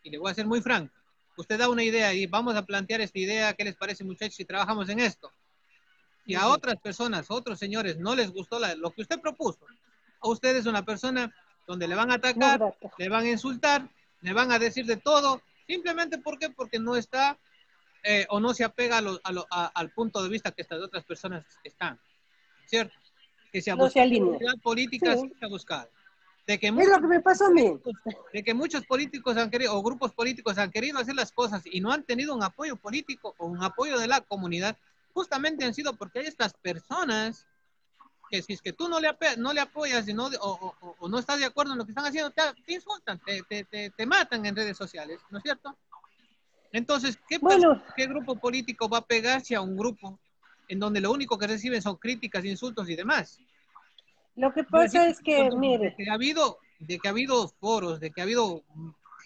[0.04, 0.94] y le voy a ser muy franco,
[1.38, 4.46] usted da una idea y vamos a plantear esta idea, ¿qué les parece muchachos si
[4.46, 5.32] trabajamos en esto?
[6.26, 9.66] Y a otras personas, a otros señores, no les gustó la- lo que usted propuso.
[10.22, 11.34] A usted es una persona
[11.66, 13.90] donde le van a atacar, No, le van a insultar,
[14.22, 16.50] le van a decir de todo, simplemente ¿por qué?
[16.50, 17.38] porque no está
[18.02, 20.62] eh, o no se apega a lo- a lo- a- al punto de vista que
[20.62, 22.00] estas otras personas están,
[22.66, 22.94] ¿cierto?
[23.52, 24.10] Que se ha No buscado
[24.64, 25.24] política, Sí.
[25.28, 25.90] sí se ha buscado.
[26.50, 27.80] De que Es muchos lo que me pasó a mí.
[28.34, 31.80] de que muchos políticos han querido, o grupos políticos han querido hacer las cosas y
[31.80, 34.76] no han tenido un apoyo político o un apoyo de la comunidad,
[35.14, 37.46] justamente han sido porque hay estas personas
[38.32, 41.08] que si es que tú no le, no le apoyas y no, o, o- o-
[41.08, 44.06] no estás de acuerdo en lo que están haciendo, te, te insultan, te, te, te,
[44.08, 45.78] matan en redes sociales, ¿no es cierto?
[46.72, 47.80] Entonces, ¿qué, Bueno.
[47.96, 50.20] ¿qué grupo político va a pegarse a un grupo
[50.68, 53.40] en donde lo único que reciben son críticas, insultos y demás?
[54.36, 58.00] Lo que pasa es que, de mire, que ha habido, de que ha habido foros,
[58.00, 58.64] de que ha habido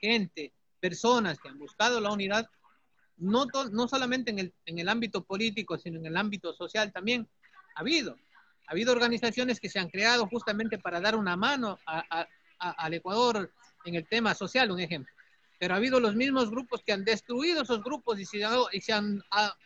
[0.02, 2.50] gente, personas que han buscado la unidad,
[3.18, 6.92] no, to- no solamente en el, en el ámbito político, sino en el ámbito social
[6.92, 7.28] también,
[7.76, 8.18] ha habido.
[8.68, 12.28] Ha habido organizaciones que se han creado justamente para dar una mano a- a-
[12.60, 13.52] a- al Ecuador
[13.86, 15.14] en el tema social, un ejemplo.
[15.60, 18.42] Pero ha habido los mismos grupos que han destruido esos grupos y se,
[18.72, 19.22] y se han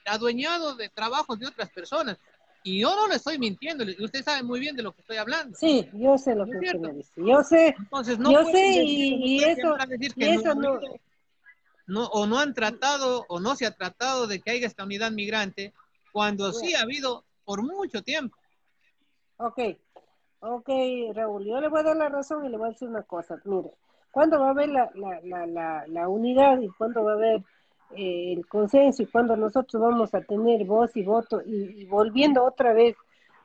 [0.06, 2.18] adueñado de trabajos de otras personas.
[2.64, 5.18] Y yo no le estoy mintiendo, y usted sabe muy bien de lo que estoy
[5.18, 5.58] hablando.
[5.58, 7.14] sí, yo sé lo ¿No que usted me dice.
[7.16, 9.74] Yo sé, Entonces, no Yo sé, decir, y- eso-
[10.16, 11.00] y
[11.88, 15.12] no, o no han tratado, o no se ha tratado de que haya esta unidad
[15.12, 15.74] migrante,
[16.12, 18.36] cuando sí ha habido por mucho tiempo.
[19.38, 19.60] Ok,
[20.40, 20.70] ok,
[21.14, 23.40] Raúl, yo le voy a dar la razón y le voy a decir una cosa.
[23.46, 23.72] Mire,
[24.12, 27.44] ¿cuándo va a haber la, la, la, la, la unidad y cuándo va a haber
[27.96, 31.42] eh, el consenso y cuándo nosotros vamos a tener voz y voto?
[31.46, 32.96] Y, y volviendo otra vez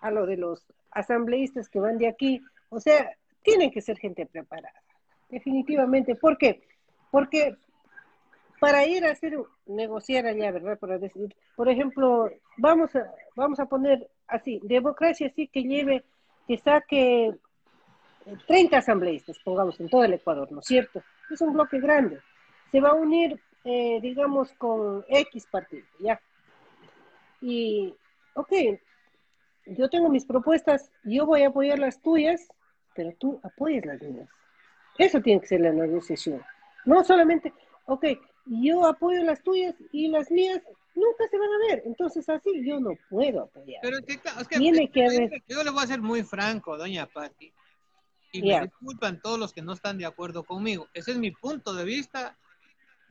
[0.01, 3.11] a lo de los asambleístas que van de aquí, o sea,
[3.43, 4.83] tienen que ser gente preparada,
[5.29, 6.15] definitivamente.
[6.15, 6.63] ¿Por qué?
[7.11, 7.57] Porque
[8.63, 9.37] para ir a hacer
[9.67, 10.79] negociar allá, ¿verdad?
[10.79, 16.05] Para decir, por ejemplo, vamos a vamos a poner así, democracia así que lleve,
[16.47, 21.03] que saque eh, 30 asambleístas, pongamos, en todo el Ecuador, ¿no es cierto?
[21.31, 22.21] Es un bloque grande.
[22.71, 26.21] Se va a unir, eh, digamos, con X partido, ¿ya?
[27.41, 27.95] Y,
[28.35, 28.53] ok,
[29.67, 32.49] yo tengo mis propuestas, yo voy a apoyar las tuyas,
[32.95, 34.29] pero tú apoyas las mías.
[34.99, 36.43] Eso tiene que ser la negociación.
[36.85, 37.53] No solamente,
[37.87, 38.05] ok,
[38.47, 40.61] yo apoyo las tuyas y las mías
[40.95, 41.83] nunca se van a ver.
[41.87, 43.81] Entonces así yo no puedo apoyar.
[43.83, 46.23] Pero es que, es que- Tiene es que haber- yo le voy a ser muy
[46.23, 47.53] franco, doña Patti.
[48.33, 48.61] Y Ya.
[48.61, 50.89] me disculpan todos los que no están de acuerdo conmigo.
[50.95, 52.37] Ese es mi punto de vista.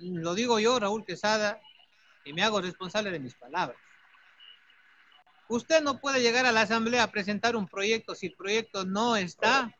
[0.01, 1.61] Lo digo yo, Raúl Quesada,
[2.25, 3.77] y me hago responsable de mis palabras.
[5.47, 9.15] Usted no puede llegar a la asamblea a presentar un proyecto si el proyecto no
[9.15, 9.75] está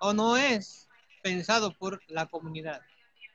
[0.00, 0.88] o no es
[1.22, 2.80] pensado por la comunidad.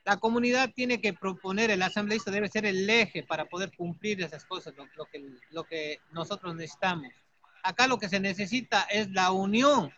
[0.04, 4.44] La comunidad tiene que proponer, el asambleísta debe ser el eje para poder cumplir esas
[4.44, 7.12] cosas, lo, lo que, lo que nosotros necesitamos.
[7.62, 9.92] Acá lo que se necesita es la unión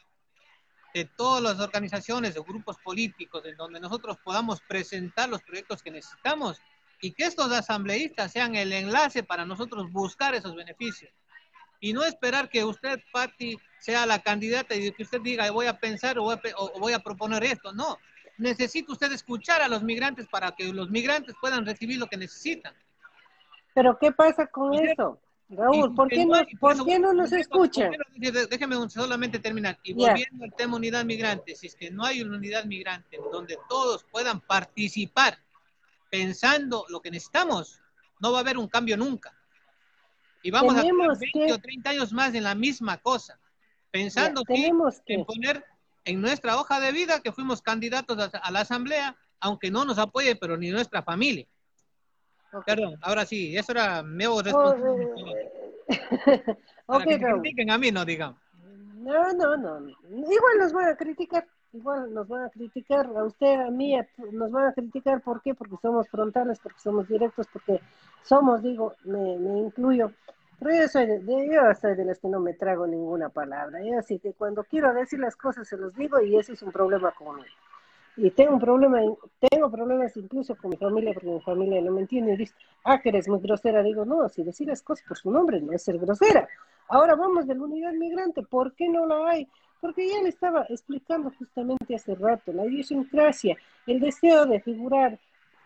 [0.95, 5.91] de todas las organizaciones o grupos políticos en donde nosotros podamos presentar los proyectos que
[5.91, 6.61] necesitamos
[7.01, 11.11] y que estos asambleístas sean el enlace para nosotros buscar esos beneficios.
[11.81, 15.79] Y no esperar que usted, Patti, sea la candidata y que usted diga, voy a
[15.79, 17.73] pensar o voy a, o voy a proponer esto.
[17.73, 17.99] No,
[18.39, 22.73] necesita usted escuchar a los migrantes para que los migrantes puedan recibir lo que necesitan.
[23.75, 25.19] Pero ¿qué pasa con Mira, eso?
[25.57, 27.31] Raúl, ¿por qué no- por qué nos
[28.19, 29.79] volviendo- Déjeme solamente terminar.
[29.83, 33.59] Y volviendo al tema unidad migrante, si es que no hay una unidad migrante donde
[33.69, 35.39] todos puedan participar
[36.11, 37.81] pensando lo que necesitamos,
[38.21, 39.33] no va a haber un cambio nunca.
[40.43, 43.39] Y vamos Tenemos a estar 20 que- o 30 años más en la misma cosa,
[43.91, 44.55] pensando que-
[45.15, 45.65] en poner
[46.05, 49.99] en nuestra hoja de vida que fuimos candidatos a, a la asamblea, aunque no nos
[49.99, 51.47] apoye, pero ni nuestra familia.
[52.67, 55.09] Perdón, ahora sí, eso era hago Oh, responsable.
[56.87, 57.43] Para ok, que me Raúl.
[57.43, 58.41] critiquen a mí, no digamos.
[59.03, 59.89] No, no, no.
[60.11, 61.47] Igual nos van a criticar.
[61.73, 63.97] Igual nos van a criticar a usted, a mí,
[64.33, 65.23] nos van a criticar.
[65.23, 65.55] ¿Por qué?
[65.55, 67.81] Porque somos frontales, porque somos directos, porque
[68.23, 70.13] somos, digo, me, me incluyo.
[70.61, 73.83] Pero yo soy, de, de- yo soy de las que no me trago ninguna palabra.
[73.83, 76.71] Yo así que cuando quiero decir las cosas se los digo y ese es un
[76.73, 77.49] problema conmigo.
[78.17, 79.01] Y tengo un problema,
[79.51, 82.55] tengo problemas incluso con mi familia, porque mi familia no me entiende dice,
[82.85, 83.83] ah, que eres muy grosera.
[83.83, 86.47] Digo, no, si decir las cosas por su nombre no es ser grosera.
[86.89, 89.49] Ahora vamos de la unidad migrante, ¿por qué no la hay?
[89.81, 93.57] Porque ya le estaba explicando justamente hace rato, la idiosincrasia,
[93.87, 95.19] el deseo de figurar,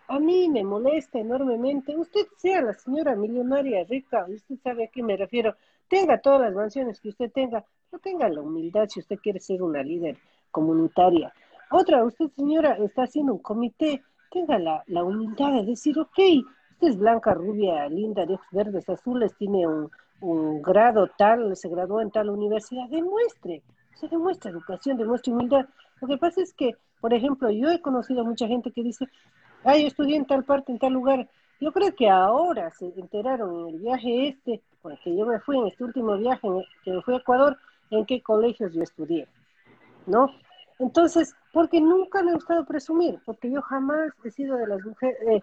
[0.08, 1.96] a mí me molesta enormemente.
[1.96, 5.56] Usted sea la señora millonaria rica, usted sabe a qué me refiero,
[5.88, 9.62] tenga todas las mansiones que usted tenga, no tenga la humildad si usted quiere ser
[9.62, 10.16] una líder
[10.50, 11.32] comunitaria.
[11.70, 16.18] Otra, usted señora está haciendo un comité, tenga la, humildad de decir, ok,
[16.72, 19.90] usted es blanca, rubia, linda, de ojos verdes, azules, tiene un,
[20.62, 23.62] grado tal, se graduó en tal universidad, demuestre,
[23.94, 25.66] se demuestra educación, demuestra humildad.
[26.00, 29.06] Lo que pasa es que, por ejemplo, yo he conocido a mucha gente que dice,
[29.64, 31.28] ay, yo estudié en tal parte, en tal lugar.
[31.60, 35.66] Yo creo que ahora se enteraron en el viaje este, porque yo me fui en
[35.66, 36.48] este último viaje,
[36.84, 37.58] que me fui a Ecuador,
[37.90, 39.26] en qué colegios yo estudié,
[40.06, 40.30] ¿no?
[40.78, 45.16] Entonces, porque nunca me ha gustado presumir, porque yo jamás he sido de las mujeres,
[45.26, 45.40] eh,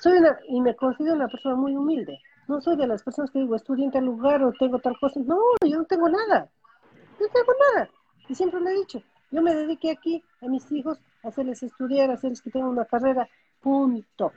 [0.00, 2.18] soy una, y me considero una persona muy humilde.
[2.46, 5.20] No soy de las personas que digo, estudié en tal lugar o tengo tal cosa.
[5.26, 6.48] No, yo no tengo nada.
[7.20, 7.90] No tengo nada.
[8.26, 9.02] Y siempre lo he dicho.
[9.30, 12.86] Yo me dediqué aquí a mis hijos, a hacerles estudiar, a hacerles que tengan una
[12.86, 13.28] carrera.
[13.60, 14.32] Punto.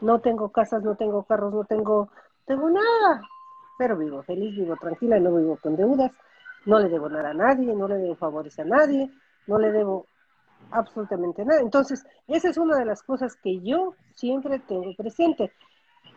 [0.00, 2.10] No tengo casas, no tengo carros, no tengo,
[2.46, 3.22] tengo nada.
[3.78, 6.10] Pero vivo feliz, vivo tranquila, no vivo con deudas.
[6.64, 9.08] No le debo nada a nadie, no le debo favores a nadie,
[9.46, 10.08] no le debo
[10.70, 11.60] absolutamente nada.
[11.60, 15.52] Entonces, esa es una de las cosas que yo siempre tengo presente.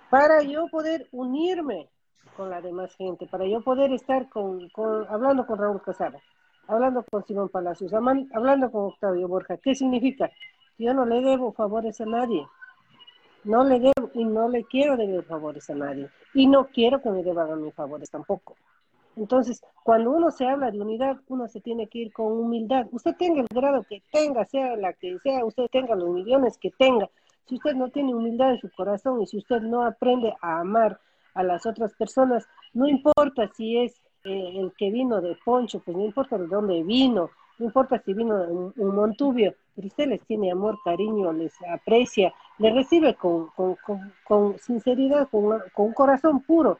[0.09, 1.88] Para yo poder unirme
[2.35, 6.19] con la demás gente, para yo poder estar con, con- hablando con Raúl Casado,
[6.67, 9.57] hablando con Simón Palacios, hablando con Octavio Borja.
[9.57, 10.31] ¿Qué significa?
[10.77, 12.47] Yo no le debo favores a nadie.
[13.43, 16.09] No le debo y no le quiero deber favores a nadie.
[16.34, 18.55] Y no quiero que me deban a mis favores tampoco.
[19.15, 22.88] Entonces, cuando uno se habla de unidad, uno se tiene que ir con humildad.
[22.91, 26.72] Usted tenga el grado que tenga, sea la que sea, usted tenga los millones que
[26.72, 27.10] tenga.
[27.48, 30.99] Si usted no tiene humildad en su corazón y si usted no aprende a amar
[31.34, 35.98] a las otras personas, no importa si es eh, el que vino de Poncho, pues
[35.98, 40.22] no importa de dónde vino, no importa si vino un, un Montubio, pero usted les
[40.26, 46.41] tiene amor, cariño, les aprecia, les recibe con, con, con, con sinceridad, con un corazón
[46.41, 46.80] puro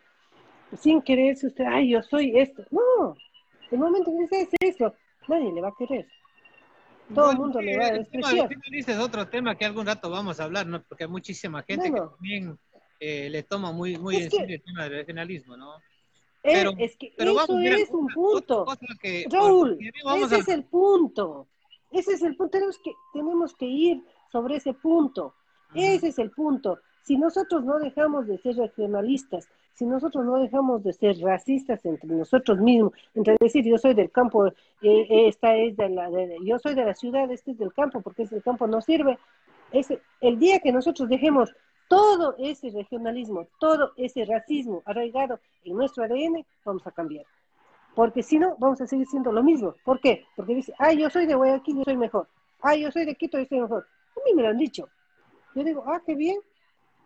[0.78, 2.64] sin quererse usted, ay, yo soy esto.
[2.72, 3.16] No,
[3.72, 4.94] el momento que usted hace eso,
[5.28, 6.08] nadie le va a querer.
[7.14, 8.34] Todo el mundo le va a despreciar.
[8.44, 10.84] el tema dice es otro tema que algún rato vamos a hablar, ¿no?
[10.84, 12.10] Porque hay muchísima gente Bueno.
[12.12, 12.60] que también
[13.00, 15.76] eh, le toma muy, muy en serio el tema del regionalismo, ¿no?
[16.44, 18.66] Eh, Pero- es que Pero eso vamos, mira, es un punto.
[19.02, 21.48] que- Raúl, ese a- es el punto.
[21.92, 22.52] Ese es el punto.
[22.52, 25.34] Tenemos que, tenemos que ir sobre ese punto.
[25.74, 26.80] Ese es el punto.
[27.04, 29.48] Si nosotros no dejamos de ser regionalistas,
[29.80, 34.12] si nosotros no dejamos de ser racistas entre nosotros mismos, entre decir yo soy del
[34.12, 37.58] campo, eh, eh, esta es de la, de- yo soy de la ciudad, este es
[37.58, 39.18] del campo, porque ese campo no sirve.
[40.20, 41.56] El día que nosotros dejemos
[41.88, 47.26] todo ese regionalismo, todo ese racismo arraigado en nuestro ADN, vamos a cambiar.
[47.96, 49.76] Porque si no, vamos a seguir siendo lo mismo.
[49.86, 50.26] ¿Por qué?
[50.36, 52.28] Porque dice, ah, yo soy de Guayaquil, yo soy mejor.
[52.62, 53.88] Ah, yo soy de Quito, yo soy mejor.
[54.16, 54.90] A mí me lo han dicho.
[55.56, 56.40] Yo digo, ah, qué bien.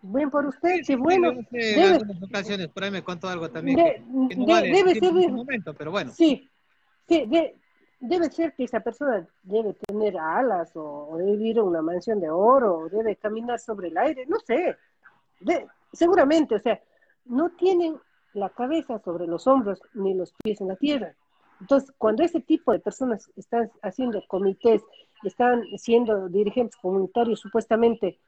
[0.05, 1.31] Buen por usted, qué bueno.
[1.31, 3.77] Sí, en Debe- algunas ocasiones, por ahí me contó algo también.
[3.77, 6.11] De- que- que no de- vale debe ser en de- momento, pero bueno.
[6.11, 6.49] Sí,
[7.07, 7.55] sí, de-
[8.01, 12.19] debe ser que esa persona debe tener alas o, o debe vivir en una mansión
[12.19, 14.75] de oro o debe caminar sobre el aire, no sé.
[15.93, 16.81] Seguramente, o sea,
[17.25, 17.95] no tienen
[18.34, 21.13] la cabeza sobre los hombros ni los pies en la tierra.
[21.61, 24.81] Entonces, cuando ese tipo de personas están haciendo comités,
[25.23, 28.19] están siendo dirigentes comunitarios supuestamente,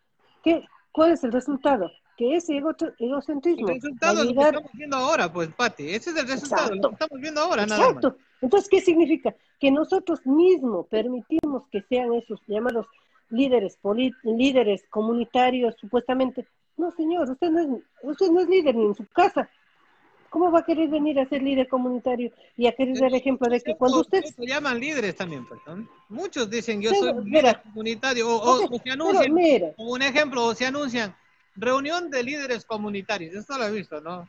[0.44, 0.64] ¿qué,
[0.96, 1.92] ¿cuál es el resultado?
[2.18, 5.90] Que ese ego- El egocentrismo a resultado es lo que estamos viendo ahora, pues, Pati.
[5.90, 6.88] Ese es el resultado, lo Exacto.
[6.90, 7.90] que estamos viendo ahora, nada más.
[7.98, 8.18] Exacto.
[8.42, 9.36] Entonces, ¿qué significa?
[9.60, 12.86] Que nosotros mismos permitimos que sean esos llamados
[13.30, 13.78] líderes
[14.24, 16.48] líderes comunitarios, supuestamente.
[16.78, 17.68] No, señor, usted no, es,
[18.04, 19.50] usted no es líder ni en su casa.
[20.36, 23.62] ¿Cómo va a querer venir a ser líder comunitario y a querer dar ejemplo de
[23.62, 24.22] que cuando usted...
[24.22, 25.88] Se llaman líderes también, pues, ¿no?
[26.10, 27.52] Muchos dicen yo soy mira.
[27.54, 31.16] líder comunitario, o, o- Ok, o se anuncian, mira, como un ejemplo, o se anuncian
[31.56, 33.34] reunión de líderes comunitarios.
[33.34, 34.28] Esto lo he visto, ¿no?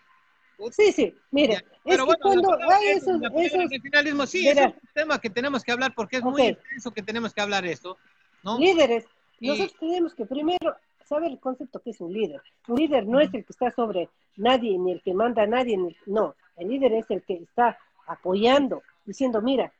[0.70, 4.66] sí, sí, mira, es Pero que bueno, cuando hay es- esos, esos regionalismo, sí, Verá.
[4.66, 6.49] es un tema que tenemos que hablar porque es muy Ok.
[6.51, 7.99] extenso que tenemos que hablar esto,
[8.45, 8.61] ¿no?
[8.61, 9.07] líderes,
[9.41, 10.77] Y- nosotros tenemos que primero
[11.07, 12.41] saber el concepto que es un líder.
[12.69, 15.77] Un líder no es el que está sobre nadie, ni el que manda a nadie,
[15.77, 16.35] ni- no.
[16.57, 19.73] El líder es el que está apoyando, diciendo, mira,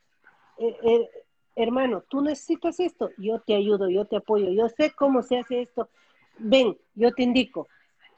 [0.57, 1.09] eh, eh,
[1.55, 5.61] hermano, tú necesitas esto, yo te ayudo, yo te apoyo, yo sé cómo se hace
[5.63, 5.89] esto,
[6.37, 7.67] ven, yo te indico.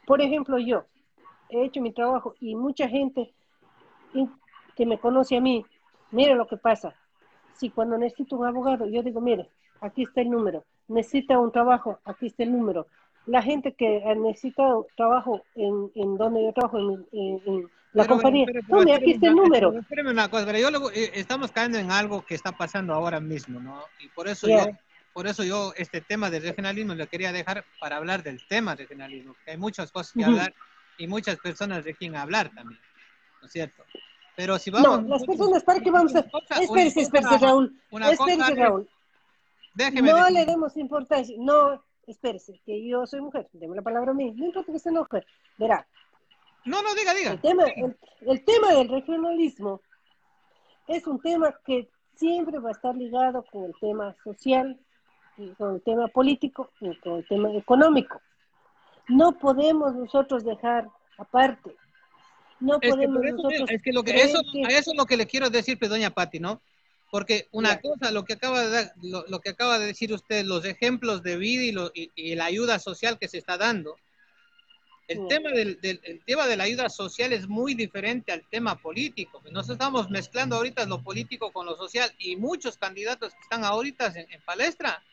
[0.06, 0.86] Por ejemplo, yo
[1.49, 3.34] he hecho mi trabajo y mucha gente
[4.76, 5.65] que me conoce a mí,
[6.11, 6.95] mira lo que pasa.
[7.53, 9.49] Si cuando necesito un abogado, yo digo, mire,
[9.81, 10.64] aquí está el número.
[10.88, 12.88] Necesita un trabajo, aquí está el número.
[13.26, 17.61] La gente que ha necesitado trabajo en, en donde yo trabajo, en, en- en
[17.93, 19.73] la Pero, compañía, pero, pero, aquí está el número.
[19.77, 23.19] Espérame una cosa, pero yo luego, eh, estamos cayendo en algo que está pasando ahora
[23.19, 23.81] mismo, ¿no?
[23.99, 24.65] Y por eso Ya.
[24.65, 24.72] yo,
[25.14, 29.35] por eso yo este tema del regionalismo lo quería dejar para hablar del tema regionalismo,
[29.45, 30.30] hay muchas cosas que Ujú.
[30.31, 30.53] hablar
[30.97, 32.80] y muchas personas de quien hablar también,
[33.41, 33.84] ¿no es cierto?
[34.35, 35.01] Pero si vamos...
[35.03, 36.23] No, las personas, ¿para qué vamos a...?
[36.30, 37.76] cosa- Espérese, espérese, cosa- Raúl.
[37.91, 38.89] una cosa Espérese, es- Raúl.
[39.80, 41.34] Déjeme No le demos importancia.
[41.39, 43.47] No, espérese, que yo soy mujer.
[43.53, 44.31] Deme la palabra a mí.
[44.35, 45.26] No importa que sea mujer.
[45.57, 45.88] Verá,
[46.65, 47.31] No, no, diga, diga.
[47.31, 47.97] el tema, el,
[48.27, 49.81] el tema del regionalismo
[50.88, 54.77] es un tema que siempre va a estar ligado con el tema social,
[55.38, 58.19] y con el tema político y con el tema económico.
[59.07, 61.73] No podemos nosotros dejar aparte.
[62.60, 65.06] No Es podemos nosotros es que lo que creer eso, que- a eso es lo
[65.06, 66.61] que le quiero decir, pues, doña Patti, ¿no?
[67.11, 67.81] Porque una Ya.
[67.81, 71.38] cosa, lo que acaba de lo, lo que acaba de decir usted, los ejemplos de
[71.38, 73.98] vida y, lo- y- y la ayuda social que se está dando.
[75.07, 75.27] El Ya.
[75.27, 79.41] tema del, del- el tema de la ayuda social es muy diferente al tema político.
[79.52, 84.07] Nos estamos mezclando ahorita lo político con lo social y muchos candidatos que están ahorita
[84.15, 85.03] en, en palestra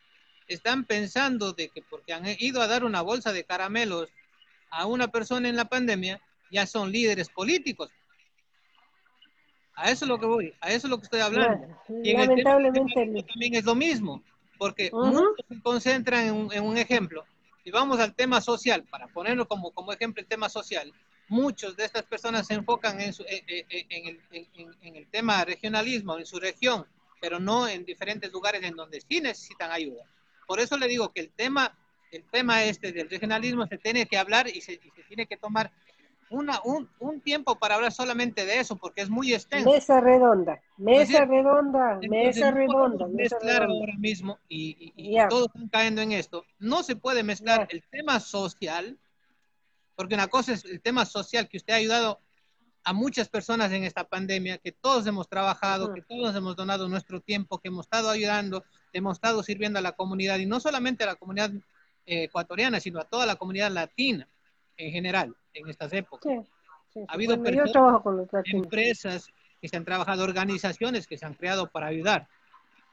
[0.49, 4.11] están pensando de que porque han ido a dar una bolsa de caramelos
[4.71, 6.21] a una persona en la pandemia,
[6.51, 7.91] ya son líderes políticos.
[9.77, 11.67] A eso es lo que voy, a eso es lo que estoy hablando.
[12.03, 14.23] Y en el tema Lamentablemente, también es lo mismo,
[14.59, 15.07] porque Ujú.
[15.07, 17.27] muchos se concentran en un, en un ejemplo.
[17.63, 20.93] Si vamos al tema social, para ponerlo como, como ejemplo el tema social,
[21.29, 23.45] muchos de estas personas se enfocan en, su- en-
[24.31, 26.87] en- en el tema regionalismo, en su región,
[27.21, 30.05] pero no en diferentes lugares en donde sí necesitan ayuda.
[30.47, 31.77] Por eso le digo que el tema,
[32.13, 35.37] el tema este del regionalismo se tiene que hablar y se, y se tiene que
[35.37, 35.71] tomar
[36.31, 39.71] una, un, un tiempo para hablar solamente de eso, porque es muy extenso.
[39.71, 43.67] mesa redonda, mesa Entonces, redonda, Entonces, mesa no redonda, mezclar redonda.
[43.81, 45.29] ahora mismo y, y- y Ya.
[45.29, 46.45] todos están cayendo en esto.
[46.59, 47.67] No se puede mezclar Ya.
[47.71, 48.99] el tema social,
[49.95, 52.21] porque una cosa es el tema social que usted ha ayudado
[52.85, 55.95] a muchas personas en esta pandemia, que todos hemos trabajado, Ujú.
[55.95, 59.93] que todos hemos donado nuestro tiempo, que hemos estado ayudando, hemos estado sirviendo a la
[59.93, 61.51] comunidad, y no solamente a la comunidad
[62.05, 64.29] eh, ecuatoriana, sino a toda la comunidad latina
[64.77, 66.47] en general en estas épocas.
[66.93, 67.01] Sí.
[67.09, 69.27] Ha habido Bueno, personas- con empresas
[69.61, 72.29] que se han trabajado, organizaciones que se han creado para ayudar.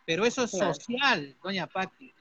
[0.05, 0.73] Pero eso es Claro.
[0.73, 2.13] social, doña Patti.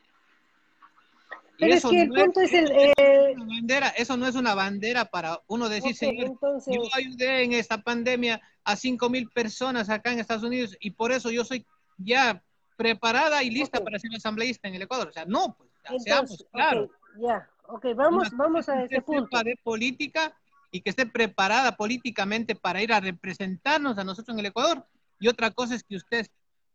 [1.59, 2.73] Pero es que el no punto es el...
[2.73, 7.53] eh, bandera, eso no es una bandera para uno decir, señor, entonces, yo ayudé en
[7.53, 11.65] esta pandemia a cinco mil personas acá en Estados Unidos y por eso yo soy
[11.99, 12.43] ya
[12.77, 15.09] preparada y lista para ser asambleísta en el Ecuador.
[15.09, 16.91] O sea, no, pues, ya, seamos entonces, claros.
[17.21, 19.43] ya, ok, vamos, Una vamos a ese punto.
[19.43, 20.35] de política
[20.71, 24.87] y que esté preparada políticamente para ir a representarnos a nosotros en el Ecuador.
[25.21, 26.27] Y otra cosa es que usted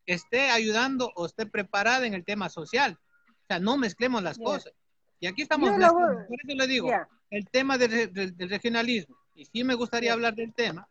[0.06, 2.98] esté ayudando o esté preparada en el tema social.
[3.28, 4.44] O sea, no mezclemos las Ya.
[4.44, 4.74] cosas.
[5.20, 6.16] Y aquí estamos Yo la voy-.
[6.28, 10.10] Por eso le digo, Ya, el tema del, del- del regionalismo, y sí me gustaría
[10.10, 10.14] Ya.
[10.14, 10.88] hablar del tema,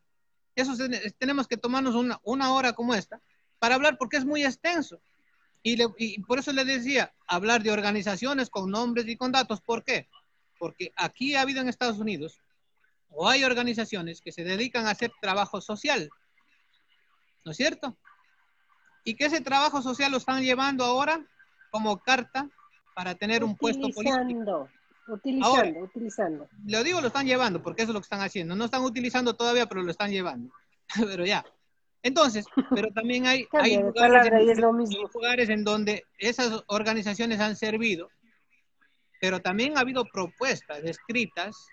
[0.54, 3.20] eso se- tenemos que tomarnos una, una hora como esta
[3.58, 5.00] para hablar porque es muy extenso.
[5.66, 9.60] Y, le- y por eso le decía, hablar de organizaciones con nombres y con datos.
[9.60, 10.08] ¿Por qué?
[10.60, 12.38] Porque aquí ha habido en Estados Unidos,
[13.08, 16.08] o hay organizaciones que se dedican a hacer trabajo social,
[17.44, 17.98] ¿no es cierto?
[19.02, 21.26] Y que ese trabajo social lo están llevando ahora
[21.72, 22.48] como carta
[22.94, 24.12] para tener un puesto político.
[24.12, 24.68] utilizando,
[25.08, 26.48] utilizando, utilizando.
[26.64, 28.54] Lo digo, lo están llevando, porque eso es lo que están haciendo.
[28.54, 30.54] No están utilizando todavía, pero lo están llevando.
[31.10, 31.44] pero ya.
[32.06, 35.10] Entonces, pero también hay, hay lugares, en, lo mismo.
[35.12, 38.12] lugares en donde esas organizaciones han servido,
[39.20, 41.72] pero también ha habido propuestas escritas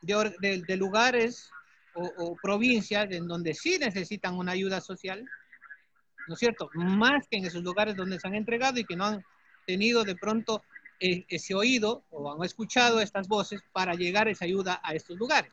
[0.00, 1.52] de, or- de- de lugares
[1.92, 5.28] o, o provincias en donde sí necesitan una ayuda social,
[6.26, 6.70] ¿no es cierto?
[6.74, 9.24] Más que en esos lugares donde se han entregado y que no han
[9.66, 10.62] tenido de pronto
[11.00, 15.52] eh, ese oído o han escuchado estas voces para llegar esa ayuda a estos lugares.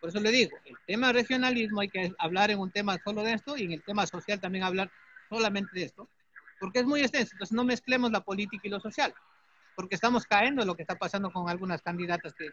[0.00, 3.34] Por eso le digo, el tema regionalismo hay que hablar en un tema solo de
[3.34, 4.90] esto y en el tema social también hablar
[5.28, 6.08] solamente de esto,
[6.58, 7.32] porque es muy extenso.
[7.34, 9.14] Entonces no mezclemos la política y lo social,
[9.76, 12.50] porque estamos cayendo en lo que está pasando con algunas candidatas que,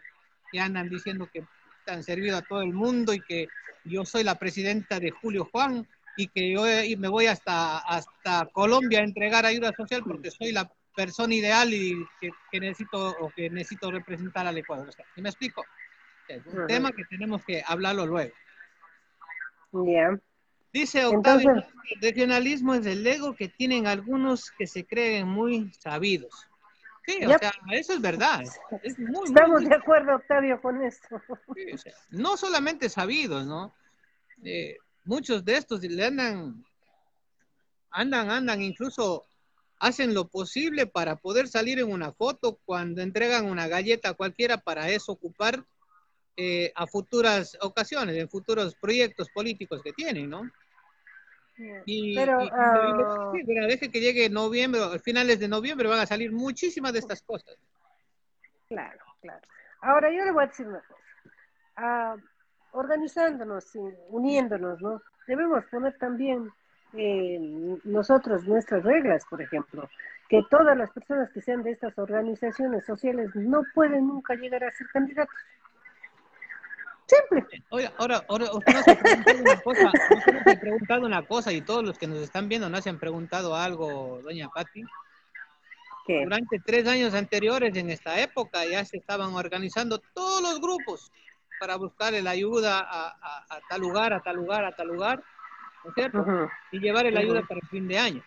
[0.52, 1.42] que andan diciendo que
[1.86, 3.48] han servido a todo el mundo y que
[3.84, 8.46] yo soy la presidenta de Julio Juan y que yo y me voy hasta, hasta
[8.52, 13.30] Colombia a entregar ayuda social porque soy la persona ideal y que, que necesito o
[13.30, 14.88] que necesito representar al Ecuador.
[14.88, 15.64] O sea, ¿sí me explico?
[16.28, 16.66] Es un Ujú.
[16.66, 18.34] tema que tenemos que hablarlo luego.
[19.72, 20.18] Ya,
[20.70, 25.72] Dice Octavio, Entonces- el regionalismo es el ego que tienen algunos que se creen muy
[25.72, 26.46] sabidos.
[27.06, 28.42] Sí, o sea, eso es verdad.
[28.82, 31.22] Es muy, estamos muy- de acuerdo, Octavio, con esto.
[31.54, 33.74] sí, o sea, no solamente sabidos, ¿no?
[34.44, 36.62] Eh, muchos de estos le andan,
[37.90, 39.24] andan, andan, incluso
[39.80, 44.90] hacen lo posible para poder salir en una foto cuando entregan una galleta cualquiera para
[44.90, 45.64] eso ocupar
[46.40, 50.48] eh, a futuras ocasiones, en futuros proyectos políticos que tienen, ¿no?
[51.84, 56.06] Y, Pero, y- y- ah, deje que llegue noviembre, a finales de noviembre van a
[56.06, 57.56] salir muchísimas de estas cosas.
[58.68, 59.40] Claro, claro.
[59.80, 61.02] Ahora yo le voy a decir una cosa.
[61.76, 62.16] Ah,
[62.70, 63.72] organizándonos,
[64.10, 65.02] uniéndonos, ¿no?
[65.26, 66.48] Debemos poner también
[66.92, 67.38] eh,
[67.82, 69.90] nosotros nuestras reglas, por ejemplo,
[70.28, 74.70] que todas las personas que sean de estas organizaciones sociales no pueden nunca llegar a
[74.70, 75.34] ser candidatos.
[77.08, 77.64] Simple.
[77.70, 81.52] Oiga, ahora, ahora usted nos ha preguntado una cosa, usted nos ha preguntado una cosa
[81.52, 84.84] y todos los que nos están viendo nos han preguntado algo, doña Patti.
[86.06, 91.10] que Durante tres años anteriores, en esta época, ya se estaban organizando todos los grupos
[91.58, 95.22] para buscar la ayuda a, a- a tal lugar, a tal lugar, a tal lugar,
[95.84, 96.18] ¿no es cierto?
[96.18, 96.48] Ujú.
[96.72, 97.48] Y llevar la ayuda Ujú.
[97.48, 98.22] para el fin de año.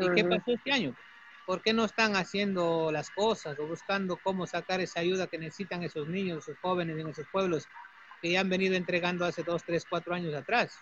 [0.00, 0.30] ¿Y qué Ujú.
[0.30, 0.94] pasó este año?
[1.46, 5.82] ¿Por qué no están haciendo las cosas o buscando cómo sacar esa ayuda que necesitan
[5.82, 7.68] esos niños, esos jóvenes en esos pueblos
[8.24, 10.74] que ya han venido entregando hace dos, tres, cuatro años atrás?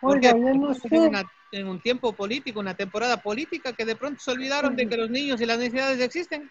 [0.00, 0.88] ¿Por Oiga, Porque no sé.
[0.96, 4.86] en, una- en un tiempo político, una temporada política que de pronto se olvidaron de
[4.86, 6.48] que los niños y las necesidades existen.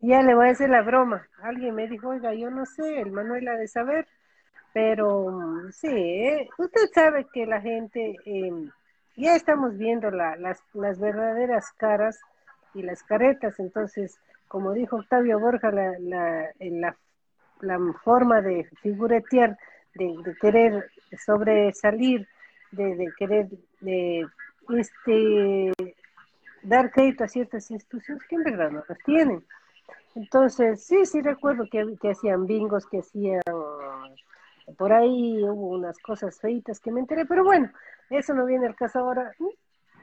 [0.00, 1.28] Ya le voy a hacer la broma.
[1.42, 4.08] Alguien me dijo, oiga, yo no sé, el Manuel ha de saber,
[4.74, 8.52] pero mm, sí, eh, usted sabe que la gente, eh,
[9.16, 12.18] ya estamos viendo la- las, las verdaderas caras
[12.74, 14.16] y las caretas, entonces,
[14.48, 16.96] como dijo Octavio Borja, la, la, en la,
[17.62, 19.58] la forma de figuretear,
[19.94, 20.90] de, querer
[21.24, 22.28] sobresalir,
[22.70, 23.48] de, de querer
[23.80, 24.26] de,
[24.76, 25.72] este,
[26.62, 29.44] dar crédito a ciertas instituciones que en verdad no las tienen.
[30.14, 33.40] Entonces, sí, sí recuerdo que, que hacían bingos, que hacían
[34.76, 37.70] por ahí hubo unas cosas feitas que me enteré, pero bueno,
[38.10, 39.32] eso no viene al caso ahora.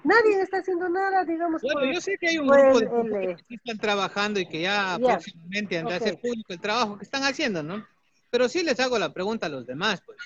[0.03, 1.61] Nadie está haciendo nada, digamos.
[1.61, 3.77] Bueno, por- yo sé que hay un grupo el- de el, personas eh, que están
[3.77, 5.91] trabajando y que ya próximamente Ok.
[5.91, 7.85] hacer público el trabajo que están haciendo, ¿no?
[8.29, 10.17] Pero sí les hago la pregunta a los demás, pues,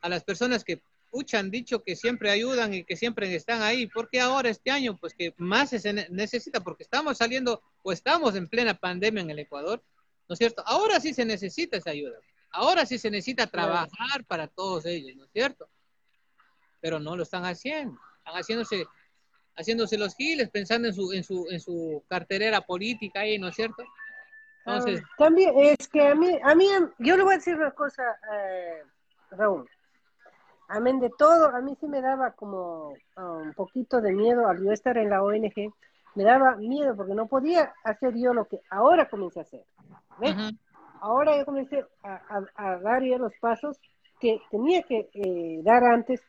[0.00, 0.80] a las personas que
[1.10, 3.86] pucha, han dicho que siempre ayudan y que siempre están ahí.
[3.86, 4.96] ¿Por qué ahora este año?
[4.98, 9.30] Pues que más se ne- necesita, porque estamos saliendo o estamos en plena pandemia en
[9.30, 9.82] el Ecuador,
[10.28, 10.62] ¿no es cierto?
[10.66, 12.18] Ahora sí se necesita esa ayuda.
[12.50, 15.68] Ahora sí se necesita trabajar para todos ellos, ¿no es cierto?
[16.80, 17.98] Pero no lo están haciendo.
[18.18, 18.86] Están haciéndose
[19.58, 23.56] haciéndose los giles, pensando en su, en su, en su carterera política ahí, ¿no es
[23.56, 23.82] cierto?
[24.64, 26.66] Entonces, Ah, también es que a mí, a mí,
[26.98, 28.02] yo le voy a decir una cosa,
[28.34, 28.82] eh,
[29.32, 29.68] Raúl.
[30.68, 34.62] Amén de todo, a mí sí me daba como ah, un poquito de miedo al
[34.62, 35.72] yo estar en la ONG,
[36.14, 39.64] me daba miedo porque no podía hacer yo lo que ahora comencé a hacer.
[40.20, 40.36] ¿ves?
[40.36, 40.56] ujú,
[41.00, 43.78] Ahora yo comencé a, a- a dar ya los pasos
[44.20, 46.20] que tenía que eh, dar antes,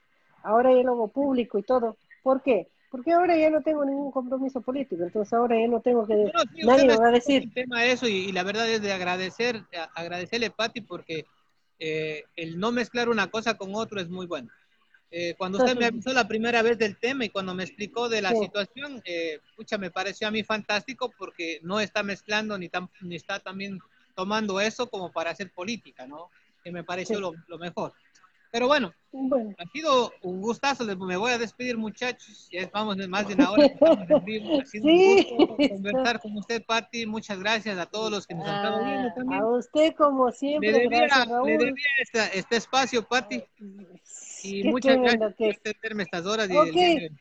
[0.43, 1.97] ahora ya lo hago público y todo.
[2.23, 2.69] ¿Por qué?
[2.89, 6.15] Porque ahora ya no tengo ningún compromiso político, entonces ahora ya no tengo que...
[6.15, 8.43] No, no, sí, nadie me va a decir, el tema de eso y, y la
[8.43, 9.63] verdad es de agradecer,
[9.93, 11.25] agradecerle, Pati, porque
[11.77, 14.49] eh, el no mezclar una cosa con otro es muy bueno.
[15.11, 18.21] Eh, cuando usted me avisó la primera vez del tema y cuando me explicó de
[18.21, 18.41] la Sí.
[18.43, 23.15] situación, eh, pucha, me pareció a mí fantástico porque no está mezclando ni, tam- ni
[23.15, 23.79] está también
[24.15, 26.29] tomando eso como para hacer política, ¿no?
[26.63, 27.21] Que me pareció Sí.
[27.21, 27.93] lo, lo mejor.
[28.51, 33.27] Pero bueno, bueno, ha sido un gustazo, me voy a despedir muchachos, ya vamos más
[33.27, 34.59] de una hora, que estamos en vivo.
[34.59, 35.27] ha sido Sí.
[35.37, 38.83] un gusto conversar con usted, Pati, muchas gracias a todos los que nos han estado
[38.85, 39.41] viendo a, también.
[39.41, 41.57] a usted como Le siempre, debía, gracias le Raúl.
[41.57, 43.43] debía esta- este espacio, Pati,
[44.43, 46.49] y Qué muchas gracias por atenderme estas horas.
[46.49, 46.67] Y Ok.
[46.75, 47.19] el.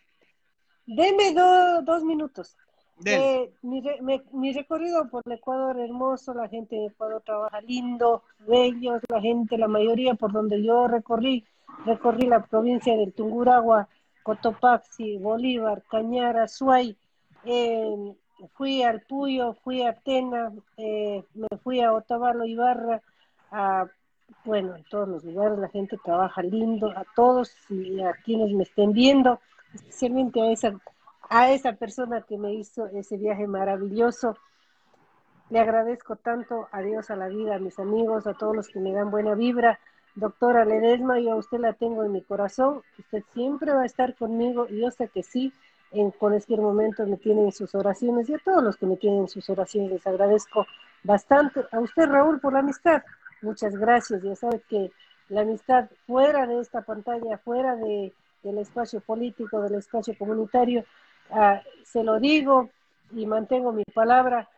[0.86, 2.56] Deme do- dos minutos.
[3.04, 9.20] Eh, mi, recorrido por el Ecuador hermoso, la gente de Ecuador trabaja lindo, bellos, la
[9.20, 11.44] gente, la mayoría por donde yo recorrí,
[11.84, 13.88] recorrí la provincia del Tunguragua,
[14.24, 16.96] Cotopaxi, Bolívar, Cañara, Suay,
[17.44, 18.14] eh,
[18.54, 23.00] fui al Puyo, fui a Tena, eh, me fui a Otavalo, Ibarra,
[23.52, 23.86] a,
[24.44, 28.64] bueno, en todos los lugares la gente trabaja lindo, a todos y a quienes me
[28.64, 29.40] estén viendo,
[29.72, 30.78] especialmente a esa
[31.28, 34.36] a esa persona que me hizo ese viaje maravilloso.
[35.50, 38.80] Le agradezco tanto a Dios, a la vida, a mis amigos, a todos los que
[38.80, 39.78] me dan buena vibra.
[40.14, 42.82] Doctora Ledesma, yo a usted la tengo en mi corazón.
[42.98, 45.52] Usted siempre va a estar conmigo y yo sé que sí,
[45.90, 49.20] en cualquier momento me tienen en sus oraciones y a todos los que me tienen
[49.20, 50.66] en sus oraciones les agradezco
[51.02, 51.64] bastante.
[51.72, 53.02] A usted, Raúl, por la amistad.
[53.40, 54.22] Muchas gracias.
[54.22, 54.90] Ya sabe que
[55.28, 60.84] la amistad fuera de esta pantalla, fuera de, del espacio político, del espacio comunitario,
[61.30, 62.70] Ah, se lo digo
[63.12, 64.48] y mantengo mi palabra.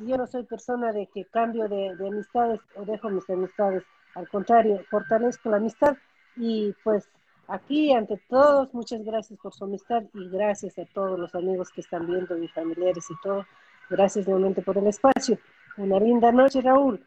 [0.00, 3.84] Yo no soy persona de que cambio de, de amistades o dejo mis amistades.
[4.14, 5.96] Al contrario, fortalezco la amistad
[6.36, 7.08] y pues
[7.48, 11.80] aquí ante todos, muchas gracias por su amistad y gracias a todos los amigos que
[11.80, 13.44] están viendo, mis familiares y todo.
[13.90, 15.38] Gracias nuevamente por el espacio.
[15.76, 17.04] Una linda noche, Raúl.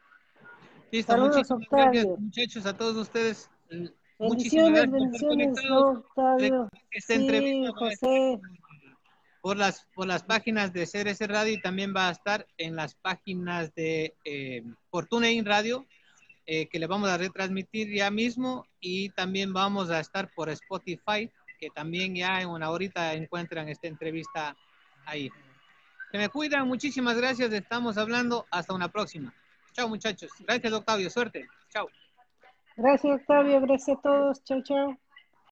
[0.92, 1.90] Listo, Saludos, muchísimas Octavio.
[1.92, 3.50] gracias, muchachos, a todos ustedes.
[3.72, 3.86] Mm,
[4.20, 5.70] Muchísimas Bendiciones, gracias por estar bendiciones, conectados.
[5.70, 6.70] ¿no, Octavio?
[6.92, 8.40] Sí, José.
[9.48, 12.96] Por las, por las páginas de CRS Radio y también va a estar en las
[12.96, 14.62] páginas de eh,
[14.92, 15.86] Fortuna In Radio,
[16.46, 21.32] eh, que le vamos a retransmitir ya mismo y también vamos a estar por Spotify,
[21.62, 24.54] que también ya en una horita encuentran esta entrevista
[25.06, 25.32] ahí.
[26.12, 29.34] Se me cuidan, muchísimas gracias, estamos hablando, hasta una próxima.
[29.72, 31.88] Chao muchachos, gracias Octavio, suerte, chao.
[32.76, 33.62] Gracias, Octavio.
[33.62, 34.44] Gracias a todos.
[34.44, 34.98] Chao, chao.